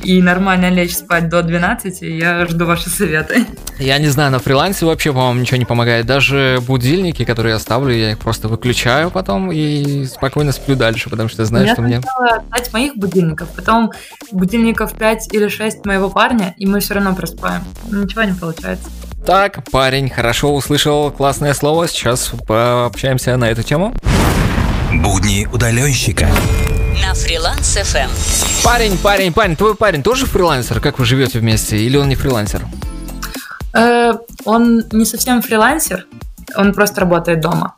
и 0.02 0.22
нормально 0.22 0.70
лечь 0.70 0.96
спать 0.96 1.28
до 1.28 1.42
12, 1.42 2.02
я 2.02 2.46
жду 2.46 2.66
ваши 2.66 2.88
советы. 2.88 3.44
Я 3.78 3.98
не 3.98 4.08
знаю, 4.08 4.30
на 4.30 4.38
фрилансе 4.38 4.86
вообще, 4.86 5.12
по-моему, 5.12 5.40
ничего 5.40 5.56
не 5.56 5.64
помогает. 5.64 6.06
Даже 6.06 6.60
будильники, 6.66 7.24
которые 7.24 7.54
я 7.54 7.58
ставлю, 7.58 7.94
я 7.94 8.12
их 8.12 8.18
просто 8.18 8.48
выключаю 8.48 9.10
потом 9.10 9.50
и 9.52 10.04
спокойно 10.06 10.52
сплю 10.52 10.76
дальше, 10.76 11.10
потому 11.10 11.28
что 11.28 11.44
знаю, 11.44 11.66
я 11.66 11.72
что 11.72 11.82
мне... 11.82 12.00
Я 12.30 12.42
5 12.56 12.72
моих 12.72 12.96
будильников, 12.96 13.48
потом 13.50 13.92
будильников 14.32 14.94
5 14.94 15.34
или 15.34 15.48
6 15.48 15.84
моего 15.84 16.08
парня, 16.08 16.54
и 16.56 16.66
мы 16.66 16.80
все 16.80 16.94
равно 16.94 17.14
проспаем. 17.14 17.62
Ничего 17.90 18.22
не 18.22 18.34
получается. 18.34 18.88
Так, 19.26 19.62
парень, 19.70 20.08
хорошо 20.08 20.54
услышал 20.54 21.10
классное 21.10 21.52
слово. 21.52 21.86
Сейчас 21.86 22.32
пообщаемся 22.46 23.36
на 23.36 23.50
эту 23.50 23.62
тему. 23.62 23.94
Будни 25.02 25.46
удаленщика. 25.52 26.28
На 27.00 27.14
фриланс 27.14 27.76
FM. 27.76 28.10
Парень, 28.64 28.98
парень, 28.98 29.32
парень, 29.32 29.54
твой 29.54 29.74
парень 29.74 30.02
тоже 30.02 30.26
фрилансер? 30.26 30.80
Как 30.80 30.98
вы 30.98 31.04
живете 31.04 31.38
вместе? 31.38 31.78
Или 31.78 31.96
он 31.96 32.08
не 32.08 32.16
фрилансер? 32.16 32.62
Э, 33.74 34.14
он 34.44 34.84
не 34.90 35.04
совсем 35.04 35.40
фрилансер, 35.40 36.06
он 36.56 36.74
просто 36.74 37.02
работает 37.02 37.40
дома. 37.40 37.74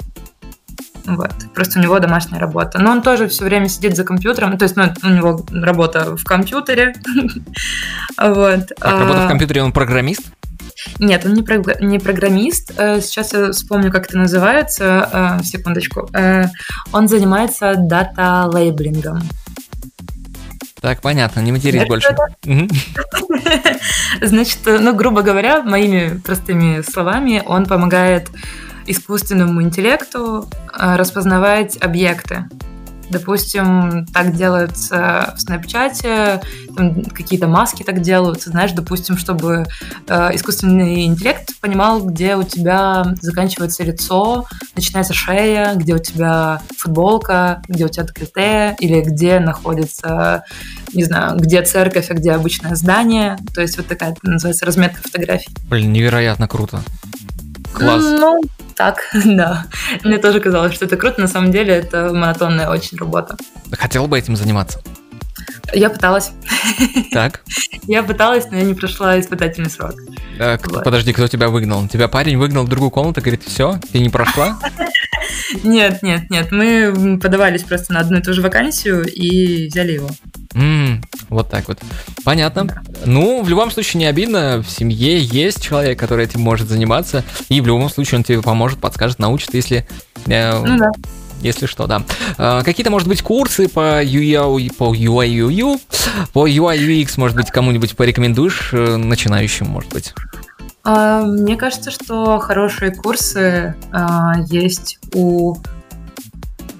Вот. 1.04 1.32
Просто 1.54 1.78
у 1.78 1.82
него 1.82 1.98
домашняя 1.98 2.40
работа. 2.40 2.78
Но 2.78 2.90
он 2.90 3.02
тоже 3.02 3.28
все 3.28 3.44
время 3.44 3.68
сидит 3.68 3.96
за 3.96 4.04
компьютером. 4.04 4.56
То 4.56 4.64
есть 4.64 4.76
ну, 4.76 4.84
у 5.02 5.08
него 5.08 5.44
работа 5.52 6.16
в 6.16 6.24
компьютере. 6.24 6.94
вот. 8.18 8.66
Так, 8.78 9.00
работа 9.00 9.26
в 9.26 9.28
компьютере, 9.28 9.62
он 9.62 9.72
программист? 9.72 10.22
Нет, 10.98 11.24
он 11.24 11.34
не, 11.34 11.42
про- 11.42 11.80
не 11.80 11.98
программист. 11.98 12.72
Э, 12.76 13.00
сейчас 13.00 13.32
я 13.32 13.52
вспомню, 13.52 13.90
как 13.90 14.06
это 14.06 14.18
называется. 14.18 15.38
Э, 15.40 15.44
секундочку. 15.44 16.08
Э, 16.12 16.46
он 16.92 17.08
занимается 17.08 17.74
дата-лейблингом. 17.76 19.22
Так, 20.80 21.02
понятно, 21.02 21.40
не 21.40 21.52
матерись 21.52 21.86
больше. 21.86 22.16
Значит, 24.22 24.58
ну, 24.64 24.94
грубо 24.94 25.20
говоря, 25.22 25.62
моими 25.62 26.18
простыми 26.18 26.80
словами, 26.82 27.42
он 27.44 27.66
помогает 27.66 28.30
искусственному 28.86 29.62
интеллекту 29.62 30.48
распознавать 30.72 31.76
объекты. 31.82 32.46
Допустим, 33.10 34.06
так 34.06 34.34
делается 34.34 35.34
в 35.36 35.40
Снэпчате, 35.40 36.40
какие-то 37.12 37.48
маски 37.48 37.82
так 37.82 38.00
делаются, 38.00 38.50
знаешь, 38.50 38.72
допустим, 38.72 39.18
чтобы 39.18 39.66
э, 40.06 40.30
искусственный 40.34 41.06
интеллект 41.06 41.60
понимал, 41.60 42.02
где 42.02 42.36
у 42.36 42.42
тебя 42.42 43.14
заканчивается 43.20 43.82
лицо, 43.82 44.46
начинается 44.76 45.12
шея, 45.12 45.74
где 45.74 45.94
у 45.94 45.98
тебя 45.98 46.62
футболка, 46.78 47.62
где 47.68 47.84
у 47.84 47.88
тебя 47.88 48.04
декольте, 48.04 48.76
или 48.78 49.00
где 49.00 49.40
находится, 49.40 50.44
не 50.92 51.04
знаю, 51.04 51.36
где 51.36 51.62
церковь, 51.62 52.10
а 52.10 52.14
где 52.14 52.32
обычное 52.32 52.74
здание. 52.76 53.38
То 53.54 53.60
есть 53.60 53.76
вот 53.76 53.86
такая 53.86 54.16
называется 54.22 54.66
разметка 54.66 55.02
фотографий. 55.02 55.50
Блин, 55.68 55.92
невероятно 55.92 56.46
круто. 56.48 56.80
Класс. 57.72 58.02
Ну, 58.02 58.40
так, 58.74 59.10
да. 59.24 59.66
Мне 60.04 60.18
тоже 60.18 60.40
казалось, 60.40 60.74
что 60.74 60.86
это 60.86 60.96
круто. 60.96 61.20
На 61.20 61.28
самом 61.28 61.50
деле 61.50 61.74
это 61.74 62.12
монотонная 62.12 62.68
очень 62.68 62.96
работа. 62.98 63.36
Хотел 63.72 64.06
бы 64.06 64.18
этим 64.18 64.36
заниматься? 64.36 64.80
Я 65.72 65.90
пыталась. 65.90 66.32
Так. 67.12 67.42
Я 67.86 68.02
пыталась, 68.02 68.46
но 68.50 68.58
я 68.58 68.62
не 68.62 68.74
прошла 68.74 69.18
испытательный 69.18 69.70
срок. 69.70 69.94
А, 70.38 70.58
вот. 70.64 70.84
Подожди, 70.84 71.12
кто 71.12 71.26
тебя 71.26 71.48
выгнал? 71.48 71.88
Тебя 71.88 72.08
парень 72.08 72.36
выгнал 72.36 72.64
в 72.64 72.68
другую 72.68 72.90
комнату, 72.90 73.20
говорит, 73.20 73.42
все, 73.44 73.80
ты 73.92 73.98
не 73.98 74.10
прошла? 74.10 74.58
Нет, 75.64 76.02
нет, 76.02 76.30
нет. 76.30 76.52
Мы 76.52 77.18
подавались 77.20 77.64
просто 77.64 77.92
на 77.92 78.00
одну 78.00 78.18
и 78.18 78.22
ту 78.22 78.32
же 78.32 78.40
вакансию 78.40 79.04
и 79.04 79.66
взяли 79.66 79.92
его. 79.92 80.08
Mm, 80.54 81.04
вот 81.28 81.48
так 81.48 81.68
вот. 81.68 81.78
Понятно. 82.24 82.64
Да. 82.64 82.82
Ну, 83.04 83.42
в 83.42 83.48
любом 83.48 83.70
случае 83.70 84.00
не 84.00 84.06
обидно. 84.06 84.62
В 84.62 84.70
семье 84.70 85.18
есть 85.18 85.62
человек, 85.62 85.98
который 85.98 86.24
этим 86.24 86.40
может 86.40 86.68
заниматься. 86.68 87.24
И 87.48 87.60
в 87.60 87.66
любом 87.66 87.88
случае 87.88 88.18
он 88.18 88.24
тебе 88.24 88.42
поможет, 88.42 88.80
подскажет, 88.80 89.18
научит, 89.18 89.54
если... 89.54 89.86
Э, 90.26 90.62
ну 90.64 90.78
да. 90.78 90.90
Если 91.40 91.66
что, 91.66 91.86
да. 91.86 92.02
Э, 92.36 92.62
какие-то, 92.64 92.90
может 92.90 93.08
быть, 93.08 93.22
курсы 93.22 93.68
по 93.68 94.02
UI, 94.02 94.74
по 94.74 94.94
UI, 94.94 95.80
по 96.32 96.46
UI 96.46 96.78
UX, 96.78 97.12
может 97.16 97.36
быть, 97.36 97.50
кому-нибудь 97.50 97.96
порекомендуешь, 97.96 98.70
э, 98.72 98.96
начинающим, 98.96 99.66
может 99.66 99.92
быть? 99.92 100.14
А, 100.82 101.22
мне 101.22 101.56
кажется, 101.56 101.90
что 101.90 102.38
хорошие 102.38 102.90
курсы 102.90 103.74
а, 103.92 104.34
есть 104.48 104.98
у 105.14 105.56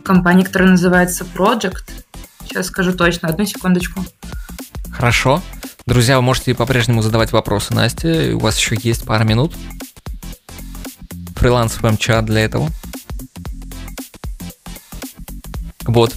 компании, 0.02 0.44
которая 0.44 0.70
называется 0.70 1.24
Project. 1.24 1.99
Сейчас 2.51 2.66
скажу 2.66 2.92
точно, 2.92 3.28
одну 3.28 3.44
секундочку. 3.44 4.05
Хорошо. 4.90 5.40
Друзья, 5.86 6.16
вы 6.16 6.22
можете 6.22 6.53
по-прежнему 6.53 7.01
задавать 7.01 7.30
вопросы 7.30 7.72
Насте. 7.72 8.32
У 8.32 8.40
вас 8.40 8.59
еще 8.59 8.76
есть 8.82 9.05
пара 9.07 9.22
минут. 9.22 9.55
Фриланс 11.36 11.78
в 11.80 11.96
чат 11.96 12.24
для 12.24 12.40
этого. 12.40 12.68
Вот. 15.84 16.12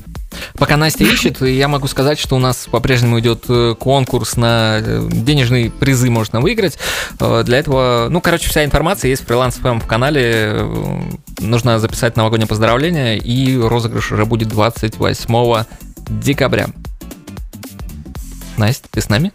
Пока 0.58 0.76
Настя 0.76 1.04
ищет, 1.04 1.42
я 1.42 1.68
могу 1.68 1.88
сказать, 1.88 2.18
что 2.18 2.36
у 2.36 2.40
нас 2.40 2.68
по-прежнему 2.72 3.20
идет 3.20 3.46
э, 3.50 3.76
конкурс 3.80 4.36
на 4.36 4.80
э, 4.80 5.08
денежные 5.12 5.70
призы 5.70 6.10
можно 6.10 6.42
выиграть. 6.42 6.80
Э, 7.20 7.44
для 7.46 7.60
этого, 7.60 8.08
ну, 8.10 8.22
короче, 8.22 8.50
вся 8.50 8.66
информация 8.66 9.10
есть 9.10 9.24
в 9.24 9.28
фриланс 9.28 9.58
в 9.58 9.88
канале. 9.88 10.68
Нужно 11.40 11.80
записать 11.80 12.16
новогоднее 12.18 12.48
поздравление, 12.48 13.18
и 13.18 13.58
розыгрыш 13.58 14.12
уже 14.12 14.26
будет 14.26 14.48
28 14.48 15.66
декабря. 16.10 16.68
Настя, 18.58 18.88
ты 18.92 19.02
с 19.02 19.10
нами? 19.10 19.32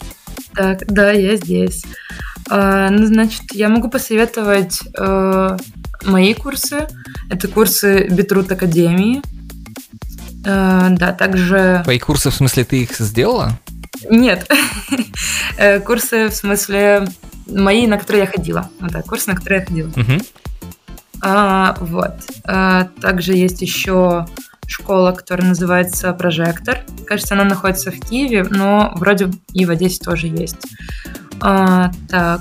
Так, 0.55 0.85
да, 0.87 1.13
я 1.13 1.37
здесь. 1.37 1.85
А, 2.51 2.91
ну, 2.91 3.07
значит, 3.07 3.43
я 3.53 3.69
могу 3.69 3.89
посоветовать 3.89 4.81
э, 4.97 5.57
мои 6.05 6.35
курсы. 6.35 6.89
Это 7.31 7.49
курсы 7.49 8.09
Битрут 8.09 8.51
Академии. 8.51 9.23
Э, 10.45 10.89
да, 10.91 11.13
также... 11.13 11.81
Твои 11.85 11.99
курсы, 11.99 12.31
в 12.31 12.35
смысле, 12.35 12.65
ты 12.65 12.83
их 12.83 12.97
сделала? 12.99 13.59
Нет. 14.09 14.51
Э, 15.61 15.81
курсы, 15.81 16.29
в 16.29 16.35
смысле, 16.35 17.09
мои, 17.49 17.89
на 17.89 17.99
которые 17.99 18.25
я 18.25 18.31
ходила. 18.31 18.71
Вот 18.79 18.93
так, 18.93 19.05
курсы, 19.07 19.29
на 19.29 19.35
которые 19.35 19.61
я 19.61 19.67
ходила. 19.67 19.89
Угу. 19.89 20.23
А, 21.21 21.77
вот. 21.81 22.15
А, 22.45 22.85
также 23.01 23.33
есть 23.33 23.61
еще 23.61 24.27
школа, 24.69 25.13
которая 25.13 25.49
называется 25.49 26.13
Прожектор. 26.13 26.85
Кажется, 27.07 27.35
она 27.35 27.45
находится 27.45 27.91
в 27.91 27.99
Киеве, 27.99 28.45
но 28.45 28.93
вроде 28.97 29.31
и 29.55 29.65
в 29.65 29.71
Одессе 29.71 29.99
тоже 29.99 30.29
есть. 30.29 30.59
А, 31.41 31.91
так, 32.09 32.41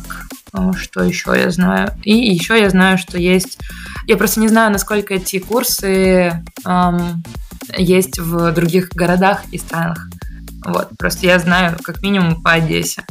а, 0.51 0.73
что 0.73 1.03
еще 1.03 1.33
я 1.35 1.49
знаю? 1.51 1.93
И 2.03 2.13
еще 2.13 2.59
я 2.59 2.69
знаю, 2.69 2.97
что 2.97 3.17
есть... 3.17 3.57
Я 4.07 4.17
просто 4.17 4.41
не 4.41 4.49
знаю, 4.49 4.71
насколько 4.71 5.13
эти 5.13 5.39
курсы 5.39 6.43
эм, 6.65 7.23
есть 7.77 8.19
в 8.19 8.51
других 8.51 8.89
городах 8.89 9.43
и 9.51 9.57
странах. 9.57 10.07
Вот, 10.65 10.89
просто 10.97 11.27
я 11.27 11.39
знаю 11.39 11.77
как 11.81 12.01
минимум 12.01 12.41
по 12.41 12.51
Одессе. 12.53 13.03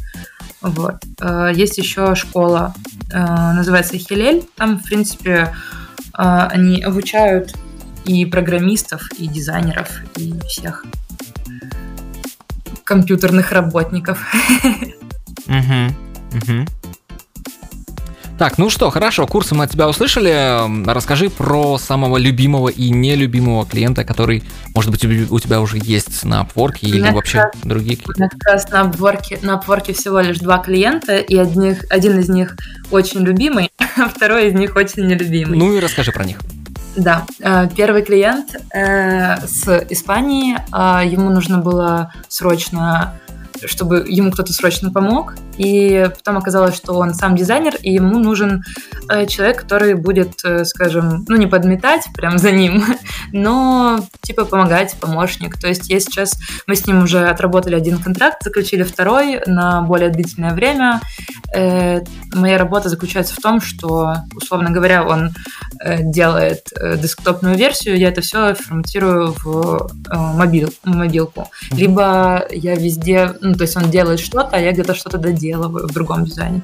Вот. 0.61 0.97
Э, 1.21 1.51
есть 1.55 1.79
еще 1.79 2.15
школа, 2.15 2.75
э, 3.11 3.19
называется 3.19 3.97
Хилель. 3.97 4.47
Там, 4.57 4.79
в 4.79 4.85
принципе, 4.85 5.55
они 6.19 6.83
обучают 6.83 7.55
и 8.07 8.25
программистов, 8.25 9.03
и 9.19 9.27
дизайнеров, 9.27 9.89
и 10.17 10.33
всех 10.49 10.85
компьютерных 12.85 13.53
работников. 13.53 14.25
Угу, 15.47 16.39
угу. 16.39 16.67
Так, 18.39 18.59
ну 18.59 18.69
что, 18.69 18.91
хорошо, 18.91 19.27
курсы 19.27 19.55
мы 19.55 19.65
от 19.65 19.71
тебя 19.71 19.89
услышали. 19.89 20.87
Расскажи 20.87 21.31
про 21.31 21.79
самого 21.79 22.19
любимого 22.19 22.69
и 22.69 22.91
нелюбимого 22.91 23.65
клиента, 23.65 24.05
который, 24.05 24.43
может 24.75 24.91
быть, 24.91 25.05
у 25.05 25.41
тебя 25.41 25.61
уже 25.61 25.79
есть 25.83 26.23
на 26.25 26.43
Upwork 26.43 26.79
или 26.83 26.99
меня 26.99 27.13
вообще 27.13 27.39
раз, 27.39 27.53
другие 27.65 27.99
У 28.07 28.13
меня 28.19 28.29
как 28.29 28.43
раз 28.45 28.69
на 28.71 28.83
Upwork, 28.83 29.45
на 29.45 29.53
Upwork 29.53 29.93
всего 29.95 30.21
лишь 30.21 30.39
два 30.39 30.59
клиента, 30.59 31.17
и 31.17 31.35
одних, 31.37 31.85
один 31.89 32.19
из 32.19 32.29
них 32.29 32.57
очень 32.91 33.21
любимый, 33.21 33.71
а 33.79 34.09
второй 34.09 34.49
из 34.49 34.55
них 34.55 34.77
очень 34.77 35.07
нелюбимый. 35.07 35.59
Ну 35.59 35.75
и 35.75 35.81
расскажи 35.81 36.13
про 36.13 36.25
них. 36.25 36.39
Да, 36.97 37.27
э, 37.41 37.69
первый 37.77 38.03
клиент 38.03 38.57
э, 38.73 39.47
с 39.47 39.87
Испании, 39.91 40.57
э, 40.57 41.07
ему 41.07 41.31
нужно 41.31 41.59
было 41.59 42.13
срочно 42.29 43.15
чтобы 43.65 44.05
ему 44.07 44.31
кто-то 44.31 44.53
срочно 44.53 44.93
помог. 44.93 45.35
И 45.57 46.09
потом 46.17 46.39
оказалось, 46.39 46.77
что 46.77 46.95
он 46.95 47.15
сам 47.15 47.37
дизайнер, 47.37 47.77
и 47.81 47.93
ему 47.93 48.19
нужен 48.19 48.63
э, 49.11 49.27
человек, 49.27 49.63
который 49.63 49.95
будет, 49.95 50.45
э, 50.45 50.65
скажем, 50.65 51.25
ну 51.29 51.37
не 51.37 51.47
подметать 51.47 52.05
прям 52.15 52.39
за 52.39 52.51
ним, 52.51 52.85
но 53.33 54.01
типа 54.23 54.45
помогать, 54.45 54.97
помощник. 55.01 55.59
То 55.59 55.69
есть 55.69 55.89
я 55.89 56.01
сейчас, 56.01 56.39
мы 56.67 56.77
с 56.77 56.87
ним 56.87 57.03
уже 57.03 57.27
отработали 57.29 57.75
один 57.75 57.99
контракт, 57.99 58.43
заключили 58.43 58.83
второй 58.83 59.41
на 59.47 59.83
более 59.83 60.11
длительное 60.11 60.55
время. 60.55 61.01
Э, 61.55 62.01
моя 62.35 62.59
работа 62.59 62.89
заключается 62.89 63.35
в 63.35 63.39
том, 63.39 63.61
что, 63.61 64.17
условно 64.35 64.71
говоря, 64.71 65.05
он 65.05 65.31
делает 66.01 66.69
десктопную 66.97 67.57
версию, 67.57 67.99
я 67.99 68.09
это 68.09 68.21
все 68.21 68.55
форматирую 68.55 69.35
в 69.45 69.91
мобил, 70.11 70.73
мобилку. 70.85 71.51
Либо 71.71 72.47
я 72.51 72.75
везде 72.75 73.35
ну, 73.41 73.55
то 73.55 73.63
есть 73.63 73.77
он 73.77 73.91
делает 73.91 74.21
что-то, 74.21 74.57
а 74.57 74.59
я 74.59 74.73
где-то 74.73 74.95
что-то 74.95 75.19
доделываю 75.47 75.89
в 75.89 75.93
другом 75.93 76.25
дизайне. 76.25 76.63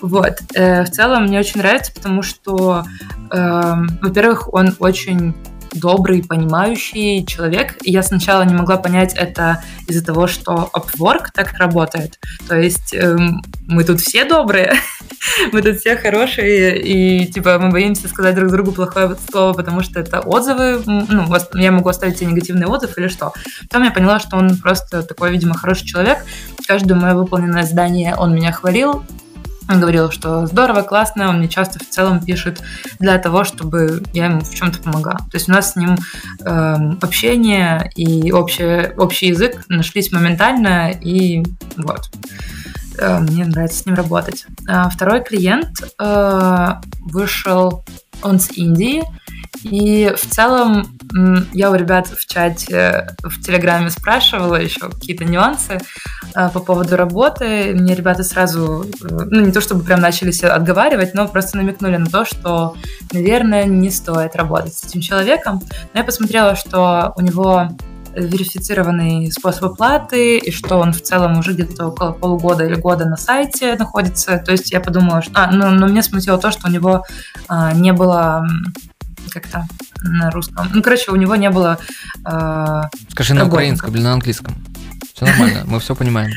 Вот. 0.00 0.40
Э, 0.54 0.84
в 0.84 0.90
целом 0.90 1.24
мне 1.24 1.38
очень 1.38 1.60
нравится, 1.60 1.92
потому 1.92 2.22
что, 2.22 2.84
э, 3.30 3.74
во-первых, 4.02 4.52
он 4.52 4.74
очень 4.78 5.34
добрый, 5.72 6.22
понимающий 6.22 7.24
человек. 7.26 7.76
Я 7.82 8.02
сначала 8.02 8.42
не 8.42 8.54
могла 8.54 8.76
понять 8.76 9.14
это 9.14 9.62
из-за 9.86 10.04
того, 10.04 10.26
что 10.26 10.70
Upwork 10.72 11.28
так 11.34 11.52
работает. 11.54 12.18
То 12.48 12.56
есть 12.56 12.94
эм, 12.94 13.42
мы 13.66 13.84
тут 13.84 14.00
все 14.00 14.24
добрые, 14.24 14.74
мы 15.52 15.62
тут 15.62 15.78
все 15.78 15.96
хорошие, 15.96 16.80
и 16.80 17.26
типа 17.26 17.58
мы 17.58 17.70
боимся 17.70 18.08
сказать 18.08 18.34
друг 18.34 18.50
другу 18.50 18.72
плохое 18.72 19.16
слово, 19.30 19.52
потому 19.52 19.82
что 19.82 20.00
это 20.00 20.20
отзывы, 20.20 20.82
ну, 20.86 21.26
я 21.54 21.72
могу 21.72 21.88
оставить 21.88 22.18
тебе 22.18 22.30
негативный 22.30 22.66
отзыв 22.66 22.96
или 22.98 23.08
что. 23.08 23.32
Потом 23.62 23.84
я 23.84 23.90
поняла, 23.90 24.20
что 24.20 24.36
он 24.36 24.56
просто 24.58 25.02
такой, 25.02 25.30
видимо, 25.30 25.54
хороший 25.56 25.86
человек. 25.86 26.18
Каждое 26.66 26.94
мое 26.94 27.14
выполненное 27.14 27.64
задание 27.64 28.14
он 28.16 28.34
меня 28.34 28.52
хвалил, 28.52 29.04
он 29.68 29.80
говорил, 29.80 30.10
что 30.10 30.46
здорово, 30.46 30.82
классно, 30.82 31.28
он 31.28 31.38
мне 31.38 31.48
часто 31.48 31.78
в 31.78 31.88
целом 31.88 32.20
пишет 32.24 32.62
для 32.98 33.18
того, 33.18 33.44
чтобы 33.44 34.02
я 34.14 34.26
ему 34.26 34.40
в 34.40 34.54
чем-то 34.54 34.78
помогала. 34.80 35.18
То 35.18 35.34
есть 35.34 35.48
у 35.48 35.52
нас 35.52 35.72
с 35.72 35.76
ним 35.76 35.96
э, 36.40 36.76
общение 37.00 37.90
и 37.94 38.32
общий, 38.32 38.90
общий 38.96 39.26
язык 39.28 39.64
нашлись 39.68 40.10
моментально, 40.10 40.90
и 40.90 41.44
вот. 41.76 42.10
Э, 42.98 43.20
мне 43.20 43.44
нравится 43.44 43.82
с 43.82 43.86
ним 43.86 43.94
работать. 43.94 44.46
А 44.66 44.88
второй 44.88 45.22
клиент 45.22 45.82
э, 45.98 46.68
вышел, 47.00 47.84
он 48.22 48.40
с 48.40 48.50
Индии, 48.52 49.04
и 49.62 50.12
в 50.16 50.26
целом 50.26 50.98
я 51.52 51.70
у 51.70 51.74
ребят 51.74 52.08
в 52.08 52.26
чате, 52.26 53.08
в 53.22 53.40
Телеграме 53.40 53.90
спрашивала 53.90 54.56
еще 54.56 54.80
какие-то 54.80 55.24
нюансы 55.24 55.78
э, 56.34 56.48
по 56.50 56.60
поводу 56.60 56.96
работы. 56.96 57.74
Мне 57.74 57.94
ребята 57.94 58.22
сразу, 58.22 58.86
ну 59.00 59.40
не 59.40 59.52
то 59.52 59.60
чтобы 59.60 59.84
прям 59.84 60.00
начали 60.00 60.30
себя 60.30 60.54
отговаривать, 60.54 61.14
но 61.14 61.26
просто 61.28 61.56
намекнули 61.56 61.96
на 61.96 62.06
то, 62.06 62.24
что, 62.24 62.76
наверное, 63.12 63.64
не 63.64 63.90
стоит 63.90 64.36
работать 64.36 64.74
с 64.74 64.84
этим 64.84 65.00
человеком. 65.00 65.62
Но 65.94 66.00
я 66.00 66.04
посмотрела, 66.04 66.54
что 66.54 67.12
у 67.16 67.20
него 67.20 67.68
верифицированный 68.14 69.30
способ 69.30 69.64
оплаты, 69.64 70.38
и 70.38 70.50
что 70.50 70.78
он 70.78 70.92
в 70.92 71.02
целом 71.02 71.38
уже 71.38 71.52
где-то 71.52 71.86
около 71.88 72.12
полугода 72.12 72.64
или 72.64 72.74
года 72.74 73.04
на 73.06 73.16
сайте 73.16 73.76
находится. 73.76 74.38
То 74.38 74.52
есть 74.52 74.70
я 74.72 74.80
подумала, 74.80 75.22
что... 75.22 75.32
А, 75.34 75.50
ну, 75.50 75.70
но 75.70 75.86
меня 75.86 76.02
смутило 76.02 76.38
то, 76.38 76.50
что 76.50 76.68
у 76.68 76.70
него 76.70 77.04
а, 77.48 77.72
не 77.72 77.92
было 77.92 78.46
как-то 79.28 79.66
на 80.02 80.30
русском. 80.30 80.68
Ну, 80.74 80.82
короче, 80.82 81.10
у 81.10 81.16
него 81.16 81.36
не 81.36 81.50
было... 81.50 81.78
Э, 82.24 82.82
Скажи 83.10 83.34
на 83.34 83.46
украинском 83.46 83.94
или 83.94 84.02
на 84.02 84.12
английском. 84.12 84.54
Все 85.14 85.26
нормально, 85.26 85.62
мы 85.66 85.80
все 85.80 85.94
понимаем. 85.94 86.30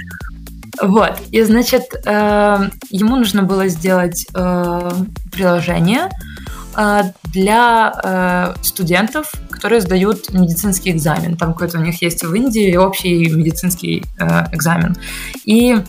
Вот, 0.82 1.22
и 1.32 1.44
значит, 1.44 1.84
э, 2.06 2.70
ему 2.90 3.16
нужно 3.16 3.44
было 3.44 3.68
сделать 3.68 4.26
э, 4.34 4.92
приложение 5.32 6.10
э, 6.76 7.02
для 7.26 7.94
э, 8.04 8.64
студентов, 8.64 9.32
которые 9.50 9.82
сдают 9.82 10.34
медицинский 10.34 10.92
экзамен. 10.92 11.38
Там 11.38 11.54
какой-то 11.54 11.78
у 11.78 11.82
них 11.82 12.02
есть 12.02 12.24
в 12.24 12.34
Индии 12.34 12.76
общий 12.78 13.30
медицинский 13.30 14.04
э, 14.18 14.46
экзамен. 14.54 14.96
И 15.46 15.84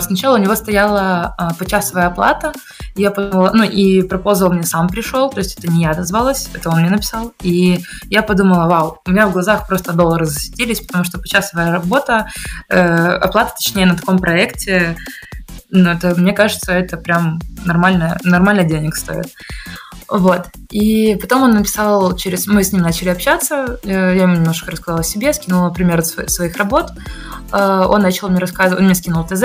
сначала 0.00 0.36
у 0.36 0.40
него 0.40 0.54
стояла 0.54 1.34
э, 1.38 1.54
почасовая 1.58 2.06
оплата, 2.06 2.52
я 2.96 3.10
подумала, 3.10 3.50
ну 3.52 3.64
и 3.64 4.02
пропозал 4.02 4.52
мне 4.52 4.64
сам 4.64 4.88
пришел, 4.88 5.30
то 5.30 5.38
есть 5.38 5.58
это 5.58 5.70
не 5.70 5.82
я 5.82 5.94
дозвалась, 5.94 6.48
это 6.54 6.70
он 6.70 6.80
мне 6.80 6.90
написал. 6.90 7.32
И 7.42 7.80
я 8.08 8.22
подумала, 8.22 8.68
вау, 8.68 9.00
у 9.04 9.10
меня 9.10 9.26
в 9.26 9.32
глазах 9.32 9.66
просто 9.66 9.92
доллары 9.92 10.26
засветились, 10.26 10.80
потому 10.80 11.04
что 11.04 11.18
почасовая 11.18 11.72
работа, 11.72 12.28
э, 12.68 12.78
оплата, 12.78 13.54
точнее, 13.56 13.86
на 13.86 13.96
таком 13.96 14.18
проекте, 14.18 14.96
ну, 15.70 15.90
это, 15.90 16.14
мне 16.14 16.32
кажется, 16.32 16.72
это 16.72 16.96
прям 16.96 17.40
нормально, 17.64 18.16
нормально 18.22 18.62
денег 18.62 18.94
стоит. 18.94 19.26
Вот. 20.08 20.48
И 20.70 21.16
потом 21.20 21.42
он 21.42 21.54
написал 21.54 22.14
через... 22.16 22.46
Мы 22.46 22.62
с 22.62 22.72
ним 22.72 22.82
начали 22.82 23.08
общаться, 23.08 23.78
э, 23.82 23.88
я 23.88 24.22
ему 24.22 24.34
немножко 24.34 24.70
рассказала 24.70 25.00
о 25.00 25.04
себе, 25.04 25.32
скинула 25.32 25.70
пример 25.70 26.04
своих 26.04 26.56
работ. 26.56 26.90
Э, 27.52 27.84
он 27.88 28.02
начал 28.02 28.28
мне 28.28 28.38
рассказывать, 28.38 28.80
он 28.80 28.86
мне 28.86 28.94
скинул 28.94 29.24
ТЗ, 29.24 29.44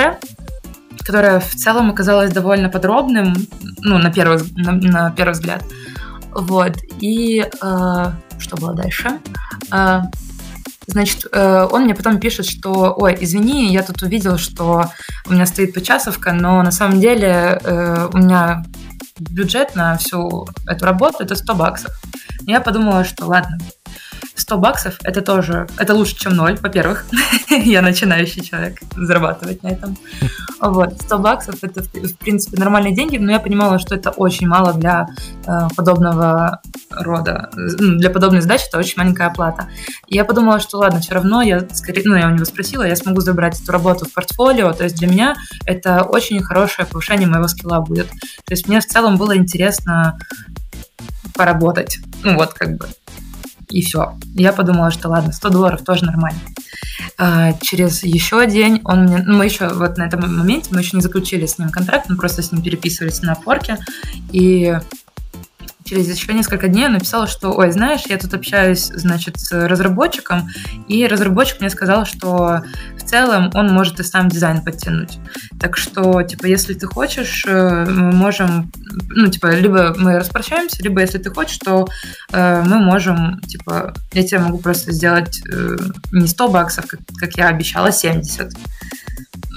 которое 0.99 1.39
в 1.39 1.55
целом 1.55 1.89
оказалось 1.89 2.31
довольно 2.31 2.69
подробным, 2.69 3.35
ну, 3.79 3.97
на 3.97 4.11
первый, 4.11 4.39
на, 4.55 4.73
на 4.73 5.11
первый 5.11 5.31
взгляд. 5.31 5.63
Вот. 6.31 6.73
И 6.99 7.39
э, 7.41 8.05
что 8.37 8.57
было 8.57 8.73
дальше? 8.73 9.19
Значит, 10.87 11.27
он 11.31 11.83
мне 11.83 11.93
потом 11.93 12.19
пишет, 12.19 12.47
что, 12.47 12.95
ой, 12.97 13.15
извини, 13.19 13.71
я 13.71 13.83
тут 13.83 14.01
увидел, 14.01 14.39
что 14.39 14.89
у 15.27 15.33
меня 15.33 15.45
стоит 15.45 15.75
почасовка, 15.75 16.31
но 16.31 16.63
на 16.63 16.71
самом 16.71 16.99
деле 16.99 17.61
у 18.11 18.17
меня 18.17 18.63
бюджет 19.19 19.75
на 19.75 19.97
всю 19.97 20.47
эту 20.67 20.85
работу 20.85 21.23
это 21.23 21.35
100 21.35 21.55
баксов. 21.55 21.91
я 22.45 22.61
подумала, 22.61 23.03
что 23.03 23.25
ладно, 23.25 23.57
100 24.39 24.57
баксов 24.57 24.95
это 25.03 25.21
тоже, 25.21 25.67
это 25.77 25.93
лучше, 25.93 26.15
чем 26.15 26.35
ноль, 26.35 26.57
во-первых. 26.61 27.05
я 27.49 27.81
начинающий 27.81 28.43
человек 28.43 28.79
зарабатывать 28.95 29.63
на 29.63 29.69
этом. 29.69 29.97
Вот, 30.61 31.01
100 31.01 31.19
баксов 31.19 31.55
это, 31.61 31.83
в 31.83 32.17
принципе, 32.17 32.57
нормальные 32.57 32.93
деньги, 32.93 33.17
но 33.17 33.31
я 33.31 33.39
понимала, 33.39 33.79
что 33.79 33.95
это 33.95 34.09
очень 34.09 34.45
мало 34.45 34.73
для 34.73 35.07
э, 35.47 35.67
подобного 35.73 36.59
рода, 36.91 37.49
для 37.55 38.09
подобной 38.09 38.41
задачи 38.41 38.65
это 38.67 38.77
очень 38.77 38.95
маленькая 38.97 39.27
оплата. 39.27 39.69
И 40.07 40.17
я 40.17 40.25
подумала, 40.25 40.59
что 40.59 40.79
ладно, 40.79 40.99
все 40.99 41.13
равно 41.13 41.41
я 41.41 41.65
скорее, 41.71 42.01
ну, 42.03 42.17
я 42.17 42.27
у 42.27 42.31
него 42.31 42.43
спросила, 42.43 42.83
я 42.83 42.97
смогу 42.97 43.21
забрать 43.21 43.61
эту 43.61 43.71
работу 43.71 44.05
в 44.05 44.13
портфолио, 44.13 44.73
то 44.73 44.83
есть 44.83 44.97
для 44.97 45.07
меня 45.07 45.35
это 45.65 46.03
очень 46.03 46.43
хорошее 46.43 46.85
повышение 46.85 47.29
моего 47.29 47.47
скилла 47.47 47.79
будет. 47.79 48.09
То 48.09 48.51
есть 48.51 48.67
мне 48.67 48.81
в 48.81 48.85
целом 48.85 49.15
было 49.15 49.37
интересно 49.37 50.19
поработать. 51.35 51.99
Ну 52.23 52.35
вот, 52.35 52.53
как 52.53 52.75
бы 52.75 52.87
и 53.69 53.81
все. 53.81 54.17
Я 54.35 54.53
подумала, 54.53 54.91
что 54.91 55.09
ладно, 55.09 55.31
100 55.31 55.49
долларов 55.49 55.83
тоже 55.83 56.05
нормально. 56.05 56.39
А, 57.17 57.53
через 57.61 58.03
еще 58.03 58.45
день 58.47 58.81
он 58.83 59.03
мне... 59.03 59.19
Ну, 59.19 59.37
мы 59.37 59.45
еще 59.45 59.67
вот 59.67 59.97
на 59.97 60.03
этом 60.03 60.21
моменте, 60.21 60.69
мы 60.71 60.79
еще 60.79 60.97
не 60.97 61.01
заключили 61.01 61.45
с 61.45 61.57
ним 61.57 61.69
контракт, 61.69 62.09
мы 62.09 62.17
просто 62.17 62.41
с 62.41 62.51
ним 62.51 62.61
переписывались 62.61 63.21
на 63.21 63.35
форке, 63.35 63.77
и 64.31 64.77
через 65.89 66.07
еще 66.07 66.33
несколько 66.33 66.67
дней 66.67 66.83
я 66.83 66.89
написала, 66.89 67.25
что, 67.25 67.51
ой, 67.51 67.71
знаешь, 67.71 68.01
я 68.07 68.17
тут 68.17 68.33
общаюсь, 68.35 68.91
значит, 68.93 69.39
с 69.39 69.51
разработчиком, 69.67 70.47
и 70.87 71.07
разработчик 71.07 71.61
мне 71.61 71.69
сказал, 71.71 72.05
что 72.05 72.61
в 72.95 73.03
целом 73.03 73.49
он 73.55 73.73
может 73.73 73.99
и 73.99 74.03
сам 74.03 74.29
дизайн 74.29 74.61
подтянуть. 74.61 75.17
Так 75.59 75.77
что, 75.77 76.21
типа, 76.21 76.45
если 76.45 76.75
ты 76.75 76.85
хочешь, 76.85 77.43
э, 77.47 77.85
мы 77.89 78.11
можем, 78.11 78.71
ну, 79.09 79.27
типа, 79.31 79.55
либо 79.55 79.95
мы 79.97 80.19
распрощаемся, 80.19 80.83
либо 80.83 81.01
если 81.01 81.17
ты 81.17 81.31
хочешь, 81.31 81.57
то 81.57 81.87
э, 82.31 82.63
мы 82.67 82.77
можем, 82.77 83.39
типа, 83.41 83.95
я 84.13 84.23
тебе 84.23 84.41
могу 84.41 84.59
просто 84.59 84.91
сделать 84.91 85.41
э, 85.51 85.75
не 86.11 86.27
100 86.27 86.49
баксов, 86.49 86.85
как, 86.85 86.99
как 87.17 87.35
я 87.35 87.47
обещала, 87.47 87.87
а 87.87 87.91
70. 87.91 88.53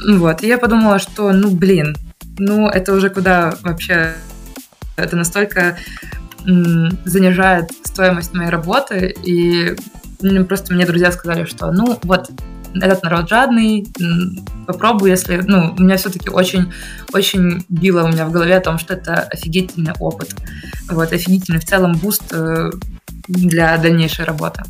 Вот, 0.08 0.42
и 0.42 0.46
я 0.46 0.56
подумала, 0.56 0.98
что, 0.98 1.30
ну, 1.32 1.50
блин, 1.50 1.94
ну, 2.38 2.68
это 2.68 2.94
уже 2.94 3.10
куда 3.10 3.54
вообще 3.60 4.14
это 4.96 5.16
настолько 5.16 5.76
занижает 6.44 7.70
стоимость 7.84 8.34
моей 8.34 8.50
работы, 8.50 9.14
и 9.24 9.76
просто 10.48 10.74
мне 10.74 10.86
друзья 10.86 11.12
сказали, 11.12 11.44
что 11.44 11.70
ну 11.72 11.98
вот 12.02 12.30
этот 12.74 13.02
народ 13.02 13.28
жадный, 13.28 13.86
попробую, 14.66 15.10
если, 15.10 15.42
ну, 15.44 15.74
у 15.76 15.82
меня 15.82 15.96
все-таки 15.96 16.30
очень, 16.30 16.72
очень 17.12 17.64
било 17.68 18.04
у 18.04 18.08
меня 18.08 18.26
в 18.26 18.32
голове 18.32 18.56
о 18.56 18.60
том, 18.60 18.78
что 18.78 18.94
это 18.94 19.22
офигительный 19.30 19.92
опыт, 19.98 20.34
вот, 20.88 21.12
офигительный 21.12 21.60
в 21.60 21.64
целом 21.64 21.92
boost 21.94 22.22
э, 22.32 22.70
для 23.28 23.76
дальнейшей 23.76 24.24
работы. 24.24 24.62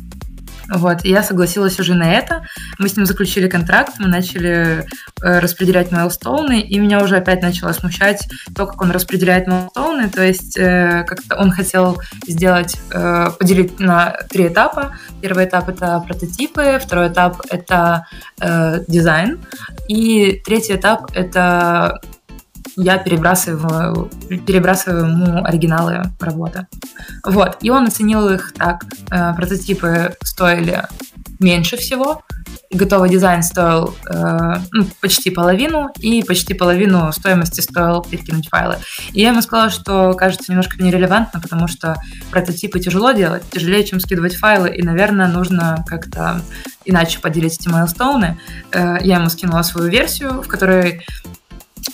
Вот, 0.73 1.05
и 1.05 1.09
я 1.09 1.21
согласилась 1.21 1.79
уже 1.79 1.93
на 1.93 2.11
это. 2.11 2.47
Мы 2.79 2.89
с 2.89 2.97
ним 2.97 3.05
заключили 3.05 3.47
контракт, 3.47 3.93
мы 3.99 4.07
начали 4.07 4.85
э, 5.21 5.39
распределять 5.39 5.91
milestone 5.91 6.48
ы, 6.48 6.61
и 6.61 6.79
меня 6.79 7.03
уже 7.03 7.17
опять 7.17 7.41
начало 7.41 7.73
смущать 7.73 8.27
то, 8.55 8.65
как 8.65 8.81
он 8.81 8.89
распределяет 8.91 9.47
milestone 9.47 9.98
ы. 9.98 10.09
То 10.09 10.23
есть 10.23 10.57
э, 10.57 11.05
как-то 11.07 11.37
он 11.37 11.51
хотел 11.51 12.01
сделать, 12.27 12.77
э, 12.91 13.29
поделить 13.37 13.79
на 13.79 14.17
три 14.29 14.47
этапа. 14.47 14.97
Первый 15.21 15.45
этап— 15.45 15.69
это 15.69 16.03
прототипы, 16.05 16.79
второй 16.83 17.09
этап— 17.09 17.41
это 17.49 18.07
э, 18.41 18.79
дизайн, 18.87 19.39
и 19.87 20.41
третий 20.43 20.75
этап— 20.75 21.11
это 21.13 22.01
я 22.75 22.97
перебрасываю, 22.97 24.09
перебрасываю 24.45 25.05
ему 25.05 25.43
оригиналы 25.45 26.03
работы. 26.19 26.67
Вот. 27.25 27.57
И 27.61 27.69
он 27.69 27.87
оценил 27.87 28.29
их 28.29 28.53
так. 28.53 28.85
Э, 29.11 29.33
прототипы 29.35 30.15
стоили 30.23 30.83
меньше 31.39 31.77
всего. 31.77 32.23
Готовый 32.71 33.09
дизайн 33.09 33.43
стоил 33.43 33.95
э, 34.09 34.55
ну, 34.71 34.85
почти 34.99 35.29
половину, 35.29 35.89
и 35.99 36.23
почти 36.23 36.53
половину 36.53 37.11
стоимости 37.11 37.61
стоил 37.61 38.01
перекинуть 38.01 38.49
файлы. 38.49 38.77
И 39.11 39.21
я 39.21 39.29
ему 39.29 39.41
сказала, 39.41 39.69
что 39.69 40.13
кажется 40.13 40.51
немножко 40.51 40.81
нерелевантно, 40.81 41.39
потому 41.39 41.67
что 41.67 41.95
прототипы 42.31 42.79
тяжело 42.79 43.11
делать, 43.11 43.43
тяжелее, 43.51 43.83
чем 43.83 43.99
скидывать 43.99 44.35
файлы, 44.35 44.69
и, 44.69 44.81
наверное, 44.81 45.27
нужно 45.27 45.83
как-то 45.87 46.41
иначе 46.85 47.19
поделить 47.19 47.59
эти 47.59 47.67
майлстоуны. 47.67 48.39
Э, 48.71 48.97
я 49.01 49.17
ему 49.17 49.29
скинула 49.29 49.61
свою 49.61 49.89
версию, 49.89 50.41
в 50.41 50.47
которой 50.47 51.05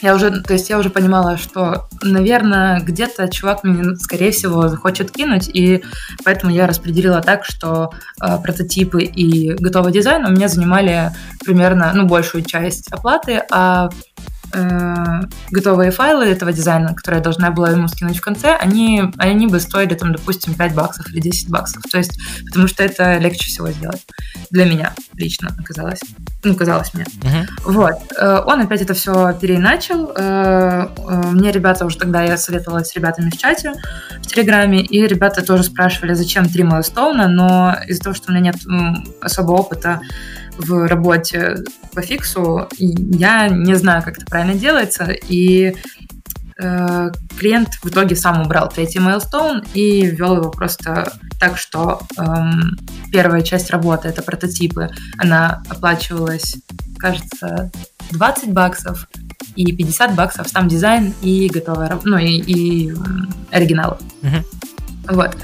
я 0.01 0.15
уже, 0.15 0.41
то 0.41 0.53
есть 0.53 0.69
я 0.69 0.77
уже 0.77 0.89
понимала, 0.89 1.37
что, 1.37 1.87
наверное, 2.01 2.79
где-то 2.79 3.27
чувак 3.29 3.63
мне, 3.63 3.95
скорее 3.95 4.31
всего, 4.31 4.67
захочет 4.67 5.11
кинуть, 5.11 5.49
и 5.53 5.83
поэтому 6.23 6.51
я 6.51 6.67
распределила 6.67 7.21
так, 7.21 7.43
что 7.45 7.91
э, 8.21 8.37
прототипы 8.41 9.03
и 9.03 9.53
готовый 9.53 9.91
дизайн 9.91 10.25
у 10.25 10.31
меня 10.31 10.47
занимали 10.47 11.11
примерно, 11.43 11.91
ну, 11.93 12.05
большую 12.05 12.43
часть 12.43 12.91
оплаты, 12.91 13.43
а 13.51 13.89
э, 14.53 15.21
готовые 15.51 15.91
файлы 15.91 16.25
этого 16.25 16.51
дизайна, 16.51 16.93
которые 16.93 17.19
я 17.19 17.23
должна 17.23 17.51
была 17.51 17.71
ему 17.71 17.87
скинуть 17.87 18.17
в 18.17 18.21
конце, 18.21 18.55
они, 18.55 19.03
они 19.17 19.47
бы 19.47 19.59
стоили, 19.59 19.93
там, 19.93 20.11
допустим, 20.11 20.53
5 20.53 20.73
баксов 20.73 21.09
или 21.09 21.19
10 21.19 21.49
баксов. 21.49 21.83
То 21.91 21.97
есть, 21.97 22.19
потому 22.47 22.67
что 22.67 22.83
это 22.83 23.17
легче 23.17 23.47
всего 23.47 23.69
сделать. 23.71 24.05
Для 24.51 24.65
меня 24.65 24.93
лично 25.15 25.55
оказалось. 25.59 26.01
Ну, 26.43 26.55
казалось 26.55 26.93
мне. 26.93 27.03
Uh-huh. 27.03 27.47
Вот. 27.65 27.95
Э, 28.17 28.41
он 28.45 28.61
опять 28.61 28.81
это 28.81 28.93
все 28.93 29.33
переиначил. 29.33 30.11
Э, 30.15 30.87
э, 30.97 31.21
мне 31.31 31.51
ребята 31.51 31.85
уже 31.85 31.97
тогда, 31.97 32.23
я 32.23 32.37
советовалась 32.37 32.89
с 32.89 32.95
ребятами 32.95 33.29
в 33.29 33.37
чате, 33.37 33.73
в 34.21 34.27
Телеграме, 34.27 34.81
и 34.81 35.05
ребята 35.05 35.45
тоже 35.45 35.63
спрашивали, 35.63 36.13
зачем 36.13 36.47
три 36.47 36.63
майлстоуна, 36.63 37.27
но 37.27 37.75
из-за 37.87 38.03
того, 38.03 38.15
что 38.15 38.31
у 38.31 38.35
меня 38.35 38.51
нет 38.51 38.55
особого 39.21 39.57
опыта 39.57 39.99
в 40.59 40.87
работе 40.87 41.57
по 41.93 42.01
фиксу, 42.01 42.67
я 42.77 43.49
не 43.49 43.75
знаю, 43.75 44.03
как 44.03 44.17
это 44.17 44.25
правильно 44.25 44.53
делается, 44.53 45.05
и 45.05 45.73
э, 46.61 47.11
клиент 47.37 47.69
в 47.81 47.87
итоге 47.87 48.15
сам 48.15 48.41
убрал 48.41 48.69
третий 48.69 48.99
мейлстоун 48.99 49.63
и 49.73 50.05
ввел 50.05 50.37
его 50.37 50.51
просто 50.51 51.13
так, 51.39 51.57
что 51.57 52.01
эм, 52.17 52.77
первая 53.11 53.41
часть 53.41 53.71
работы, 53.71 54.09
это 54.09 54.21
прототипы, 54.21 54.89
она 55.17 55.63
оплачивалась, 55.69 56.55
кажется, 56.97 57.71
20 58.11 58.51
баксов, 58.51 59.07
и 59.55 59.71
50 59.71 60.15
баксов 60.15 60.47
сам 60.47 60.67
дизайн 60.67 61.13
и 61.21 61.49
готовая, 61.49 61.99
ну 62.03 62.17
и, 62.17 62.39
и 62.39 62.93
оригиналы. 63.51 63.97
Uh-huh. 64.21 64.43
Вот. 65.09 65.35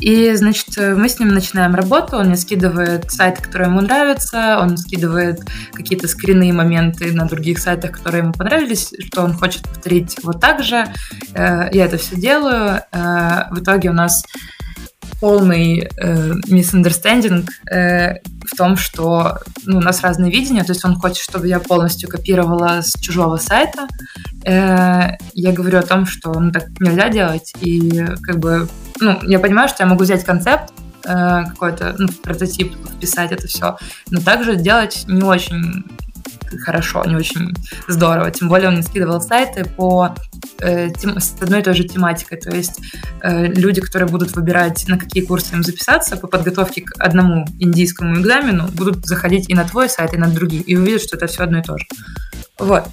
И, 0.00 0.34
значит, 0.34 0.76
мы 0.76 1.08
с 1.08 1.18
ним 1.18 1.28
начинаем 1.28 1.74
работу, 1.74 2.16
он 2.16 2.26
мне 2.26 2.36
скидывает 2.36 3.10
сайты, 3.10 3.42
которые 3.42 3.70
ему 3.70 3.80
нравятся, 3.80 4.58
он 4.60 4.76
скидывает 4.76 5.40
какие-то 5.72 6.06
скрины 6.08 6.48
и 6.48 6.52
моменты 6.52 7.12
на 7.12 7.26
других 7.26 7.58
сайтах, 7.58 7.92
которые 7.92 8.22
ему 8.24 8.32
понравились, 8.32 8.92
что 9.06 9.22
он 9.22 9.32
хочет 9.32 9.62
повторить 9.62 10.16
вот 10.22 10.40
так 10.40 10.62
же. 10.62 10.86
Э, 11.34 11.68
я 11.72 11.86
это 11.86 11.96
все 11.96 12.16
делаю. 12.16 12.82
Э, 12.92 13.44
в 13.50 13.60
итоге 13.60 13.90
у 13.90 13.94
нас 13.94 14.22
полный 15.20 15.88
э, 15.96 16.32
misunderstanding 16.48 17.48
э, 17.70 18.16
в 18.46 18.56
том, 18.56 18.76
что 18.76 19.38
ну, 19.64 19.78
у 19.78 19.80
нас 19.80 20.02
разные 20.02 20.30
видения, 20.30 20.64
то 20.64 20.72
есть 20.72 20.84
он 20.84 20.96
хочет, 20.96 21.18
чтобы 21.18 21.48
я 21.48 21.58
полностью 21.60 22.08
копировала 22.08 22.80
с 22.82 22.92
чужого 23.00 23.36
сайта. 23.36 23.88
Э, 24.44 25.16
я 25.34 25.52
говорю 25.52 25.78
о 25.78 25.82
том, 25.82 26.06
что 26.06 26.38
ну, 26.38 26.52
так 26.52 26.68
нельзя 26.80 27.08
делать, 27.08 27.52
и 27.60 28.06
как 28.22 28.38
бы 28.38 28.68
ну, 29.00 29.18
я 29.22 29.38
понимаю, 29.38 29.68
что 29.68 29.82
я 29.82 29.88
могу 29.88 30.04
взять 30.04 30.24
концепт, 30.24 30.72
э, 31.04 31.44
какой-то 31.48 31.94
ну, 31.98 32.08
прототип, 32.22 32.74
вписать 32.96 33.32
это 33.32 33.46
все, 33.46 33.76
но 34.10 34.20
также 34.20 34.56
делать 34.56 35.04
не 35.06 35.22
очень 35.22 35.84
хорошо, 36.60 37.04
не 37.04 37.16
очень 37.16 37.54
здорово. 37.88 38.30
Тем 38.30 38.48
более 38.48 38.68
он 38.68 38.74
мне 38.74 38.82
скидывал 38.82 39.20
сайты 39.20 39.64
по 39.64 40.14
э, 40.60 40.90
с 40.94 41.34
одной 41.40 41.60
и 41.60 41.62
той 41.62 41.74
же 41.74 41.84
тематикой. 41.84 42.38
То 42.38 42.54
есть 42.54 42.80
э, 43.22 43.46
люди, 43.46 43.80
которые 43.80 44.08
будут 44.08 44.34
выбирать, 44.34 44.86
на 44.88 44.98
какие 44.98 45.24
курсы 45.24 45.54
им 45.54 45.62
записаться 45.62 46.16
по 46.16 46.26
подготовке 46.26 46.82
к 46.82 46.92
одному 46.98 47.46
индийскому 47.58 48.20
экзамену, 48.20 48.68
будут 48.68 49.06
заходить 49.06 49.48
и 49.48 49.54
на 49.54 49.64
твой 49.64 49.88
сайт, 49.88 50.14
и 50.14 50.16
на 50.16 50.28
другие, 50.28 50.62
и 50.62 50.76
увидят, 50.76 51.02
что 51.02 51.16
это 51.16 51.26
все 51.26 51.44
одно 51.44 51.58
и 51.58 51.62
то 51.62 51.76
же. 51.78 51.86
Вот. 52.58 52.84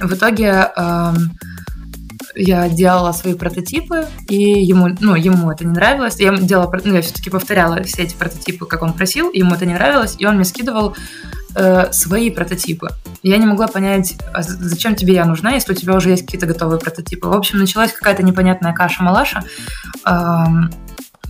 В 0.00 0.14
итоге 0.14 0.70
э, 0.76 1.12
я 2.38 2.68
делала 2.68 3.12
свои 3.12 3.34
прототипы, 3.34 4.06
и 4.28 4.36
ему, 4.36 4.88
ну, 5.00 5.14
ему 5.16 5.50
это 5.50 5.64
не 5.64 5.72
нравилось. 5.72 6.20
Я 6.20 6.36
делала, 6.36 6.72
ну, 6.84 6.94
я 6.94 7.02
все-таки 7.02 7.30
повторяла 7.30 7.82
все 7.82 8.02
эти 8.02 8.14
прототипы, 8.14 8.66
как 8.66 8.82
он 8.82 8.92
просил, 8.92 9.30
ему 9.32 9.54
это 9.54 9.66
не 9.66 9.74
нравилось, 9.74 10.16
и 10.18 10.26
он 10.26 10.36
мне 10.36 10.44
скидывал 10.44 10.96
э, 11.58 11.92
свои 11.92 12.30
прототипы. 12.30 12.88
Я 13.22 13.36
не 13.36 13.46
могла 13.46 13.66
понять, 13.66 14.14
а 14.32 14.42
зачем 14.42 14.94
тебе 14.94 15.14
я 15.14 15.24
нужна, 15.24 15.50
если 15.50 15.72
у 15.72 15.76
тебя 15.76 15.94
уже 15.94 16.10
есть 16.10 16.24
какие-то 16.24 16.46
готовые 16.46 16.78
прототипы. 16.78 17.28
В 17.28 17.34
общем, 17.34 17.58
началась 17.58 17.92
какая-то 17.92 18.22
непонятная 18.22 18.72
каша-малаша. 18.72 19.42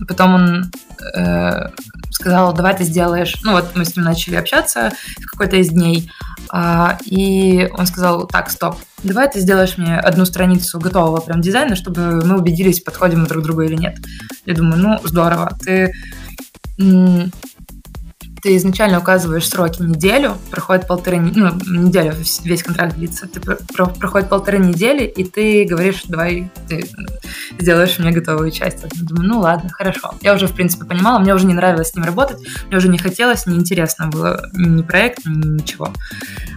Потом 0.07 0.33
он 0.33 0.71
э, 1.13 1.69
сказал, 2.11 2.53
давай 2.53 2.75
ты 2.75 2.83
сделаешь... 2.83 3.35
Ну 3.43 3.51
вот 3.51 3.75
мы 3.75 3.83
с 3.83 3.95
ним 3.95 4.05
начали 4.05 4.35
общаться 4.35 4.91
в 5.19 5.25
какой-то 5.25 5.57
из 5.57 5.69
дней, 5.69 6.09
э, 6.53 6.87
и 7.05 7.69
он 7.77 7.85
сказал, 7.85 8.25
так, 8.27 8.49
стоп, 8.49 8.77
давай 9.03 9.29
ты 9.29 9.41
сделаешь 9.41 9.77
мне 9.77 9.97
одну 9.97 10.25
страницу 10.25 10.79
готового 10.79 11.19
прям 11.19 11.41
дизайна, 11.41 11.75
чтобы 11.75 12.23
мы 12.23 12.37
убедились, 12.37 12.81
подходим 12.81 13.21
мы 13.21 13.27
друг 13.27 13.43
к 13.43 13.45
другу 13.45 13.61
или 13.61 13.75
нет. 13.75 13.97
Я 14.45 14.55
думаю, 14.55 14.79
ну, 14.79 14.99
здорово, 15.03 15.51
ты 15.61 15.93
ты 18.41 18.55
изначально 18.57 18.99
указываешь 18.99 19.47
сроки 19.47 19.81
неделю, 19.81 20.37
проходит 20.51 20.87
полторы 20.87 21.19
ну, 21.19 21.51
неделю, 21.67 22.13
весь 22.43 22.63
контракт 22.63 22.95
длится, 22.95 23.27
ты 23.27 23.39
про, 23.39 23.57
проходит 23.85 24.29
полторы 24.29 24.59
недели, 24.59 25.03
и 25.05 25.23
ты 25.23 25.65
говоришь, 25.65 26.03
давай 26.05 26.51
ты 26.67 26.87
сделаешь 27.59 27.99
мне 27.99 28.11
готовую 28.11 28.51
часть. 28.51 28.83
Я 28.83 28.89
думаю, 29.03 29.27
ну 29.27 29.39
ладно, 29.39 29.69
хорошо. 29.69 30.13
Я 30.21 30.33
уже, 30.33 30.47
в 30.47 30.53
принципе, 30.53 30.85
понимала, 30.85 31.19
мне 31.19 31.33
уже 31.33 31.45
не 31.45 31.53
нравилось 31.53 31.89
с 31.89 31.95
ним 31.95 32.05
работать, 32.05 32.39
мне 32.67 32.77
уже 32.77 32.87
не 32.87 32.97
хотелось, 32.97 33.45
неинтересно 33.45 34.07
было 34.07 34.41
ни 34.53 34.81
проект, 34.81 35.25
ни 35.25 35.59
ничего. 35.59 35.93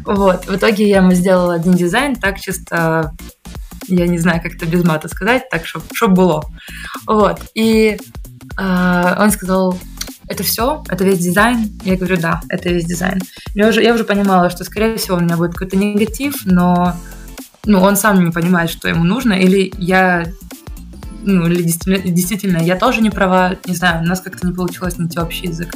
Вот, 0.05 0.47
в 0.47 0.57
итоге 0.57 0.89
я 0.89 0.99
ему 0.99 1.13
сделала 1.13 1.55
один 1.55 1.75
дизайн, 1.75 2.17
так 2.17 2.41
чисто 2.41 3.13
я 3.89 4.07
не 4.07 4.19
знаю, 4.19 4.41
как 4.43 4.55
это 4.55 4.67
без 4.67 4.85
мата 4.85 5.09
сказать, 5.09 5.49
так, 5.51 5.67
чтобы 5.67 5.87
чтоб 5.93 6.13
было. 6.13 6.45
Вот, 7.07 7.41
и 7.55 7.99
э, 8.59 9.17
он 9.19 9.31
сказал, 9.31 9.77
это 10.33 10.43
все, 10.43 10.83
это 10.89 11.05
весь 11.05 11.19
дизайн. 11.19 11.79
Я 11.85 11.97
говорю, 11.97 12.17
да, 12.17 12.41
это 12.49 12.71
весь 12.71 12.85
дизайн. 12.85 13.21
Я 13.55 13.69
уже, 13.69 13.83
я 13.83 13.95
уже 13.95 14.05
понимала, 14.05 14.51
что, 14.51 14.65
скорее 14.65 14.97
всего, 14.97 15.17
у 15.19 15.21
меня 15.21 15.37
будет 15.37 15.53
какой-то 15.53 15.77
негатив, 15.77 16.45
но 16.45 16.97
ну, 17.65 17.81
он 17.81 17.97
сам 17.97 18.25
не 18.25 18.31
понимает, 18.31 18.71
что 18.71 18.89
ему 18.89 19.05
нужно, 19.05 19.35
или 19.35 19.73
я 19.79 20.27
ну, 21.23 21.47
или 21.47 21.63
действительно, 21.63 22.13
действительно, 22.13 22.59
я 22.59 22.77
тоже 22.77 23.01
не 23.01 23.11
права, 23.11 23.57
не 23.67 23.75
знаю, 23.75 24.03
у 24.03 24.07
нас 24.07 24.21
как-то 24.21 24.47
не 24.47 24.53
получилось 24.53 24.99
найти 24.99 25.19
общий 25.19 25.47
язык. 25.49 25.73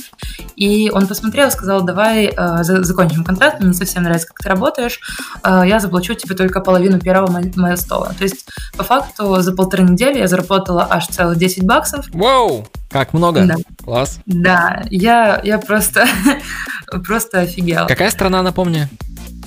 И 0.56 0.90
он 0.90 1.06
посмотрел, 1.06 1.50
сказал, 1.50 1.82
давай 1.82 2.26
э, 2.26 2.62
закончим 2.62 3.24
контракт, 3.24 3.60
мне 3.60 3.68
не 3.68 3.74
совсем 3.74 4.02
нравится, 4.02 4.28
как 4.28 4.38
ты 4.38 4.48
работаешь, 4.48 5.00
э, 5.42 5.62
я 5.66 5.80
заплачу 5.80 6.14
тебе 6.14 6.34
только 6.34 6.60
половину 6.60 6.98
первого 7.00 7.42
майлстоуна. 7.56 8.14
То 8.14 8.24
есть, 8.24 8.46
по 8.76 8.84
факту, 8.84 9.40
за 9.40 9.52
полторы 9.52 9.82
недели 9.84 10.18
я 10.18 10.28
заработала 10.28 10.86
аж 10.88 11.06
целых 11.06 11.38
10 11.38 11.64
баксов. 11.64 12.06
Вау! 12.12 12.66
Как 12.90 13.12
много? 13.12 13.44
Да. 13.44 13.56
Класс. 13.84 14.20
Да, 14.26 14.82
я, 14.90 15.40
я 15.44 15.58
просто, 15.58 16.06
просто 17.06 17.40
офигела. 17.40 17.86
Какая 17.86 18.10
страна, 18.10 18.42
напомню? 18.42 18.88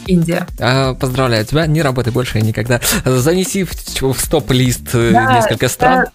Индия. 0.09 0.47
А, 0.59 0.93
поздравляю 0.95 1.45
тебя, 1.45 1.67
не 1.67 1.81
работай 1.81 2.11
больше 2.11 2.41
никогда. 2.41 2.81
Занеси 3.05 3.63
в, 3.63 3.71
в 3.73 4.19
стоп-лист 4.19 4.89
э, 4.93 5.11
да, 5.11 5.35
несколько 5.35 5.67
стран. 5.67 6.07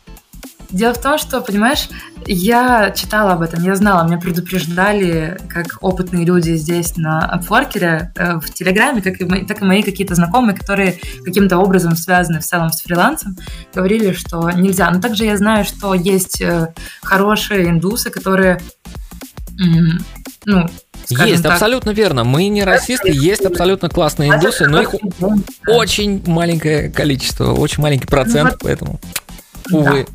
Дело 0.70 0.92
в 0.92 1.00
том, 1.00 1.18
что, 1.18 1.40
понимаешь, 1.40 1.88
я 2.26 2.90
читала 2.90 3.34
об 3.34 3.42
этом, 3.42 3.62
я 3.62 3.76
знала, 3.76 4.04
меня 4.04 4.18
предупреждали, 4.18 5.38
как 5.48 5.78
опытные 5.80 6.24
люди 6.24 6.56
здесь 6.56 6.96
на 6.96 7.20
Апворкере, 7.20 8.12
э, 8.16 8.40
в 8.40 8.52
Телеграме, 8.52 9.00
как 9.00 9.20
и, 9.20 9.24
мои, 9.24 9.44
так 9.44 9.62
и 9.62 9.64
мои 9.64 9.82
какие-то 9.82 10.16
знакомые, 10.16 10.56
которые 10.56 10.98
каким-то 11.24 11.58
образом 11.58 11.94
связаны 11.94 12.40
в 12.40 12.44
целом 12.44 12.72
с 12.72 12.82
фрилансом, 12.82 13.36
говорили, 13.72 14.12
что 14.12 14.50
нельзя. 14.50 14.90
Но 14.90 15.00
также 15.00 15.24
я 15.24 15.36
знаю, 15.36 15.64
что 15.64 15.94
есть 15.94 16.40
э, 16.40 16.74
хорошие 17.02 17.68
индусы, 17.68 18.10
которые 18.10 18.60
ну, 20.46 20.68
есть, 21.08 21.42
так. 21.42 21.52
абсолютно 21.52 21.90
верно. 21.90 22.24
Мы 22.24 22.48
не 22.48 22.64
расисты, 22.64 23.10
есть 23.10 23.44
абсолютно 23.44 23.88
классные 23.88 24.30
индусы, 24.30 24.66
но 24.66 24.82
их 24.82 24.94
очень 25.66 26.22
маленькое 26.26 26.90
количество, 26.90 27.52
очень 27.52 27.82
маленький 27.82 28.06
процент, 28.06 28.52
ну 28.52 28.58
поэтому, 28.60 29.00
увы, 29.70 30.06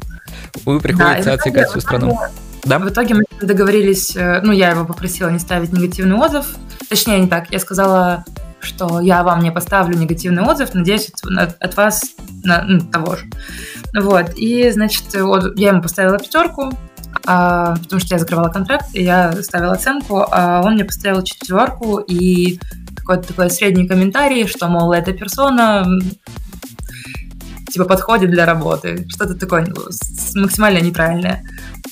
увы, 0.65 0.79
приходится 0.79 1.33
отсекать 1.33 1.69
всю 1.69 1.81
страну. 1.81 2.17
Да? 2.65 2.79
В 2.79 2.89
итоге 2.89 3.15
мы 3.15 3.23
договорились, 3.41 4.15
э, 4.15 4.41
ну, 4.43 4.51
я 4.51 4.71
его 4.71 4.85
попросила 4.85 5.29
не 5.29 5.39
ставить 5.39 5.71
негативный 5.71 6.17
отзыв. 6.17 6.45
Точнее, 6.89 7.19
не 7.19 7.27
так. 7.27 7.51
Я 7.51 7.59
сказала, 7.59 8.25
что 8.59 8.99
я 8.99 9.23
вам 9.23 9.41
не 9.41 9.51
поставлю 9.51 9.97
негативный 9.97 10.43
отзыв, 10.43 10.73
надеюсь, 10.73 11.09
от, 11.37 11.55
от 11.61 11.77
вас 11.77 12.03
на, 12.43 12.63
ну, 12.63 12.81
того 12.81 13.15
же. 13.15 13.25
Вот. 13.93 14.33
И, 14.35 14.69
значит, 14.71 15.03
вот, 15.13 15.57
я 15.57 15.69
ему 15.69 15.81
поставила 15.81 16.17
пятерку, 16.19 16.71
а, 17.25 17.75
потому 17.75 17.99
что 17.99 18.15
я 18.15 18.19
закрывала 18.19 18.49
контракт, 18.49 18.85
и 18.93 19.03
я 19.03 19.31
ставила 19.43 19.73
оценку, 19.73 20.25
а 20.29 20.61
он 20.63 20.73
мне 20.73 20.85
поставил 20.85 21.21
четверку 21.23 21.99
и 21.99 22.59
какой-то 22.95 23.27
такой 23.29 23.49
средний 23.49 23.87
комментарий, 23.87 24.47
что, 24.47 24.67
мол, 24.67 24.93
эта 24.93 25.13
персона 25.13 25.85
типа 27.69 27.85
подходит 27.85 28.31
для 28.31 28.45
работы, 28.45 29.05
что-то 29.09 29.35
такое 29.35 29.67
максимально 30.35 30.79
нейтральное. 30.79 31.43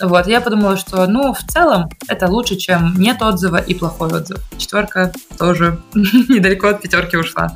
Вот, 0.01 0.27
я 0.27 0.41
подумала, 0.41 0.77
что, 0.77 1.07
ну, 1.07 1.33
в 1.33 1.43
целом, 1.43 1.89
это 2.07 2.27
лучше, 2.27 2.55
чем 2.55 2.95
нет 2.99 3.21
отзыва 3.21 3.57
и 3.57 3.73
плохой 3.73 4.09
отзыв. 4.09 4.39
Четверка 4.57 5.11
тоже 5.37 5.79
недалеко 5.93 6.67
от 6.67 6.81
пятерки 6.81 7.17
ушла. 7.17 7.51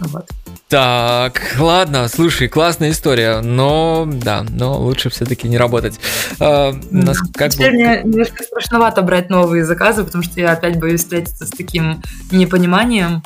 Вот. 0.00 0.28
Так, 0.74 1.54
ладно, 1.60 2.08
слушай, 2.08 2.48
классная 2.48 2.90
история, 2.90 3.42
но 3.42 4.08
да, 4.12 4.44
но 4.50 4.76
лучше 4.80 5.08
все-таки 5.08 5.46
не 5.46 5.56
работать. 5.56 6.00
А, 6.40 6.74
нас, 6.90 7.18
как 7.32 7.52
Теперь 7.52 7.70
бы... 7.70 7.76
мне 7.76 8.00
немножко 8.02 8.42
страшновато 8.42 9.02
брать 9.02 9.30
новые 9.30 9.64
заказы, 9.64 10.02
потому 10.02 10.24
что 10.24 10.40
я 10.40 10.50
опять 10.50 10.80
боюсь 10.80 11.02
встретиться 11.02 11.46
с 11.46 11.50
таким 11.50 12.02
непониманием. 12.32 13.22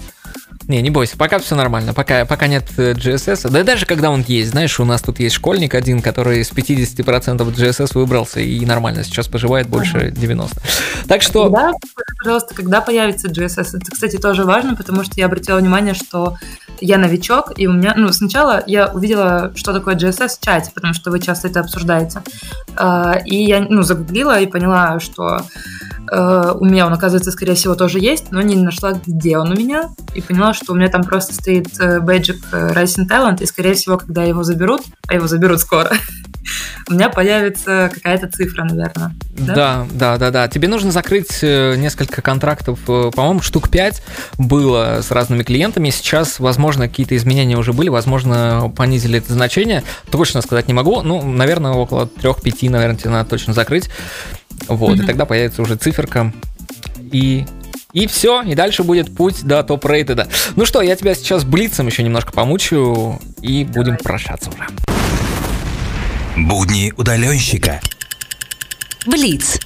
Не, 0.68 0.82
не 0.82 0.90
бойся, 0.90 1.16
пока 1.16 1.38
все 1.38 1.54
нормально, 1.54 1.94
пока, 1.94 2.26
пока 2.26 2.46
нет 2.46 2.64
э, 2.76 2.92
GSS. 2.92 3.48
Да 3.48 3.60
и 3.60 3.62
даже 3.62 3.86
когда 3.86 4.10
он 4.10 4.22
есть, 4.28 4.50
знаешь, 4.50 4.78
у 4.78 4.84
нас 4.84 5.00
тут 5.00 5.18
есть 5.18 5.34
школьник 5.34 5.74
один, 5.74 6.02
который 6.02 6.44
с 6.44 6.52
50% 6.52 7.38
GSS 7.38 7.92
выбрался 7.94 8.40
и 8.40 8.66
нормально 8.66 9.02
сейчас 9.02 9.28
поживает 9.28 9.66
больше 9.66 10.12
90%. 10.14 10.58
Так 11.08 11.22
что... 11.22 11.48
Да, 11.48 11.72
пожалуйста, 12.18 12.54
когда 12.54 12.82
появится 12.82 13.28
GSS? 13.28 13.78
Это, 13.78 13.90
кстати, 13.90 14.18
тоже 14.18 14.44
важно, 14.44 14.76
потому 14.76 15.04
что 15.04 15.14
я 15.16 15.24
обратила 15.24 15.56
внимание, 15.56 15.94
что 15.94 16.36
я 16.80 16.98
новичок, 16.98 17.52
и 17.56 17.66
у 17.66 17.72
меня, 17.72 17.94
ну, 17.96 18.12
сначала 18.12 18.62
я 18.66 18.88
увидела, 18.88 19.52
что 19.56 19.72
такое 19.72 19.94
GSS 19.94 20.36
в 20.38 20.44
чате, 20.44 20.70
потому 20.74 20.92
что 20.92 21.10
вы 21.10 21.18
часто 21.20 21.48
это 21.48 21.60
обсуждаете. 21.60 22.22
А, 22.76 23.18
и 23.24 23.36
я, 23.36 23.60
ну, 23.60 23.82
загуглила 23.82 24.38
и 24.38 24.46
поняла, 24.46 25.00
что 25.00 25.40
э, 26.10 26.52
у 26.58 26.64
меня 26.64 26.86
он, 26.86 26.92
оказывается, 26.92 27.30
скорее 27.30 27.54
всего, 27.54 27.74
тоже 27.74 27.98
есть, 27.98 28.30
но 28.30 28.40
не 28.40 28.56
нашла, 28.56 28.92
где 29.06 29.38
он 29.38 29.50
у 29.50 29.54
меня, 29.54 29.90
и 30.14 30.20
поняла, 30.20 30.54
что 30.54 30.72
у 30.72 30.76
меня 30.76 30.88
там 30.88 31.02
просто 31.02 31.34
стоит 31.34 31.68
э, 31.80 32.00
бэджик 32.00 32.36
э, 32.52 32.72
Rising 32.74 33.08
Talent, 33.08 33.42
и, 33.42 33.46
скорее 33.46 33.74
всего, 33.74 33.98
когда 33.98 34.22
его 34.22 34.42
заберут, 34.42 34.82
а 35.06 35.14
его 35.14 35.26
заберут 35.26 35.60
скоро, 35.60 35.90
у 36.88 36.94
меня 36.94 37.08
появится 37.08 37.90
какая-то 37.94 38.28
цифра, 38.28 38.64
наверное. 38.64 39.14
Да? 39.30 39.54
да, 39.54 39.86
да, 39.92 40.16
да, 40.18 40.30
да. 40.30 40.48
Тебе 40.48 40.68
нужно 40.68 40.90
закрыть 40.90 41.42
несколько 41.42 42.22
контрактов, 42.22 42.80
по-моему, 42.86 43.40
штук 43.40 43.68
5 43.68 44.02
было 44.38 45.00
с 45.02 45.10
разными 45.10 45.42
клиентами. 45.42 45.90
Сейчас, 45.90 46.40
возможно, 46.40 46.88
какие-то 46.88 47.16
изменения 47.16 47.56
уже 47.56 47.72
были, 47.72 47.88
возможно, 47.88 48.72
понизили 48.76 49.18
это 49.18 49.32
значение. 49.32 49.84
Точно 50.10 50.42
сказать 50.42 50.68
не 50.68 50.74
могу. 50.74 51.02
Ну, 51.02 51.22
наверное, 51.22 51.72
около 51.72 52.06
3-5, 52.06 52.70
наверное, 52.70 52.96
тебе 52.96 53.10
надо 53.10 53.28
точно 53.28 53.52
закрыть. 53.52 53.90
Вот, 54.66 54.98
mm-hmm. 54.98 55.02
и 55.02 55.06
тогда 55.06 55.24
появится 55.24 55.62
уже 55.62 55.76
циферка. 55.76 56.32
И 57.12 57.46
и 57.94 58.06
все, 58.06 58.42
и 58.42 58.54
дальше 58.54 58.82
будет 58.82 59.14
путь 59.14 59.44
до 59.44 59.62
топ-рейтеда. 59.62 60.28
Ну 60.56 60.66
что, 60.66 60.82
я 60.82 60.94
тебя 60.94 61.14
сейчас 61.14 61.44
блицем 61.44 61.86
еще 61.86 62.02
немножко 62.02 62.32
помучаю, 62.32 63.18
и 63.40 63.64
будем 63.64 63.96
прощаться 63.96 64.50
уже. 64.50 64.66
Будни 66.36 66.92
удаленщика. 66.96 67.80
Блиц. 69.06 69.58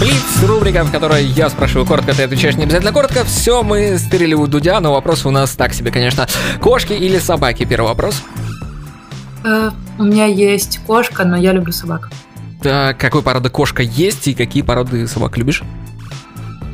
Блиц, 0.00 0.42
рубрика, 0.44 0.84
в 0.84 0.90
которой 0.90 1.24
я 1.24 1.50
спрашиваю 1.50 1.86
коротко, 1.86 2.14
ты 2.14 2.22
отвечаешь 2.22 2.56
не 2.56 2.64
обязательно 2.64 2.92
коротко. 2.92 3.24
Все, 3.24 3.62
мы 3.62 3.98
стырили 3.98 4.34
у 4.34 4.46
Дудя, 4.46 4.80
но 4.80 4.92
вопрос 4.92 5.26
у 5.26 5.30
нас 5.30 5.52
так 5.52 5.74
себе, 5.74 5.90
конечно. 5.90 6.26
Кошки 6.60 6.94
или 6.94 7.18
собаки? 7.18 7.64
Первый 7.64 7.88
вопрос. 7.88 8.22
Э, 9.44 9.70
у 9.98 10.04
меня 10.04 10.26
есть 10.26 10.80
кошка, 10.86 11.24
но 11.24 11.36
я 11.36 11.52
люблю 11.52 11.72
собак. 11.72 12.10
Так, 12.62 12.98
какой 12.98 13.22
породы 13.22 13.50
кошка 13.50 13.82
есть 13.82 14.28
и 14.28 14.34
какие 14.34 14.62
породы 14.62 15.06
собак 15.06 15.36
любишь? 15.36 15.62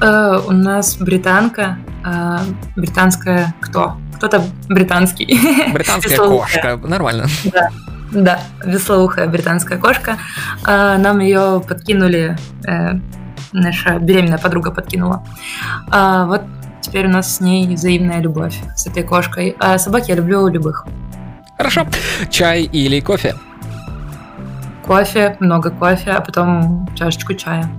Э, 0.01 0.41
у 0.47 0.53
нас 0.53 0.97
британка. 0.97 1.79
Э, 2.05 2.39
британская 2.77 3.55
кто? 3.61 3.97
Кто-то 4.17 4.45
британский. 4.69 5.27
Британская 5.73 6.17
кошка. 6.17 6.77
Нормально. 6.77 7.27
Да. 7.45 7.69
Да, 8.13 8.41
веслоухая 8.65 9.27
британская 9.27 9.79
кошка. 9.79 10.19
Э, 10.67 10.97
нам 10.99 11.21
ее 11.21 11.63
подкинули, 11.67 12.37
э, 12.67 12.93
наша 13.53 13.99
беременная 13.99 14.39
подруга 14.39 14.71
подкинула. 14.71 15.25
А 15.91 16.27
вот 16.27 16.43
теперь 16.83 17.07
у 17.07 17.11
нас 17.11 17.37
с 17.37 17.41
ней 17.41 17.75
взаимная 17.75 18.21
любовь 18.21 18.55
с 18.77 18.87
этой 18.87 19.03
кошкой. 19.03 19.57
А 19.59 19.79
собак 19.79 20.09
я 20.09 20.15
люблю 20.15 20.47
любых. 20.49 20.87
Хорошо. 21.57 21.87
Чай 22.31 22.65
или 22.65 23.01
кофе? 23.01 23.35
Кофе, 24.87 25.37
много 25.41 25.71
кофе, 25.71 26.11
а 26.11 26.21
потом 26.21 26.89
чашечку 26.95 27.35
чая. 27.35 27.71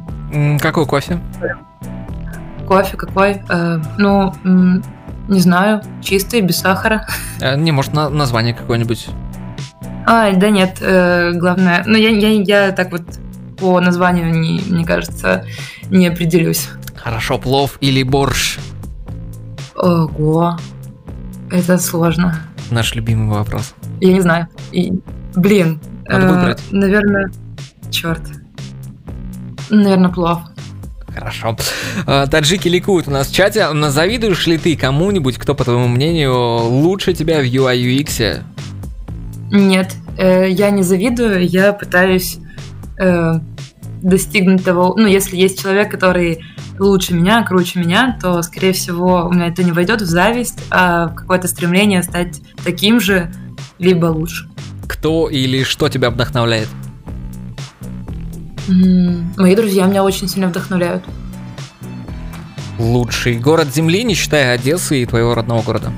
Какой 0.60 0.86
кофе? 0.86 1.20
Кофе 2.68 2.98
какой? 2.98 3.42
Э, 3.50 3.80
ну, 3.98 4.34
не 5.28 5.40
знаю, 5.40 5.82
чистый, 6.02 6.42
без 6.42 6.60
сахара. 6.60 7.06
Э, 7.42 7.56
не, 7.58 7.72
может, 7.72 7.94
на 7.94 8.10
название 8.10 8.54
какое-нибудь? 8.54 9.10
А, 10.06 10.32
да 10.32 10.50
нет, 10.50 10.78
э, 10.82 11.32
главное... 11.34 11.84
Ну, 11.86 11.98
я, 11.98 12.10
я, 12.10 12.30
я 12.30 12.72
так 12.72 12.92
вот 12.92 13.04
по 13.58 13.80
названию, 13.80 14.32
не, 14.32 14.62
мне 14.68 14.86
кажется, 14.86 15.46
не 15.90 16.08
определюсь. 16.08 16.70
Хорошо, 16.96 17.38
плов 17.38 17.78
или 17.82 18.04
борщ? 18.04 18.58
Ого, 19.76 20.58
это 21.52 21.78
сложно. 21.78 22.36
Наш 22.72 22.96
любимый 22.96 23.38
вопрос. 23.38 23.76
Я 24.02 24.14
не 24.14 24.22
знаю. 24.22 24.48
И, 24.72 24.94
блин. 25.36 25.80
Надо 26.06 26.26
э, 26.26 26.32
выбрать. 26.32 26.62
Наверное, 26.72 27.32
черт. 27.90 28.22
Наверное, 29.70 30.10
плов. 30.10 30.40
Хорошо. 31.14 31.56
Э, 32.08 32.26
таджики 32.30 32.68
ликуют 32.68 33.08
у 33.08 33.12
нас 33.12 33.28
в 33.28 33.36
чате. 33.36 33.68
Завидуешь 33.90 34.48
ли 34.48 34.58
ты 34.58 34.76
кому-нибудь, 34.76 35.38
кто, 35.38 35.56
по 35.56 35.64
твоему 35.64 35.88
мнению, 35.88 36.34
лучше 36.34 37.14
тебя 37.14 37.40
в 37.40 37.44
UI 37.44 37.78
UX? 37.78 38.44
Нет, 39.52 39.94
э, 40.18 40.50
я 40.50 40.72
не 40.72 40.82
завидую, 40.82 41.48
я 41.48 41.74
пытаюсь 41.74 42.40
э, 43.00 43.34
достигнуть 44.02 44.64
того, 44.64 44.96
ну, 44.98 45.08
если 45.08 45.38
есть 45.38 45.62
человек, 45.62 45.92
который 45.92 46.44
лучше 46.80 47.14
меня, 47.14 47.44
круче 47.44 47.80
меня, 47.80 48.18
то, 48.20 48.42
скорее 48.42 48.74
всего, 48.74 49.28
у 49.28 49.32
меня 49.32 49.48
это 49.48 49.64
не 49.64 49.72
войдет 49.72 50.02
в 50.02 50.06
зависть, 50.06 50.60
а 50.72 51.08
в 51.08 51.16
какое-то 51.16 51.48
стремление 51.48 52.02
стать 52.02 52.42
таким 52.64 53.00
же, 53.00 53.32
либо 53.78 54.08
лучше. 54.08 54.50
Кто 54.94 55.28
или 55.28 55.64
что 55.64 55.90
тебя 55.90 56.12
вдохновляет? 56.12 56.70
Мои 59.38 59.56
друзья 59.56 59.86
меня 59.86 60.04
очень 60.04 60.30
сильно 60.30 60.48
вдохновляют. 60.48 61.04
Лучший 62.78 63.38
город 63.40 63.74
Земли, 63.74 64.04
не 64.04 64.14
считая 64.14 64.54
Одессы 64.54 65.02
и 65.02 65.06
твоего 65.06 65.34
родного 65.34 65.64
города? 65.64 65.92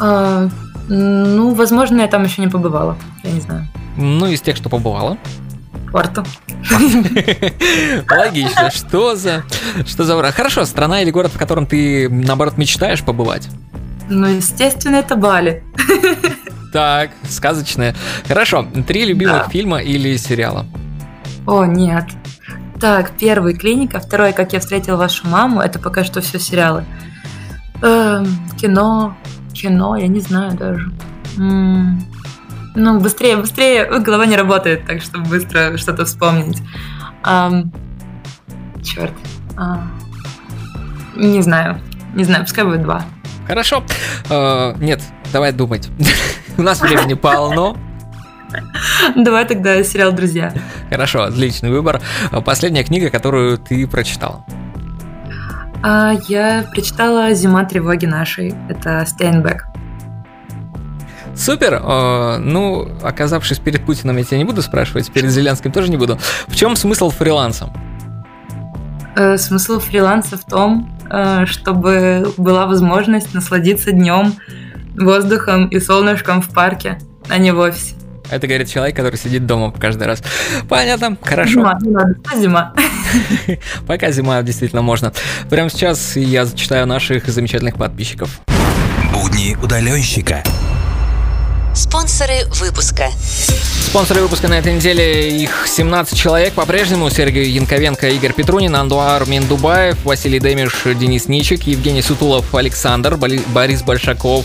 А, 0.00 0.48
ну, 0.88 1.54
возможно, 1.54 2.00
я 2.00 2.08
там 2.08 2.24
еще 2.24 2.40
не 2.40 2.48
побывала. 2.48 2.96
Я 3.22 3.30
не 3.30 3.40
знаю. 3.40 3.68
Ну, 3.96 4.26
из 4.26 4.40
тех, 4.40 4.56
что 4.56 4.70
побывала. 4.70 5.18
Порту. 5.92 6.24
Логично. 8.10 8.70
Что 8.70 9.16
за... 9.16 9.44
Что 9.86 10.04
за... 10.04 10.32
Хорошо, 10.32 10.64
страна 10.64 11.02
или 11.02 11.10
город, 11.10 11.32
в 11.34 11.38
котором 11.38 11.66
ты, 11.66 12.08
наоборот, 12.08 12.56
мечтаешь 12.56 13.02
побывать? 13.02 13.48
Ну, 14.08 14.26
естественно, 14.26 14.96
это 14.96 15.14
Бали. 15.14 15.62
Так, 16.72 17.10
сказочное. 17.28 17.94
Хорошо, 18.28 18.66
три 18.86 19.04
любимых 19.04 19.48
фильма 19.50 19.78
или 19.82 20.16
сериала? 20.16 20.66
О, 21.46 21.64
нет. 21.64 22.04
Так, 22.80 23.10
первый 23.18 23.54
клиника, 23.54 23.98
второй, 24.00 24.32
как 24.32 24.52
я 24.52 24.60
встретил 24.60 24.96
вашу 24.96 25.26
маму, 25.28 25.60
это 25.60 25.78
пока 25.78 26.04
что 26.04 26.20
все 26.20 26.38
сериалы. 26.38 26.84
Эм, 27.82 28.26
кино, 28.58 29.16
кино, 29.52 29.96
я 29.96 30.06
не 30.06 30.20
знаю 30.20 30.52
даже. 30.56 30.90
М-м- 31.36 32.02
Ну, 32.76 33.00
быстрее, 33.00 33.36
быстрее, 33.36 33.86
голова 34.00 34.26
не 34.26 34.36
работает, 34.36 34.86
так 34.86 35.02
что 35.02 35.18
быстро 35.18 35.76
что-то 35.76 36.04
вспомнить. 36.04 36.62
Um, 37.24 37.70
черт. 38.82 39.12
Uh, 39.56 39.80
не 41.16 41.42
знаю. 41.42 41.80
Не 42.14 42.24
знаю, 42.24 42.44
пускай 42.44 42.64
будет 42.64 42.82
два. 42.82 43.02
Хорошо. 43.46 43.82
Uh, 44.28 44.78
нет, 44.82 45.02
давай 45.32 45.52
думать. 45.52 45.88
У 46.58 46.62
нас 46.62 46.80
времени 46.80 47.14
полно. 47.14 47.76
Давай 49.16 49.46
тогда 49.46 49.82
сериал 49.84 50.12
«Друзья». 50.12 50.52
Хорошо, 50.90 51.22
отличный 51.22 51.70
выбор. 51.70 52.00
Последняя 52.44 52.82
книга, 52.82 53.08
которую 53.10 53.58
ты 53.58 53.86
прочитал? 53.86 54.44
А, 55.82 56.14
я 56.28 56.66
прочитала 56.72 57.32
«Зима 57.32 57.64
тревоги 57.64 58.06
нашей». 58.06 58.54
Это 58.68 59.04
Стейнбек. 59.06 59.66
Супер. 61.36 61.80
Ну, 62.40 62.88
оказавшись 63.02 63.58
перед 63.58 63.86
Путиным, 63.86 64.16
я 64.16 64.24
тебя 64.24 64.38
не 64.38 64.44
буду 64.44 64.62
спрашивать, 64.62 65.10
перед 65.12 65.30
Зеленским 65.30 65.70
тоже 65.70 65.88
не 65.88 65.96
буду. 65.96 66.18
В 66.48 66.56
чем 66.56 66.74
смысл 66.76 67.10
фриланса? 67.10 67.72
Э, 69.16 69.36
смысл 69.36 69.80
фриланса 69.80 70.36
в 70.36 70.44
том, 70.44 70.88
э, 71.10 71.44
чтобы 71.46 72.32
была 72.36 72.66
возможность 72.66 73.34
насладиться 73.34 73.92
днем, 73.92 74.34
воздухом 74.96 75.66
и 75.68 75.80
солнышком 75.80 76.42
в 76.42 76.48
парке, 76.50 76.98
а 77.28 77.38
не 77.38 77.52
в 77.52 77.58
офисе. 77.58 77.94
Это 78.30 78.46
говорит 78.46 78.70
человек, 78.70 78.94
который 78.94 79.16
сидит 79.16 79.44
дома 79.44 79.72
каждый 79.72 80.06
раз. 80.06 80.22
Понятно, 80.68 81.16
хорошо. 81.20 81.52
Зима, 81.52 81.78
не 81.82 81.90
надо, 81.90 82.14
зима. 82.36 82.74
Пока 83.86 84.12
зима 84.12 84.40
действительно 84.42 84.82
можно. 84.82 85.12
Прямо 85.48 85.68
сейчас 85.68 86.16
я 86.16 86.44
зачитаю 86.44 86.86
наших 86.86 87.26
замечательных 87.26 87.76
подписчиков. 87.76 88.40
Будни 89.12 89.56
удаленщика. 89.60 90.44
Спонсоры 91.74 92.44
выпуска. 92.60 93.10
Спонсоры 93.86 94.20
выпуска 94.20 94.48
на 94.48 94.58
этой 94.58 94.72
неделе 94.74 95.42
их 95.42 95.66
17 95.66 96.18
человек 96.18 96.52
по-прежнему. 96.52 97.10
Сергей 97.10 97.48
Янковенко, 97.50 98.08
Игорь 98.08 98.32
Петрунин, 98.32 98.74
Андуар 98.76 99.26
Миндубаев, 99.26 100.04
Василий 100.04 100.38
Демиш, 100.38 100.82
Денис 100.84 101.26
Ничик, 101.26 101.64
Евгений 101.64 102.02
Сутулов, 102.02 102.54
Александр, 102.54 103.16
Борис 103.16 103.82
Большаков, 103.82 104.44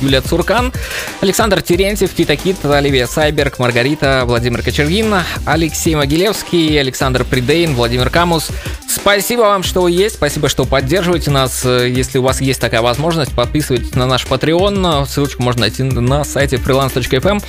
Юлия 0.00 0.20
Цуркан, 0.20 0.72
Александр 1.20 1.62
Терентьев, 1.62 2.12
Кита 2.12 2.36
Кит, 2.36 2.64
Оливия 2.64 3.06
Сайберг, 3.06 3.58
Маргарита, 3.58 4.22
Владимир 4.24 4.62
Кочергин, 4.62 5.14
Алексей 5.44 5.94
Могилевский, 5.94 6.78
Александр 6.80 7.24
Придейн, 7.24 7.74
Владимир 7.74 8.08
Камус. 8.10 8.48
Спасибо 8.88 9.42
вам, 9.42 9.62
что 9.62 9.82
вы 9.82 9.90
есть, 9.90 10.16
спасибо, 10.16 10.48
что 10.48 10.64
поддерживаете 10.64 11.30
нас. 11.30 11.64
Если 11.64 12.18
у 12.18 12.22
вас 12.22 12.40
есть 12.40 12.60
такая 12.60 12.80
возможность, 12.80 13.32
подписывайтесь 13.32 13.94
на 13.94 14.06
наш 14.06 14.24
Patreon. 14.24 15.06
Ссылочку 15.06 15.42
можно 15.42 15.62
найти 15.62 15.82
на 15.82 16.24
сайте 16.24 16.56
freelance.fm. 16.66 17.42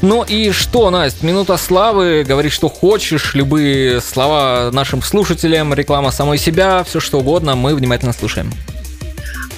Ну 0.00 0.24
и 0.24 0.50
что, 0.52 0.90
Настя, 0.90 1.26
минута 1.26 1.56
славы, 1.56 2.24
говори, 2.26 2.48
что 2.48 2.68
хочешь, 2.68 3.34
любые 3.34 4.00
слова 4.00 4.70
нашим 4.72 5.02
слушателям, 5.02 5.74
реклама 5.74 6.10
самой 6.10 6.38
себя, 6.38 6.82
все 6.84 7.00
что 7.00 7.18
угодно, 7.18 7.54
мы 7.54 7.74
внимательно 7.74 8.12
слушаем. 8.12 8.50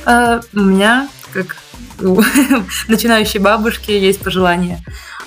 А, 0.05 0.41
у 0.53 0.59
меня, 0.59 1.09
как 1.33 1.57
у 2.01 2.21
начинающей 2.89 3.39
бабушки, 3.39 3.93
есть 3.93 4.21
пожелание 4.21 4.81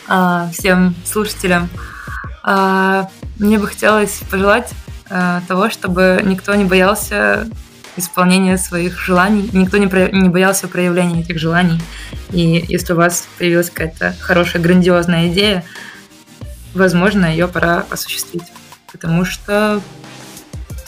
а, 0.07 0.49
всем 0.53 0.95
слушателям. 1.05 1.69
А, 2.43 3.09
мне 3.39 3.57
бы 3.57 3.67
хотелось 3.67 4.19
пожелать 4.29 4.69
того, 5.47 5.69
чтобы 5.69 6.21
никто 6.25 6.53
не 6.55 6.65
боялся 6.65 7.47
исполнения 7.97 8.57
своих 8.57 8.99
желаний. 8.99 9.49
Никто 9.51 9.77
не, 9.77 9.87
про, 9.87 10.09
не 10.09 10.29
боялся 10.29 10.67
проявления 10.67 11.21
этих 11.21 11.39
желаний. 11.39 11.81
И 12.31 12.65
если 12.67 12.93
у 12.93 12.95
вас 12.95 13.27
появилась 13.37 13.69
какая-то 13.69 14.15
хорошая, 14.19 14.61
грандиозная 14.61 15.27
идея, 15.27 15.63
возможно, 16.73 17.25
ее 17.25 17.47
пора 17.47 17.85
осуществить. 17.89 18.43
Потому 18.91 19.25
что 19.25 19.81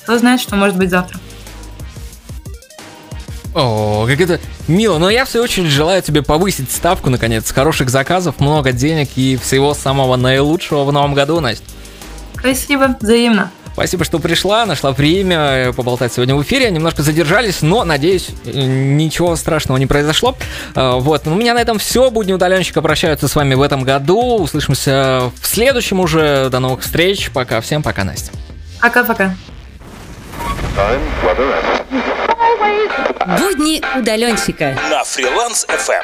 кто 0.03 0.18
знает, 0.18 0.41
что 0.41 0.55
может 0.55 0.78
быть 0.78 0.89
завтра. 0.89 1.20
О, 3.55 4.05
как 4.07 4.22
это 4.22 4.39
мило. 4.68 4.99
Но 4.99 5.10
я, 5.10 5.26
в 5.26 5.30
свою 5.30 5.43
очередь, 5.43 5.70
желаю 5.70 6.01
тебе 6.01 6.22
повысить 6.22 6.72
ставку, 6.72 7.10
наконец, 7.10 7.51
хороших 7.51 7.89
заказов, 7.89 8.39
много 8.39 8.72
денег 8.72 9.10
и 9.16 9.38
всего 9.38 9.74
самого 9.74 10.16
наилучшего 10.16 10.84
в 10.84 10.91
новом 10.91 11.14
году, 11.14 11.39
Настя. 11.39 11.66
Спасибо, 12.38 12.95
взаимно. 12.99 13.51
Спасибо, 13.80 14.04
что 14.04 14.20
пришла, 14.20 14.66
нашла 14.66 14.92
время 14.92 15.38
э, 15.38 15.72
поболтать 15.72 16.12
сегодня 16.12 16.36
в 16.36 16.42
эфире. 16.44 16.70
Немножко 16.70 17.02
задержались, 17.02 17.62
но, 17.62 17.86
надеюсь, 17.86 18.28
э, 18.44 18.52
ничего 18.52 19.38
страшного 19.38 19.78
не 19.78 19.86
произошло. 19.86 20.36
Э, 20.76 20.96
вот, 20.96 21.26
ну, 21.26 21.32
у 21.32 21.36
меня 21.38 21.54
на 21.54 21.60
этом 21.60 21.80
все. 21.80 22.12
Будни 22.12 22.34
удаленщика 22.34 22.82
прощаются 22.82 23.30
с 23.30 23.36
вами 23.38 23.54
в 23.54 23.62
этом 23.62 23.84
году. 23.84 24.36
Услышимся 24.36 25.32
в 25.42 25.48
следующем 25.48 26.02
уже. 26.02 26.50
До 26.50 26.60
новых 26.60 26.82
встреч. 26.82 27.32
Пока 27.32 27.62
всем, 27.62 27.82
пока, 27.82 28.04
Настя. 28.04 28.34
Пока-пока. 28.82 29.34
Будни 33.40 33.82
удаленщика 33.98 34.78
на 34.92 35.06
фриланс 35.06 35.66
FM. 35.70 36.04